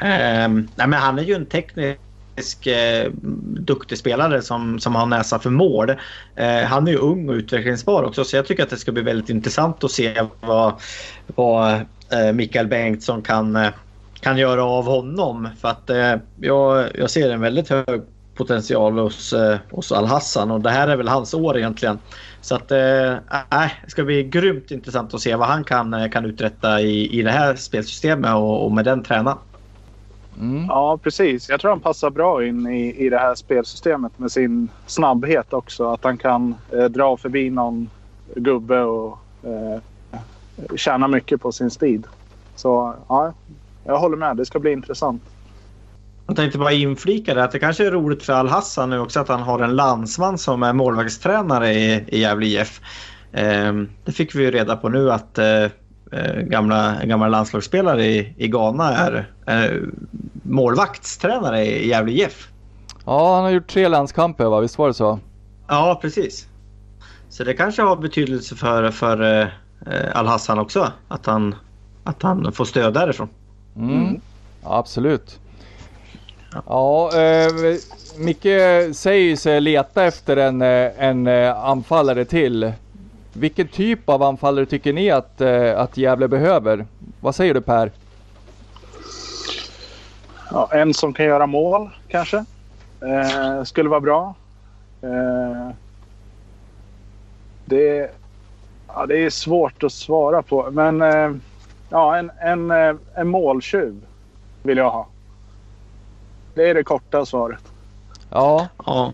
Um, 0.00 0.68
nej 0.76 0.86
men 0.86 0.92
han 0.92 1.18
är 1.18 1.22
ju 1.22 1.34
en 1.34 1.46
teknisk 1.46 2.66
eh, 2.66 3.10
duktig 3.42 3.98
spelare 3.98 4.42
som, 4.42 4.80
som 4.80 4.94
har 4.94 5.06
näsa 5.06 5.38
för 5.38 5.50
mål. 5.50 5.90
Eh, 6.36 6.62
han 6.64 6.88
är 6.88 6.92
ju 6.92 6.98
ung 6.98 7.28
och 7.28 7.34
utvecklingsbar 7.34 8.02
också 8.02 8.24
så 8.24 8.36
jag 8.36 8.46
tycker 8.46 8.62
att 8.62 8.70
det 8.70 8.76
ska 8.76 8.92
bli 8.92 9.02
väldigt 9.02 9.30
intressant 9.30 9.84
att 9.84 9.90
se 9.90 10.22
vad, 10.40 10.72
vad 11.26 11.74
eh, 12.12 12.32
Mikael 12.32 12.66
Bengtsson 12.66 13.22
kan 13.22 13.58
kan 14.24 14.38
göra 14.38 14.64
av 14.64 14.84
honom. 14.84 15.48
För 15.60 15.68
att 15.68 15.90
eh, 15.90 16.14
jag, 16.40 16.88
jag 16.94 17.10
ser 17.10 17.30
en 17.30 17.40
väldigt 17.40 17.68
hög 17.68 18.02
potential 18.34 18.98
hos, 18.98 19.32
eh, 19.32 19.58
hos 19.70 19.92
Al-Hassan 19.92 20.50
och 20.50 20.60
det 20.60 20.70
här 20.70 20.88
är 20.88 20.96
väl 20.96 21.08
hans 21.08 21.34
år 21.34 21.58
egentligen. 21.58 21.98
Så 22.40 22.54
att 22.54 22.70
eh, 22.70 23.12
äh, 23.12 23.70
det 23.84 23.90
ska 23.90 24.04
bli 24.04 24.24
grymt 24.24 24.70
intressant 24.70 25.14
att 25.14 25.20
se 25.20 25.36
vad 25.36 25.48
han 25.48 25.64
kan, 25.64 25.94
eh, 25.94 26.10
kan 26.10 26.24
uträtta 26.24 26.80
i, 26.80 27.18
i 27.18 27.22
det 27.22 27.30
här 27.30 27.54
spelsystemet 27.54 28.34
och, 28.34 28.64
och 28.64 28.72
med 28.72 28.84
den 28.84 29.02
tränaren. 29.02 29.38
Mm. 30.40 30.66
Ja, 30.68 30.98
precis. 31.02 31.48
Jag 31.48 31.60
tror 31.60 31.70
han 31.70 31.80
passar 31.80 32.10
bra 32.10 32.46
in 32.46 32.66
i, 32.66 33.06
i 33.06 33.08
det 33.08 33.18
här 33.18 33.34
spelsystemet 33.34 34.18
med 34.18 34.32
sin 34.32 34.68
snabbhet 34.86 35.52
också. 35.52 35.92
Att 35.92 36.04
han 36.04 36.18
kan 36.18 36.54
eh, 36.72 36.84
dra 36.84 37.16
förbi 37.16 37.50
någon 37.50 37.90
gubbe 38.34 38.80
och 38.82 39.18
eh, 39.42 39.80
tjäna 40.76 41.08
mycket 41.08 41.40
på 41.40 41.52
sin 41.52 41.70
speed. 41.70 42.06
Så 42.56 42.94
ja, 43.08 43.32
jag 43.84 43.98
håller 43.98 44.16
med. 44.16 44.36
Det 44.36 44.46
ska 44.46 44.58
bli 44.58 44.72
intressant. 44.72 45.22
Jag 46.26 46.36
tänkte 46.36 46.58
bara 46.58 46.72
inflika 46.72 47.34
det 47.34 47.44
att 47.44 47.52
det 47.52 47.58
kanske 47.58 47.86
är 47.86 47.90
roligt 47.90 48.22
för 48.22 48.32
Al-Hassan 48.32 48.90
nu 48.90 48.98
också 48.98 49.20
att 49.20 49.28
han 49.28 49.42
har 49.42 49.60
en 49.60 49.76
landsman 49.76 50.38
som 50.38 50.62
är 50.62 50.72
målvaktstränare 50.72 51.72
i, 51.72 52.04
i 52.08 52.20
Gävle 52.20 52.46
IF. 52.46 52.80
Eh, 53.32 53.72
det 54.04 54.12
fick 54.12 54.34
vi 54.34 54.42
ju 54.42 54.50
reda 54.50 54.76
på 54.76 54.88
nu 54.88 55.12
att 55.12 55.38
eh, 55.38 55.64
eh, 56.12 56.40
gamla, 56.42 57.04
gamla 57.04 57.28
landslagsspelare 57.28 58.06
i, 58.06 58.34
i 58.36 58.48
Ghana 58.48 58.92
är 58.92 59.30
eh, 59.46 59.82
målvaktstränare 60.42 61.64
i 61.64 61.88
Gävle 61.88 62.12
IF. 62.12 62.48
Ja, 63.06 63.34
han 63.34 63.44
har 63.44 63.50
gjort 63.50 63.68
tre 63.70 63.88
landskamper 63.88 64.44
va? 64.44 64.60
Visst 64.60 64.78
var 64.78 64.88
det 64.88 64.94
så? 64.94 65.20
Ja, 65.68 65.98
precis. 66.02 66.48
Så 67.28 67.44
det 67.44 67.54
kanske 67.54 67.82
har 67.82 67.96
betydelse 67.96 68.56
för, 68.56 68.90
för 68.90 69.42
eh, 69.86 70.16
Al-Hassan 70.18 70.58
också. 70.58 70.92
Att 71.08 71.26
han, 71.26 71.54
att 72.04 72.22
han 72.22 72.52
får 72.52 72.64
stöd 72.64 72.94
därifrån. 72.94 73.28
Mm. 73.76 74.20
Ja, 74.62 74.78
absolut. 74.78 75.40
Ja, 76.66 77.10
eh, 77.18 77.76
Micke 78.16 78.94
säger 78.94 79.36
sig 79.36 79.60
leta 79.60 80.04
efter 80.04 80.36
en, 80.36 80.62
eh, 80.62 80.90
en 80.98 81.26
eh, 81.26 81.64
anfallare 81.64 82.24
till. 82.24 82.72
Vilken 83.32 83.68
typ 83.68 84.08
av 84.08 84.22
anfallare 84.22 84.66
tycker 84.66 84.92
ni 84.92 85.10
att, 85.10 85.40
eh, 85.40 85.80
att 85.80 85.96
Gävle 85.96 86.28
behöver? 86.28 86.86
Vad 87.20 87.34
säger 87.34 87.54
du 87.54 87.60
Per? 87.60 87.90
Ja, 90.50 90.68
en 90.72 90.94
som 90.94 91.12
kan 91.12 91.26
göra 91.26 91.46
mål 91.46 91.90
kanske. 92.08 92.44
Eh, 93.00 93.64
skulle 93.64 93.88
vara 93.88 94.00
bra. 94.00 94.34
Eh, 95.02 95.70
det, 97.64 98.10
ja, 98.88 99.06
det 99.06 99.18
är 99.24 99.30
svårt 99.30 99.82
att 99.82 99.92
svara 99.92 100.42
på. 100.42 100.70
Men 100.70 101.02
eh, 101.02 101.30
ja, 101.88 102.16
en, 102.16 102.30
en, 102.40 102.70
eh, 102.70 102.94
en 103.14 103.28
måltjuv 103.28 104.00
vill 104.62 104.78
jag 104.78 104.90
ha. 104.90 105.08
Det 106.54 106.70
är 106.70 106.74
det 106.74 106.84
korta 106.84 107.26
svaret. 107.26 107.62
Ja, 108.30 108.68
Ja. 108.86 109.12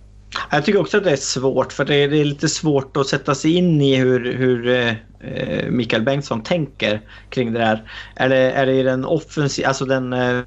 Jag 0.51 0.65
tycker 0.65 0.81
också 0.81 0.97
att 0.97 1.05
det 1.05 1.11
är 1.11 1.17
svårt 1.17 1.73
för 1.73 1.85
det 1.85 1.95
är, 1.95 2.09
det 2.09 2.21
är 2.21 2.25
lite 2.25 2.49
svårt 2.49 2.97
att 2.97 3.07
sätta 3.07 3.35
sig 3.35 3.57
in 3.57 3.81
i 3.81 3.97
hur, 3.97 4.33
hur 4.33 4.69
eh, 4.69 5.71
Mikael 5.71 6.03
Bengtsson 6.03 6.43
tänker 6.43 7.01
kring 7.31 7.53
det 7.53 7.59
där. 7.59 7.91
Är 8.15 8.29
det, 8.29 8.37
är 8.37 8.67
det 8.67 8.73
i 8.73 8.83
den 8.83 9.05
offensiva, 9.05 9.69
alltså 9.69 9.85
den... 9.85 10.13
Eh, 10.13 10.39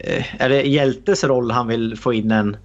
eh, 0.00 0.42
är 0.42 0.48
det 0.48 0.62
Hjältes 0.62 1.24
roll 1.24 1.50
han 1.50 1.68
vill 1.68 1.98
få 1.98 2.12
in 2.12 2.30
en, 2.30 2.56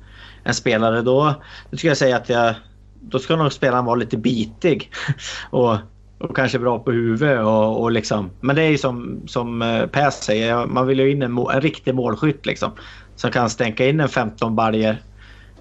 en 0.44 0.54
spelare 0.54 1.02
då, 1.02 1.34
då 1.70 1.78
skulle 1.78 1.92
jag 1.92 1.98
säga 1.98 2.18
att 2.18 2.30
jag, 2.30 2.56
då 3.02 3.20
ska 3.20 3.36
nog 3.36 3.54
spelaren 3.54 3.86
vara 3.86 3.96
lite 3.96 4.18
bitig. 4.18 4.92
och, 5.50 5.78
och 6.20 6.36
kanske 6.36 6.60
bra 6.60 6.80
på 6.80 6.92
huvudet 6.92 7.40
och, 7.46 7.82
och 7.82 7.92
liksom. 7.92 8.30
Men 8.40 8.56
det 8.56 8.64
är 8.64 8.70
ju 8.70 8.78
som, 8.78 9.22
som 9.28 9.62
eh, 9.62 9.86
Per 9.86 10.10
säger, 10.10 10.66
man 10.66 10.88
vill 10.88 11.00
ju 11.00 11.12
in 11.12 11.22
en, 11.22 11.38
en 11.38 11.62
riktig 11.62 11.96
målskytt 11.96 12.46
liksom. 12.46 12.72
Som 13.16 13.32
kan 13.32 13.50
stänka 13.50 13.88
in 13.88 14.00
en 14.00 14.10
15 14.10 14.56
baljer 14.56 15.04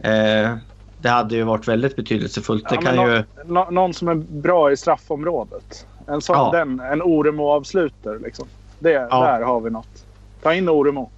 Eh, 0.03 0.57
det 0.99 1.09
hade 1.09 1.37
ju 1.37 1.43
varit 1.43 1.69
väldigt 1.69 1.97
betydelsefullt. 1.97 2.65
Ja, 2.71 2.77
det 2.77 2.87
kan 2.87 2.97
nå- 2.97 3.11
ju... 3.11 3.25
nå- 3.45 3.69
någon 3.71 3.95
som 3.95 4.09
är 4.09 4.15
bra 4.15 4.73
i 4.73 4.77
straffområdet. 4.77 5.87
En 6.07 6.21
sån, 6.21 6.37
Ja. 6.37 6.51
den, 6.53 6.81
en 6.81 7.03
Oremo-avslutare 7.03 8.19
liksom. 8.19 8.49
Det, 8.79 8.93
Där 8.93 9.41
har 9.41 9.61
vi 9.61 9.71
något. 9.71 10.05
Ta 10.43 10.55
in 10.55 10.69
Oremo. 10.69 11.11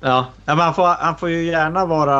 Ja, 0.00 0.26
men 0.44 0.58
han, 0.58 0.74
får, 0.74 0.86
han 0.86 1.16
får 1.16 1.30
ju 1.30 1.42
gärna 1.44 1.86
vara 1.86 2.12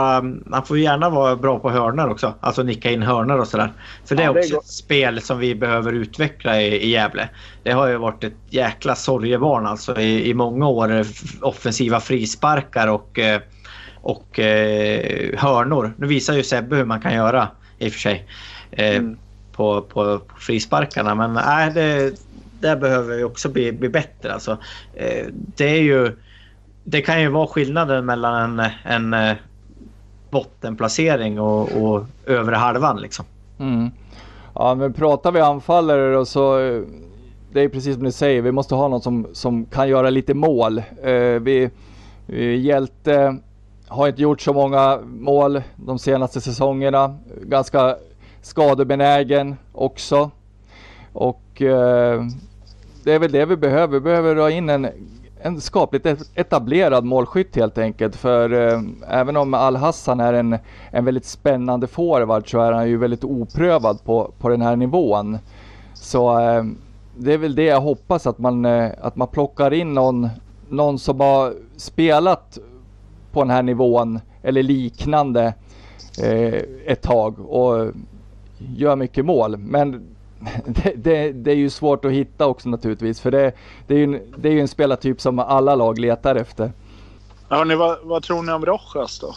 han 0.50 0.62
får 0.66 0.78
gärna 0.78 1.10
vara 1.10 1.36
bra 1.36 1.58
på 1.58 1.70
hörnor 1.70 2.08
också. 2.08 2.34
Alltså 2.40 2.62
nicka 2.62 2.90
in 2.90 3.02
hörnor 3.02 3.38
och 3.38 3.48
sådär. 3.48 3.72
För 4.04 4.16
det 4.16 4.22
är 4.22 4.26
Ja, 4.26 4.32
det 4.32 4.38
är 4.38 4.42
också 4.42 4.54
gott. 4.54 4.64
ett 4.64 4.70
spel 4.70 5.20
som 5.20 5.38
vi 5.38 5.54
behöver 5.54 5.92
utveckla 5.92 6.62
i, 6.62 6.66
i 6.66 6.90
Gävle. 6.90 7.28
Det 7.62 7.72
har 7.72 7.86
ju 7.88 7.96
varit 7.96 8.24
ett 8.24 8.36
jäkla 8.50 8.94
sorgebarn 8.94 9.66
alltså 9.66 10.00
i, 10.00 10.30
i 10.30 10.34
många 10.34 10.68
år. 10.68 11.02
Offensiva 11.42 12.00
frisparkar 12.00 12.88
och, 12.88 13.18
eh, 13.18 13.40
och 13.96 14.38
eh, 14.38 15.38
hörnor. 15.38 15.94
Nu 15.98 16.06
visar 16.06 16.34
ju 16.34 16.42
Sebbe 16.42 16.76
hur 16.76 16.84
man 16.84 17.00
kan 17.00 17.14
göra 17.14 17.48
i 17.78 17.88
och 17.88 17.92
för 17.92 18.00
sig. 18.00 18.26
Eh, 18.70 18.96
Mm. 18.96 19.18
på, 19.52 19.82
på, 19.82 20.18
på 20.18 20.36
frisparkarna. 20.38 21.14
Men 21.14 21.32
nej, 21.32 21.70
det, 21.74 22.14
där 22.60 22.76
behöver 22.76 23.16
vi 23.16 23.24
också 23.24 23.48
bli, 23.48 23.72
bli 23.72 23.88
bättre. 23.88 24.32
Alltså, 24.32 24.58
eh, 24.94 25.26
det 25.32 25.68
är 25.68 25.82
ju 25.82 26.16
det 26.88 27.00
kan 27.00 27.20
ju 27.20 27.28
vara 27.28 27.46
skillnaden 27.46 28.06
mellan 28.06 28.60
en, 28.60 28.70
en 28.84 29.14
eh, 29.14 29.36
bottenplacering 30.30 31.40
och, 31.40 31.82
och 31.82 32.04
övre 32.26 32.56
halvan. 32.56 33.00
Liksom. 33.00 33.24
Mm. 33.58 33.90
Ja, 34.54 34.74
men 34.74 34.92
pratar 34.92 35.32
vi 35.32 35.40
anfallare 35.40 36.18
och 36.18 36.28
så 36.28 36.60
eh, 36.60 36.82
det 37.52 37.60
är 37.60 37.68
precis 37.68 37.94
som 37.94 38.04
ni 38.04 38.12
säger, 38.12 38.42
vi 38.42 38.52
måste 38.52 38.74
ha 38.74 38.88
någon 38.88 39.02
som, 39.02 39.26
som 39.32 39.64
kan 39.64 39.88
göra 39.88 40.10
lite 40.10 40.34
mål. 40.34 40.78
Eh, 41.02 41.14
vi, 41.40 41.70
vi, 42.26 42.56
Hjälte 42.56 43.38
har 43.88 44.08
inte 44.08 44.22
gjort 44.22 44.40
så 44.40 44.52
många 44.52 44.98
mål 45.04 45.62
de 45.76 45.98
senaste 45.98 46.40
säsongerna. 46.40 47.18
Ganska 47.42 47.96
skadebenägen 48.42 49.56
också. 49.72 50.30
Och 51.12 51.62
eh, 51.62 52.22
det 53.04 53.12
är 53.12 53.18
väl 53.18 53.32
det 53.32 53.44
vi 53.44 53.56
behöver. 53.56 53.92
Vi 53.92 54.00
behöver 54.00 54.36
ha 54.36 54.50
in 54.50 54.70
en, 54.70 54.88
en 55.40 55.60
skapligt 55.60 56.06
e- 56.06 56.16
etablerad 56.34 57.04
målskytt 57.04 57.56
helt 57.56 57.78
enkelt. 57.78 58.16
För 58.16 58.52
eh, 58.52 58.80
även 59.08 59.36
om 59.36 59.54
Al-Hassan 59.54 60.20
är 60.20 60.32
en, 60.32 60.58
en 60.90 61.04
väldigt 61.04 61.24
spännande 61.24 61.86
forward 61.86 62.50
så 62.50 62.60
är 62.60 62.72
han 62.72 62.88
ju 62.88 62.96
väldigt 62.96 63.24
oprövad 63.24 64.04
på, 64.04 64.32
på 64.38 64.48
den 64.48 64.62
här 64.62 64.76
nivån. 64.76 65.38
Så 65.94 66.38
eh, 66.38 66.64
det 67.16 67.32
är 67.32 67.38
väl 67.38 67.54
det 67.54 67.64
jag 67.64 67.80
hoppas 67.80 68.26
att 68.26 68.38
man, 68.38 68.64
eh, 68.64 68.90
att 69.00 69.16
man 69.16 69.28
plockar 69.28 69.72
in 69.72 69.94
någon, 69.94 70.28
någon 70.68 70.98
som 70.98 71.20
har 71.20 71.54
spelat 71.76 72.58
på 73.32 73.42
den 73.42 73.50
här 73.50 73.62
nivån 73.62 74.20
eller 74.42 74.62
liknande 74.62 75.54
eh, 76.22 76.62
ett 76.86 77.02
tag 77.02 77.40
och 77.40 77.90
gör 78.58 78.96
mycket 78.96 79.24
mål. 79.24 79.56
Men 79.56 80.15
det, 80.66 80.92
det, 80.96 81.32
det 81.32 81.50
är 81.50 81.56
ju 81.56 81.70
svårt 81.70 82.04
att 82.04 82.12
hitta 82.12 82.46
också 82.46 82.68
naturligtvis 82.68 83.20
för 83.20 83.30
det, 83.30 83.52
det, 83.86 83.94
är, 83.94 83.98
ju 83.98 84.04
en, 84.04 84.20
det 84.36 84.48
är 84.48 84.52
ju 84.52 84.60
en 84.60 84.68
spelartyp 84.68 85.20
som 85.20 85.38
alla 85.38 85.74
lag 85.74 85.98
letar 85.98 86.34
efter. 86.34 86.72
Hörrni, 87.48 87.74
vad, 87.74 87.98
vad 88.02 88.22
tror 88.22 88.42
ni 88.42 88.52
om 88.52 88.66
Rojas 88.66 89.18
då? 89.20 89.34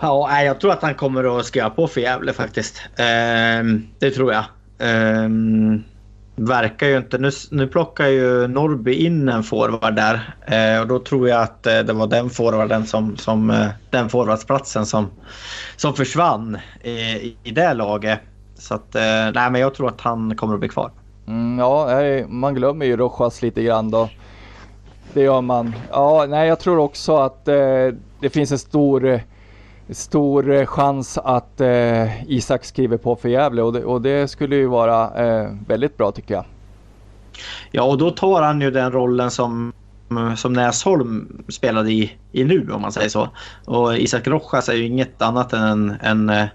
Ja, 0.00 0.42
jag 0.42 0.60
tror 0.60 0.72
att 0.72 0.82
han 0.82 0.94
kommer 0.94 1.38
att 1.38 1.46
skriva 1.46 1.70
på 1.70 1.88
för 1.88 2.00
Gävle 2.00 2.32
faktiskt. 2.32 2.82
Ehm, 2.96 3.86
det 3.98 4.10
tror 4.10 4.32
jag. 4.32 4.44
Ehm, 4.78 5.84
verkar 6.36 6.86
ju 6.86 6.96
inte... 6.96 7.18
Nu, 7.18 7.30
nu 7.50 7.66
plockar 7.66 8.06
ju 8.06 8.48
Norrby 8.48 8.94
in 8.94 9.28
en 9.28 9.42
forward 9.42 9.94
där. 9.94 10.34
Eh, 10.46 10.80
och 10.80 10.86
då 10.86 10.98
tror 10.98 11.28
jag 11.28 11.42
att 11.42 11.66
eh, 11.66 11.78
det 11.78 11.92
var 11.92 12.06
den 12.06 12.30
forwarden 12.30 12.86
som... 12.86 13.16
som 13.16 13.50
eh, 13.50 13.66
den 13.90 14.08
forwardsplatsen 14.08 14.86
som, 14.86 15.10
som 15.76 15.94
försvann 15.94 16.58
eh, 16.80 17.16
i, 17.16 17.36
i 17.44 17.50
det 17.50 17.74
laget. 17.74 18.20
Så 18.54 18.74
att... 18.74 18.94
Eh, 18.94 19.02
nej, 19.34 19.50
men 19.50 19.60
jag 19.60 19.74
tror 19.74 19.88
att 19.88 20.00
han 20.00 20.36
kommer 20.36 20.54
att 20.54 20.60
bli 20.60 20.68
kvar. 20.68 20.90
Mm, 21.26 21.58
ja, 21.58 21.88
man 22.28 22.54
glömmer 22.54 22.86
ju 22.86 22.96
Rojas 22.96 23.42
lite 23.42 23.62
grann 23.62 23.90
då. 23.90 24.08
Det 25.12 25.22
gör 25.22 25.40
man. 25.40 25.74
Ja, 25.90 26.26
nej, 26.28 26.48
jag 26.48 26.60
tror 26.60 26.78
också 26.78 27.16
att 27.16 27.48
eh, 27.48 27.54
det 28.20 28.30
finns 28.30 28.52
en 28.52 28.58
stor, 28.58 29.06
eh, 29.06 29.20
stor 29.90 30.50
eh, 30.50 30.66
chans 30.66 31.18
att 31.18 31.60
eh, 31.60 32.30
Isak 32.30 32.64
skriver 32.64 32.96
på 32.96 33.16
för 33.16 33.28
Gävle 33.28 33.62
och 33.62 33.72
det, 33.72 33.84
och 33.84 34.02
det 34.02 34.28
skulle 34.28 34.56
ju 34.56 34.66
vara 34.66 35.26
eh, 35.26 35.50
väldigt 35.66 35.96
bra 35.96 36.12
tycker 36.12 36.34
jag. 36.34 36.44
Ja, 37.70 37.82
och 37.82 37.98
då 37.98 38.10
tar 38.10 38.42
han 38.42 38.60
ju 38.60 38.70
den 38.70 38.92
rollen 38.92 39.30
som, 39.30 39.72
som 40.36 40.52
Näsholm 40.52 41.44
spelade 41.48 41.92
i, 41.92 42.12
i 42.32 42.44
nu 42.44 42.70
om 42.72 42.82
man 42.82 42.92
säger 42.92 43.08
så. 43.08 43.28
Och 43.64 43.98
Isak 43.98 44.26
Rojas 44.26 44.68
är 44.68 44.74
ju 44.74 44.86
inget 44.86 45.22
annat 45.22 45.52
än 45.52 45.62
en, 45.62 45.96
en, 46.00 46.30
eh, 46.30 46.46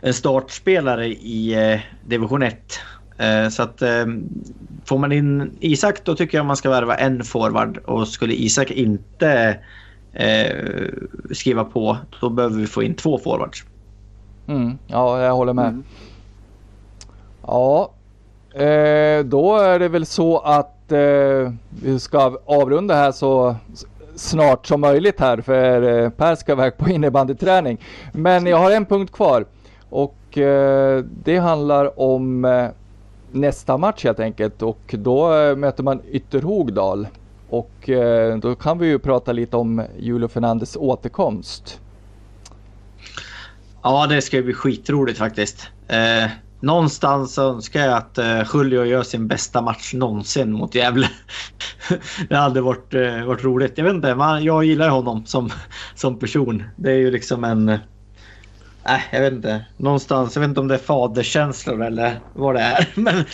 en 0.00 0.14
startspelare 0.14 1.06
i 1.06 1.72
eh, 1.72 1.80
division 2.06 2.42
1. 2.42 2.80
Eh, 3.18 3.48
så 3.48 3.62
att 3.62 3.82
eh, 3.82 4.06
får 4.84 4.98
man 4.98 5.12
in 5.12 5.50
Isak 5.60 6.04
då 6.04 6.14
tycker 6.14 6.38
jag 6.38 6.46
man 6.46 6.56
ska 6.56 6.70
värva 6.70 6.96
en 6.96 7.24
forward 7.24 7.78
och 7.78 8.08
skulle 8.08 8.34
Isak 8.34 8.70
inte 8.70 9.58
eh, 10.14 10.88
skriva 11.30 11.64
på 11.64 11.96
då 12.20 12.30
behöver 12.30 12.56
vi 12.56 12.66
få 12.66 12.82
in 12.82 12.94
två 12.94 13.18
forwards. 13.18 13.64
Mm, 14.46 14.78
ja, 14.86 15.22
jag 15.22 15.34
håller 15.34 15.52
med. 15.52 15.68
Mm. 15.68 15.84
Ja, 17.46 17.90
eh, 18.52 19.24
då 19.24 19.56
är 19.56 19.78
det 19.78 19.88
väl 19.88 20.06
så 20.06 20.38
att 20.38 20.92
eh, 20.92 21.52
vi 21.82 21.98
ska 21.98 22.38
avrunda 22.46 22.94
här 22.94 23.12
så 23.12 23.56
snart 24.14 24.66
som 24.66 24.80
möjligt 24.80 25.20
här 25.20 25.40
för 25.40 26.02
eh, 26.02 26.10
Per 26.10 26.34
ska 26.34 26.52
iväg 26.52 26.76
på 26.76 26.88
innebandyträning. 26.88 27.78
Men 28.12 28.46
jag 28.46 28.56
har 28.56 28.70
en 28.70 28.86
punkt 28.86 29.12
kvar 29.12 29.44
och 29.90 30.38
eh, 30.38 31.04
det 31.24 31.38
handlar 31.38 32.00
om 32.00 32.44
eh, 32.44 32.66
nästa 33.32 33.76
match 33.76 34.04
helt 34.04 34.20
enkelt 34.20 34.62
och 34.62 34.94
då 34.98 35.34
eh, 35.34 35.56
möter 35.56 35.82
man 35.82 36.00
Ytterhogdal 36.10 37.06
och 37.48 37.88
eh, 37.88 38.38
då 38.38 38.54
kan 38.54 38.78
vi 38.78 38.86
ju 38.86 38.98
prata 38.98 39.32
lite 39.32 39.56
om 39.56 39.84
Julio 39.98 40.28
Fernandes 40.28 40.76
återkomst. 40.76 41.80
Ja, 43.82 44.06
det 44.06 44.22
ska 44.22 44.36
ju 44.36 44.42
bli 44.42 44.54
skitroligt 44.54 45.18
faktiskt. 45.18 45.70
Eh, 45.88 46.30
någonstans 46.60 47.38
önskar 47.38 47.80
jag 47.80 47.96
att 47.96 48.18
eh, 48.18 48.42
Julio 48.54 48.84
gör 48.84 49.02
sin 49.02 49.28
bästa 49.28 49.62
match 49.62 49.94
någonsin 49.94 50.52
mot 50.52 50.74
Gävle. 50.74 51.08
det 52.28 52.36
hade 52.36 52.60
varit, 52.60 52.94
eh, 52.94 53.24
varit 53.24 53.44
roligt. 53.44 53.72
Jag 53.78 53.84
vet 53.84 53.94
inte, 53.94 54.14
man, 54.14 54.44
jag 54.44 54.64
gillar 54.64 54.88
honom 54.88 55.26
som, 55.26 55.50
som 55.94 56.18
person. 56.18 56.62
Det 56.76 56.90
är 56.90 56.96
ju 56.96 57.10
liksom 57.10 57.44
en... 57.44 57.68
Eh, 57.68 59.00
jag 59.12 59.20
vet 59.20 59.32
inte. 59.32 59.66
Någonstans, 59.76 60.36
jag 60.36 60.40
vet 60.40 60.48
inte 60.48 60.60
om 60.60 60.68
det 60.68 60.74
är 60.74 60.78
faderskänslor 60.78 61.82
eller 61.82 62.20
vad 62.32 62.54
det 62.54 62.60
är. 62.60 62.88
Men 63.00 63.24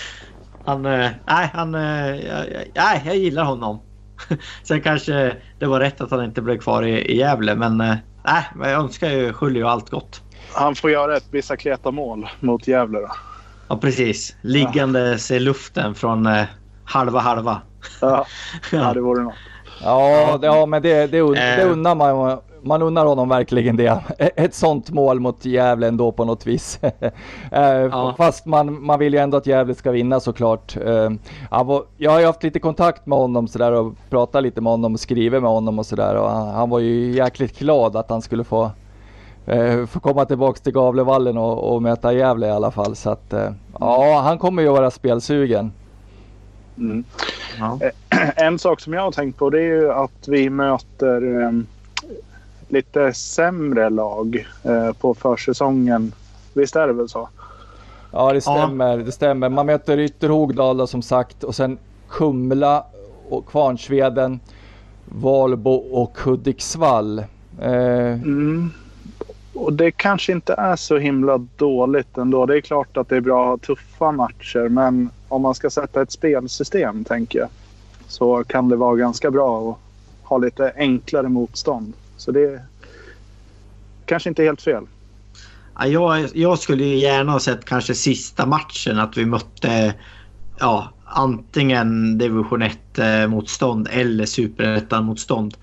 han... 0.65 0.83
Nej, 0.83 1.51
han... 1.53 1.71
Nej, 1.73 3.03
jag 3.05 3.17
gillar 3.17 3.45
honom. 3.45 3.81
Sen 4.63 4.81
kanske 4.81 5.37
det 5.59 5.67
var 5.67 5.81
rätt 5.81 6.01
att 6.01 6.11
han 6.11 6.25
inte 6.25 6.43
blev 6.43 6.59
kvar 6.59 6.83
i, 6.83 7.13
i 7.13 7.17
Gävle, 7.17 7.55
men 7.55 7.77
nej, 8.25 8.45
jag 8.55 8.71
önskar 8.71 9.11
ju 9.11 9.33
Julio 9.41 9.67
allt 9.67 9.91
gott. 9.91 10.23
Han 10.53 10.75
får 10.75 10.91
göra 10.91 11.17
ett 11.17 11.31
Bicicleta-mål 11.31 12.29
mot 12.41 12.69
Gävle 12.69 12.99
då. 12.99 13.11
Ja, 13.69 13.77
precis. 13.77 14.37
Liggandes 14.41 15.31
ja. 15.31 15.37
i 15.37 15.41
luften 15.41 15.95
från 15.95 16.27
eh, 16.27 16.45
halva 16.85 17.21
halva. 17.21 17.61
Ja, 18.01 18.27
ja 18.73 18.95
det 18.95 19.01
vore 19.01 19.23
något. 19.23 19.35
Ja, 19.83 20.39
det, 20.41 20.47
ja 20.47 20.67
men 20.67 20.83
det, 20.83 21.07
det, 21.07 21.35
det 21.35 21.63
eh. 21.63 21.73
unnar 21.73 21.95
man 21.95 22.41
man 22.63 22.83
unnar 22.83 23.07
honom 23.07 23.29
verkligen 23.29 23.77
det. 23.77 24.01
Ett 24.19 24.55
sånt 24.55 24.91
mål 24.91 25.21
mot 25.21 25.45
Gävle 25.45 25.89
ändå 25.89 26.13
på 26.13 26.25
något 26.25 26.47
vis. 26.47 26.81
Eh, 27.53 27.63
ja. 27.63 28.15
Fast 28.19 28.47
man, 28.47 28.83
man 28.83 28.99
vill 28.99 29.15
ju 29.15 29.21
ändå 29.21 29.37
att 29.37 29.47
Gävle 29.47 29.75
ska 29.75 29.91
vinna 29.91 30.21
såklart. 30.21 30.77
Jag 31.97 32.11
har 32.11 32.21
ju 32.21 32.27
haft 32.27 32.43
lite 32.43 32.61
kontakt 32.61 33.07
med 33.07 33.19
honom 33.19 33.49
sådär 33.49 33.73
och 33.73 33.95
pratat 34.11 34.43
lite 34.43 34.61
med 34.61 34.71
honom 34.71 34.95
och 34.95 35.01
skrivit 35.01 35.43
med 35.43 35.51
honom 35.51 35.79
och 35.79 35.87
sådär. 35.87 36.15
Och 36.15 36.31
han, 36.31 36.49
han 36.49 36.71
var 36.71 36.79
ju 36.79 37.11
jäkligt 37.11 37.59
glad 37.59 37.97
att 37.97 38.11
han 38.11 38.23
skulle 38.23 38.45
få 38.45 38.71
eh, 39.47 39.87
få 39.87 40.01
komma 40.01 40.25
tillbaks 40.25 40.61
till 40.61 40.73
Gavlevallen 40.73 41.39
och, 41.39 41.75
och 41.75 41.83
möta 41.83 42.13
Gävle 42.13 42.47
i 42.47 42.51
alla 42.51 42.71
fall. 42.71 42.97
Så 42.97 43.11
att, 43.11 43.33
eh, 43.33 43.53
ja, 43.81 44.21
han 44.25 44.39
kommer 44.39 44.63
ju 44.63 44.69
vara 44.69 44.91
spelsugen. 44.91 45.73
Mm. 46.79 47.05
Ja. 47.59 47.79
Eh, 48.11 48.29
en 48.47 48.59
sak 48.59 48.81
som 48.81 48.93
jag 48.93 49.03
har 49.03 49.13
tänkt 49.13 49.39
på 49.39 49.51
det 49.51 49.59
är 49.59 49.81
ju 49.81 49.93
att 49.93 50.29
vi 50.29 50.51
möter 50.51 51.43
eh, 51.43 51.51
lite 52.71 53.13
sämre 53.13 53.91
lag 53.91 54.47
eh, 54.63 54.93
på 54.93 55.15
försäsongen. 55.15 56.13
Visst 56.55 56.77
är 56.77 56.87
det 56.87 56.93
väl 56.93 57.09
så? 57.09 57.29
Ja, 58.13 58.33
det 58.33 58.41
stämmer. 58.41 58.99
Ja. 58.99 59.05
Det 59.05 59.13
stämmer. 59.13 59.49
Man 59.49 59.67
möter 59.67 59.99
Ytterhogdal 59.99 60.89
som 60.89 61.03
sagt 61.03 61.45
och 61.45 61.55
sen 61.55 61.79
Kumla 62.09 62.85
och 63.29 63.47
Kvarnsveden, 63.47 64.41
Valbo 65.05 65.75
och 65.75 66.19
Hudiksvall. 66.19 67.19
Eh, 67.61 68.13
mm. 68.13 68.71
Och 69.55 69.73
det 69.73 69.91
kanske 69.91 70.33
inte 70.33 70.55
är 70.55 70.77
så 70.77 70.99
himla 70.99 71.39
dåligt 71.57 72.19
ändå. 72.19 72.47
Det 72.47 72.57
är 72.57 72.61
klart 72.61 72.97
att 72.97 73.09
det 73.09 73.17
är 73.17 73.21
bra 73.21 73.43
att 73.43 73.49
ha 73.49 73.75
tuffa 73.75 74.13
matcher 74.13 74.69
men 74.69 75.11
om 75.29 75.43
man 75.43 75.55
ska 75.55 75.71
sätta 75.71 76.03
ett 76.03 76.13
spelsystem 76.13 77.05
tänker 77.05 77.39
jag 77.39 77.49
så 78.09 78.45
kan 78.45 78.69
det 78.69 78.77
vara 78.77 78.97
ganska 78.97 79.31
bra 79.31 79.71
att 79.71 79.77
ha 80.29 80.39
lite 80.39 80.73
enklare 80.77 81.29
motstånd. 81.29 81.93
Så 82.21 82.31
det 82.31 82.41
är 82.41 82.63
kanske 84.07 84.29
inte 84.29 84.43
helt 84.43 84.63
fel. 84.63 84.87
jag, 85.87 86.29
jag 86.35 86.59
skulle 86.59 86.85
gärna 86.85 87.33
ha 87.33 87.41
sett 87.41 87.65
kanske 87.65 87.95
sista 87.95 88.47
matchen 88.47 88.99
att 88.99 89.17
vi 89.17 89.27
mötte 89.27 89.95
ja, 90.59 90.93
antingen 91.05 92.19
division 92.19 92.63
1 92.63 92.99
eh, 92.99 93.27
motstånd 93.27 93.89
eller 93.91 94.27
superettan 94.27 95.05
motstånd. 95.05 95.57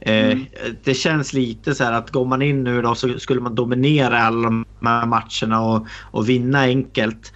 Eh, 0.00 0.30
mm. 0.30 0.46
Det 0.84 0.94
känns 0.94 1.32
lite 1.32 1.74
så 1.74 1.84
här 1.84 1.92
att 1.92 2.10
går 2.10 2.24
man 2.24 2.42
in 2.42 2.64
nu 2.64 2.82
då 2.82 2.94
så 2.94 3.18
skulle 3.18 3.40
man 3.40 3.54
dominera 3.54 4.18
alla 4.18 4.42
de 4.42 4.64
här 4.82 5.06
matcherna 5.06 5.60
och, 5.60 5.86
och 6.10 6.28
vinna 6.28 6.60
enkelt. 6.60 7.32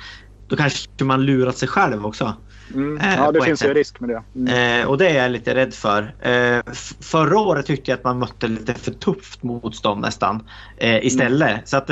Då 0.48 0.56
kanske 0.56 1.04
man 1.04 1.26
lurat 1.26 1.58
sig 1.58 1.68
själv 1.68 2.06
också. 2.06 2.34
Mm. 2.74 2.98
Eh, 2.98 3.14
ja, 3.16 3.32
det 3.32 3.42
finns 3.42 3.64
ju 3.64 3.74
risk 3.74 4.00
med 4.00 4.10
det. 4.10 4.22
Mm. 4.34 4.80
Eh, 4.80 4.88
och 4.88 4.98
det 4.98 5.08
är 5.08 5.22
jag 5.22 5.30
lite 5.30 5.54
rädd 5.54 5.74
för. 5.74 6.14
Eh, 6.20 6.72
förra 7.00 7.38
året 7.38 7.66
tyckte 7.66 7.90
jag 7.90 7.98
att 7.98 8.04
man 8.04 8.18
mötte 8.18 8.48
lite 8.48 8.74
för 8.74 8.90
tufft 8.90 9.42
motstånd 9.42 10.00
nästan. 10.00 10.42
Istället. 10.78 11.50
Mm. 11.50 11.60
Så 11.64 11.76
att 11.76 11.88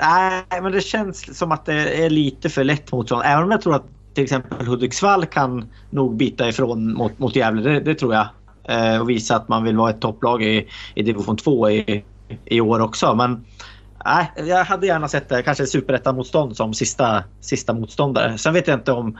Nej, 0.00 0.62
men 0.62 0.72
det 0.72 0.80
känns 0.80 1.38
som 1.38 1.52
att 1.52 1.66
det 1.66 2.04
är 2.04 2.10
lite 2.10 2.48
för 2.48 2.64
lätt 2.64 2.92
motstånd. 2.92 3.22
Även 3.24 3.44
om 3.44 3.50
jag 3.50 3.62
tror 3.62 3.74
att 3.74 3.86
till 4.14 4.24
exempel 4.24 4.66
Hudiksvall 4.66 5.26
kan 5.26 5.68
nog 5.90 6.16
bita 6.16 6.48
ifrån 6.48 6.94
mot, 6.94 7.18
mot 7.18 7.36
Gävle. 7.36 7.70
Det, 7.70 7.80
det 7.80 7.94
tror 7.94 8.14
jag. 8.14 8.28
Och 9.00 9.10
visa 9.10 9.36
att 9.36 9.48
man 9.48 9.64
vill 9.64 9.76
vara 9.76 9.90
ett 9.90 10.00
topplag 10.00 10.42
i, 10.42 10.68
i 10.94 11.02
division 11.02 11.36
2 11.36 11.70
i, 11.70 12.04
i 12.44 12.60
år 12.60 12.80
också. 12.80 13.14
Men 13.14 13.44
nej, 14.04 14.32
jag 14.36 14.64
hade 14.64 14.86
gärna 14.86 15.08
sett 15.08 15.28
det, 15.28 15.42
kanske 15.42 15.66
superettan-motstånd 15.66 16.56
som 16.56 16.74
sista, 16.74 17.24
sista 17.40 17.74
motståndare. 17.74 18.38
Sen 18.38 18.54
vet 18.54 18.66
jag 18.66 18.78
inte 18.78 18.92
om, 18.92 19.18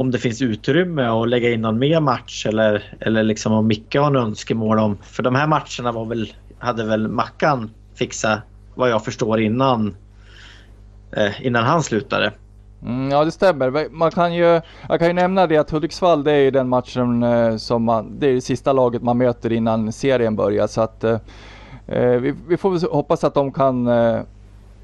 om 0.00 0.10
det 0.10 0.18
finns 0.18 0.42
utrymme 0.42 1.02
att 1.02 1.28
lägga 1.28 1.50
in 1.50 1.60
någon 1.60 1.78
mer 1.78 2.00
match 2.00 2.46
eller, 2.46 2.94
eller 3.00 3.22
liksom 3.22 3.52
om 3.52 3.66
Micke 3.66 3.94
har 3.94 4.06
en 4.06 4.16
önskemål 4.16 4.78
om... 4.78 4.98
För 5.02 5.22
de 5.22 5.34
här 5.34 5.46
matcherna 5.46 5.92
var 5.92 6.04
väl, 6.04 6.32
hade 6.58 6.84
väl 6.84 7.08
Mackan 7.08 7.70
fixat 7.94 8.38
vad 8.74 8.90
jag 8.90 9.04
förstår 9.04 9.40
innan, 9.40 9.96
eh, 11.12 11.46
innan 11.46 11.64
han 11.64 11.82
slutade. 11.82 12.32
Mm, 12.82 13.10
ja 13.10 13.24
det 13.24 13.30
stämmer. 13.30 13.90
Man 13.90 14.10
kan 14.10 14.34
ju, 14.34 14.60
jag 14.88 14.98
kan 14.98 15.06
ju 15.06 15.12
nämna 15.12 15.46
det 15.46 15.56
att 15.56 15.70
Hudiksvall 15.70 16.24
det 16.24 16.32
är 16.32 16.40
ju 16.40 16.50
den 16.50 16.68
matchen 16.68 17.22
eh, 17.22 17.56
som 17.56 17.84
man, 17.84 18.18
det 18.18 18.26
är 18.26 18.34
det 18.34 18.40
sista 18.40 18.72
laget 18.72 19.02
man 19.02 19.18
möter 19.18 19.52
innan 19.52 19.92
serien 19.92 20.36
börjar. 20.36 20.66
Så 20.66 20.80
att 20.80 21.04
eh, 21.04 21.18
eh 21.86 22.16
vi, 22.16 22.34
vi, 22.48 22.56
får 22.56 22.92
hoppas 22.92 23.24
att 23.24 23.34
de 23.34 23.52
kan 23.52 23.86
eh, 23.86 24.20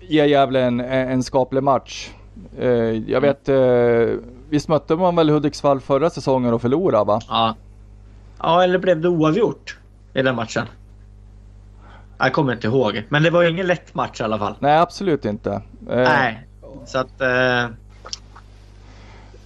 ge 0.01 0.27
Gävle 0.27 0.63
en, 0.63 0.81
en 0.81 1.23
skaplig 1.23 1.63
match. 1.63 2.11
Eh, 2.59 3.11
jag 3.11 3.21
vet, 3.21 3.49
eh, 3.49 4.36
visst 4.49 4.69
mötte 4.69 4.97
man 4.97 5.17
väl 5.17 5.31
Hudiksvall 5.31 5.81
förra 5.81 6.11
säsongen 6.11 6.55
och 6.55 6.63
förlorade 6.63 7.05
va? 7.05 7.21
Ja. 7.29 7.55
Ja 8.39 8.63
eller 8.63 8.79
blev 8.79 9.01
det 9.01 9.09
oavgjort 9.09 9.79
i 10.15 10.23
den 10.23 10.37
matchen? 10.37 10.67
Jag 12.19 12.33
kommer 12.33 12.53
inte 12.53 12.67
ihåg. 12.67 13.03
Men 13.09 13.23
det 13.23 13.31
var 13.31 13.43
ju 13.43 13.51
ingen 13.51 13.67
lätt 13.67 13.95
match 13.95 14.21
i 14.21 14.25
alla 14.25 14.39
fall. 14.39 14.55
Nej 14.59 14.79
absolut 14.79 15.25
inte. 15.25 15.63
Nej. 15.81 16.47
Så 16.87 16.99
att... 16.99 17.23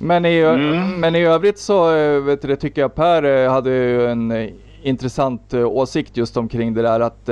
Men 0.03 0.25
i, 0.25 0.41
mm. 0.41 1.01
men 1.01 1.15
i 1.15 1.25
övrigt 1.25 1.59
så 1.59 1.97
eh, 1.97 2.21
vet 2.21 2.43
du, 2.43 2.57
tycker 2.57 2.81
jag 2.81 2.95
Per 2.95 3.23
eh, 3.23 3.53
hade 3.53 3.71
ju 3.71 4.07
en 4.07 4.31
eh, 4.31 4.51
intressant 4.83 5.55
åsikt 5.55 6.17
just 6.17 6.37
omkring 6.37 6.75
det 6.75 6.83
där 6.83 7.01
att 7.01 7.27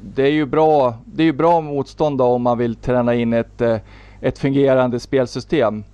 det 0.00 0.22
är 0.22 0.30
ju 0.30 0.46
bra, 0.46 0.94
det 1.04 1.22
är 1.22 1.24
ju 1.24 1.32
bra 1.32 1.60
motstånd 1.60 2.20
om 2.20 2.42
man 2.42 2.58
vill 2.58 2.76
träna 2.76 3.14
in 3.14 3.32
ett, 3.32 3.60
ett 4.20 4.38
fungerande 4.38 5.00
spelsystem. 5.00 5.84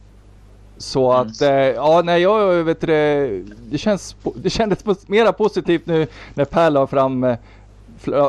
Så 0.79 1.13
mm. 1.13 1.27
att, 1.27 1.41
ja 1.75 2.03
nej 2.05 2.23
jag 2.23 2.65
vet 2.65 2.81
det, 2.81 3.43
det 3.71 3.79
känns, 3.79 4.17
det 4.37 4.51
kändes 4.51 5.09
mera 5.09 5.33
positivt 5.33 5.87
nu 5.87 6.07
när 6.35 6.45
Per 6.45 6.71
la 6.71 6.87
fram, 6.87 7.37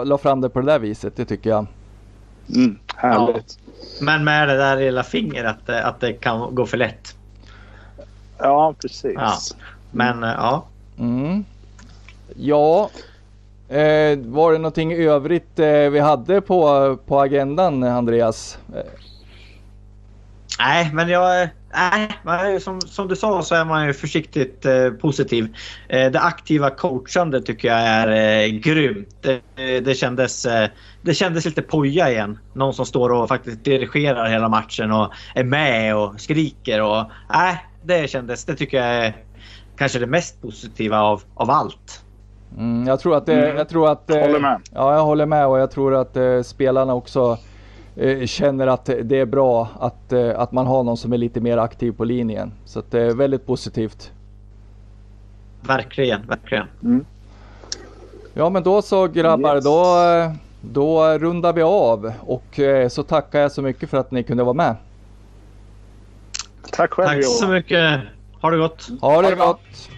la 0.05 0.17
fram 0.17 0.41
det 0.41 0.49
på 0.49 0.59
det 0.59 0.65
där 0.65 0.79
viset, 0.79 1.15
det 1.15 1.25
tycker 1.25 1.49
jag. 1.49 1.67
Mm, 2.55 2.79
härligt. 2.95 3.57
Ja. 3.65 3.73
Men 4.01 4.23
med 4.23 4.47
det 4.47 4.57
där 4.57 4.77
lilla 4.77 5.03
fingret 5.03 5.45
att, 5.45 5.69
att 5.69 5.99
det 5.99 6.13
kan 6.13 6.55
gå 6.55 6.65
för 6.65 6.77
lätt. 6.77 7.15
Ja, 8.37 8.75
precis. 8.81 9.13
Ja. 9.15 9.37
Men 9.91 10.17
mm. 10.17 10.29
ja. 10.29 10.65
Mm. 10.99 11.45
Ja. 12.35 12.89
Eh, 13.69 14.17
var 14.19 14.51
det 14.51 14.57
någonting 14.57 14.93
övrigt 14.93 15.59
eh, 15.59 15.67
vi 15.67 15.99
hade 15.99 16.41
på, 16.41 16.97
på 17.07 17.21
agendan 17.21 17.83
Andreas? 17.83 18.57
Nej, 20.59 20.89
men 20.93 21.09
jag... 21.09 21.49
Nej, 22.23 22.59
som, 22.59 22.81
som 22.81 23.07
du 23.07 23.15
sa 23.15 23.41
så 23.41 23.55
är 23.55 23.65
man 23.65 23.87
ju 23.87 23.93
försiktigt 23.93 24.65
eh, 24.65 24.89
positiv. 24.89 25.55
Eh, 25.89 26.11
det 26.11 26.19
aktiva 26.19 26.69
coachandet 26.69 27.45
tycker 27.45 27.67
jag 27.67 27.79
är 27.79 28.07
eh, 28.43 28.47
grymt. 28.47 29.15
Det, 29.21 29.79
det, 29.79 29.95
kändes, 29.95 30.45
eh, 30.45 30.69
det 31.01 31.13
kändes 31.13 31.45
lite 31.45 31.61
poja 31.61 32.11
igen. 32.11 32.39
Någon 32.53 32.73
som 32.73 32.85
står 32.85 33.09
och 33.09 33.27
faktiskt 33.27 33.63
dirigerar 33.63 34.29
hela 34.29 34.49
matchen 34.49 34.91
och 34.91 35.13
är 35.35 35.43
med 35.43 35.95
och 35.95 36.21
skriker. 36.21 36.81
Och, 36.81 37.03
nej, 37.33 37.65
det 37.83 38.09
kändes, 38.09 38.45
det 38.45 38.55
tycker 38.55 38.77
jag 38.77 39.05
är 39.05 39.15
kanske 39.77 39.99
det 39.99 40.07
mest 40.07 40.41
positiva 40.41 41.01
av, 41.01 41.21
av 41.35 41.51
allt. 41.51 42.01
Mm, 42.57 42.87
jag 42.87 42.99
tror 42.99 43.15
att 43.17 43.25
det, 43.25 43.45
mm. 43.45 43.57
jag 43.57 43.69
tror 43.69 43.91
att... 43.91 44.09
Eh, 44.09 44.19
håller 44.19 44.39
med. 44.39 44.61
Ja, 44.73 44.95
jag 44.95 45.03
håller 45.03 45.25
med 45.25 45.47
och 45.47 45.59
jag 45.59 45.71
tror 45.71 45.95
att 45.95 46.17
eh, 46.17 46.41
spelarna 46.41 46.93
också 46.93 47.19
eh, 47.31 47.37
känner 48.25 48.67
att 48.67 48.85
det 48.85 49.19
är 49.19 49.25
bra 49.25 49.69
att, 49.79 50.13
eh, 50.13 50.39
att 50.39 50.51
man 50.51 50.67
har 50.67 50.83
någon 50.83 50.97
som 50.97 51.13
är 51.13 51.17
lite 51.17 51.39
mer 51.39 51.57
aktiv 51.57 51.91
på 51.91 52.03
linjen. 52.03 52.51
Så 52.65 52.79
att 52.79 52.91
det 52.91 53.01
är 53.01 53.15
väldigt 53.15 53.45
positivt. 53.45 54.11
Verkligen, 55.61 56.27
verkligen. 56.27 56.67
Mm. 56.83 57.05
Ja 58.33 58.49
men 58.49 58.63
då 58.63 58.81
så 58.81 59.07
grabbar, 59.07 59.55
yes. 59.55 59.63
då, 59.63 59.95
då 60.61 61.17
rundar 61.17 61.53
vi 61.53 61.61
av 61.61 62.13
och 62.21 62.59
eh, 62.59 62.87
så 62.89 63.03
tackar 63.03 63.39
jag 63.39 63.51
så 63.51 63.61
mycket 63.61 63.89
för 63.89 63.97
att 63.97 64.11
ni 64.11 64.23
kunde 64.23 64.43
vara 64.43 64.53
med. 64.53 64.75
Tack 66.71 66.93
själv 66.93 67.07
Tack 67.07 67.25
så 67.25 67.47
mycket. 67.47 68.01
Ha 68.41 68.49
det 68.49 68.57
gott. 68.57 68.89
Ha 69.01 69.21
det 69.21 69.35
gott. 69.35 69.89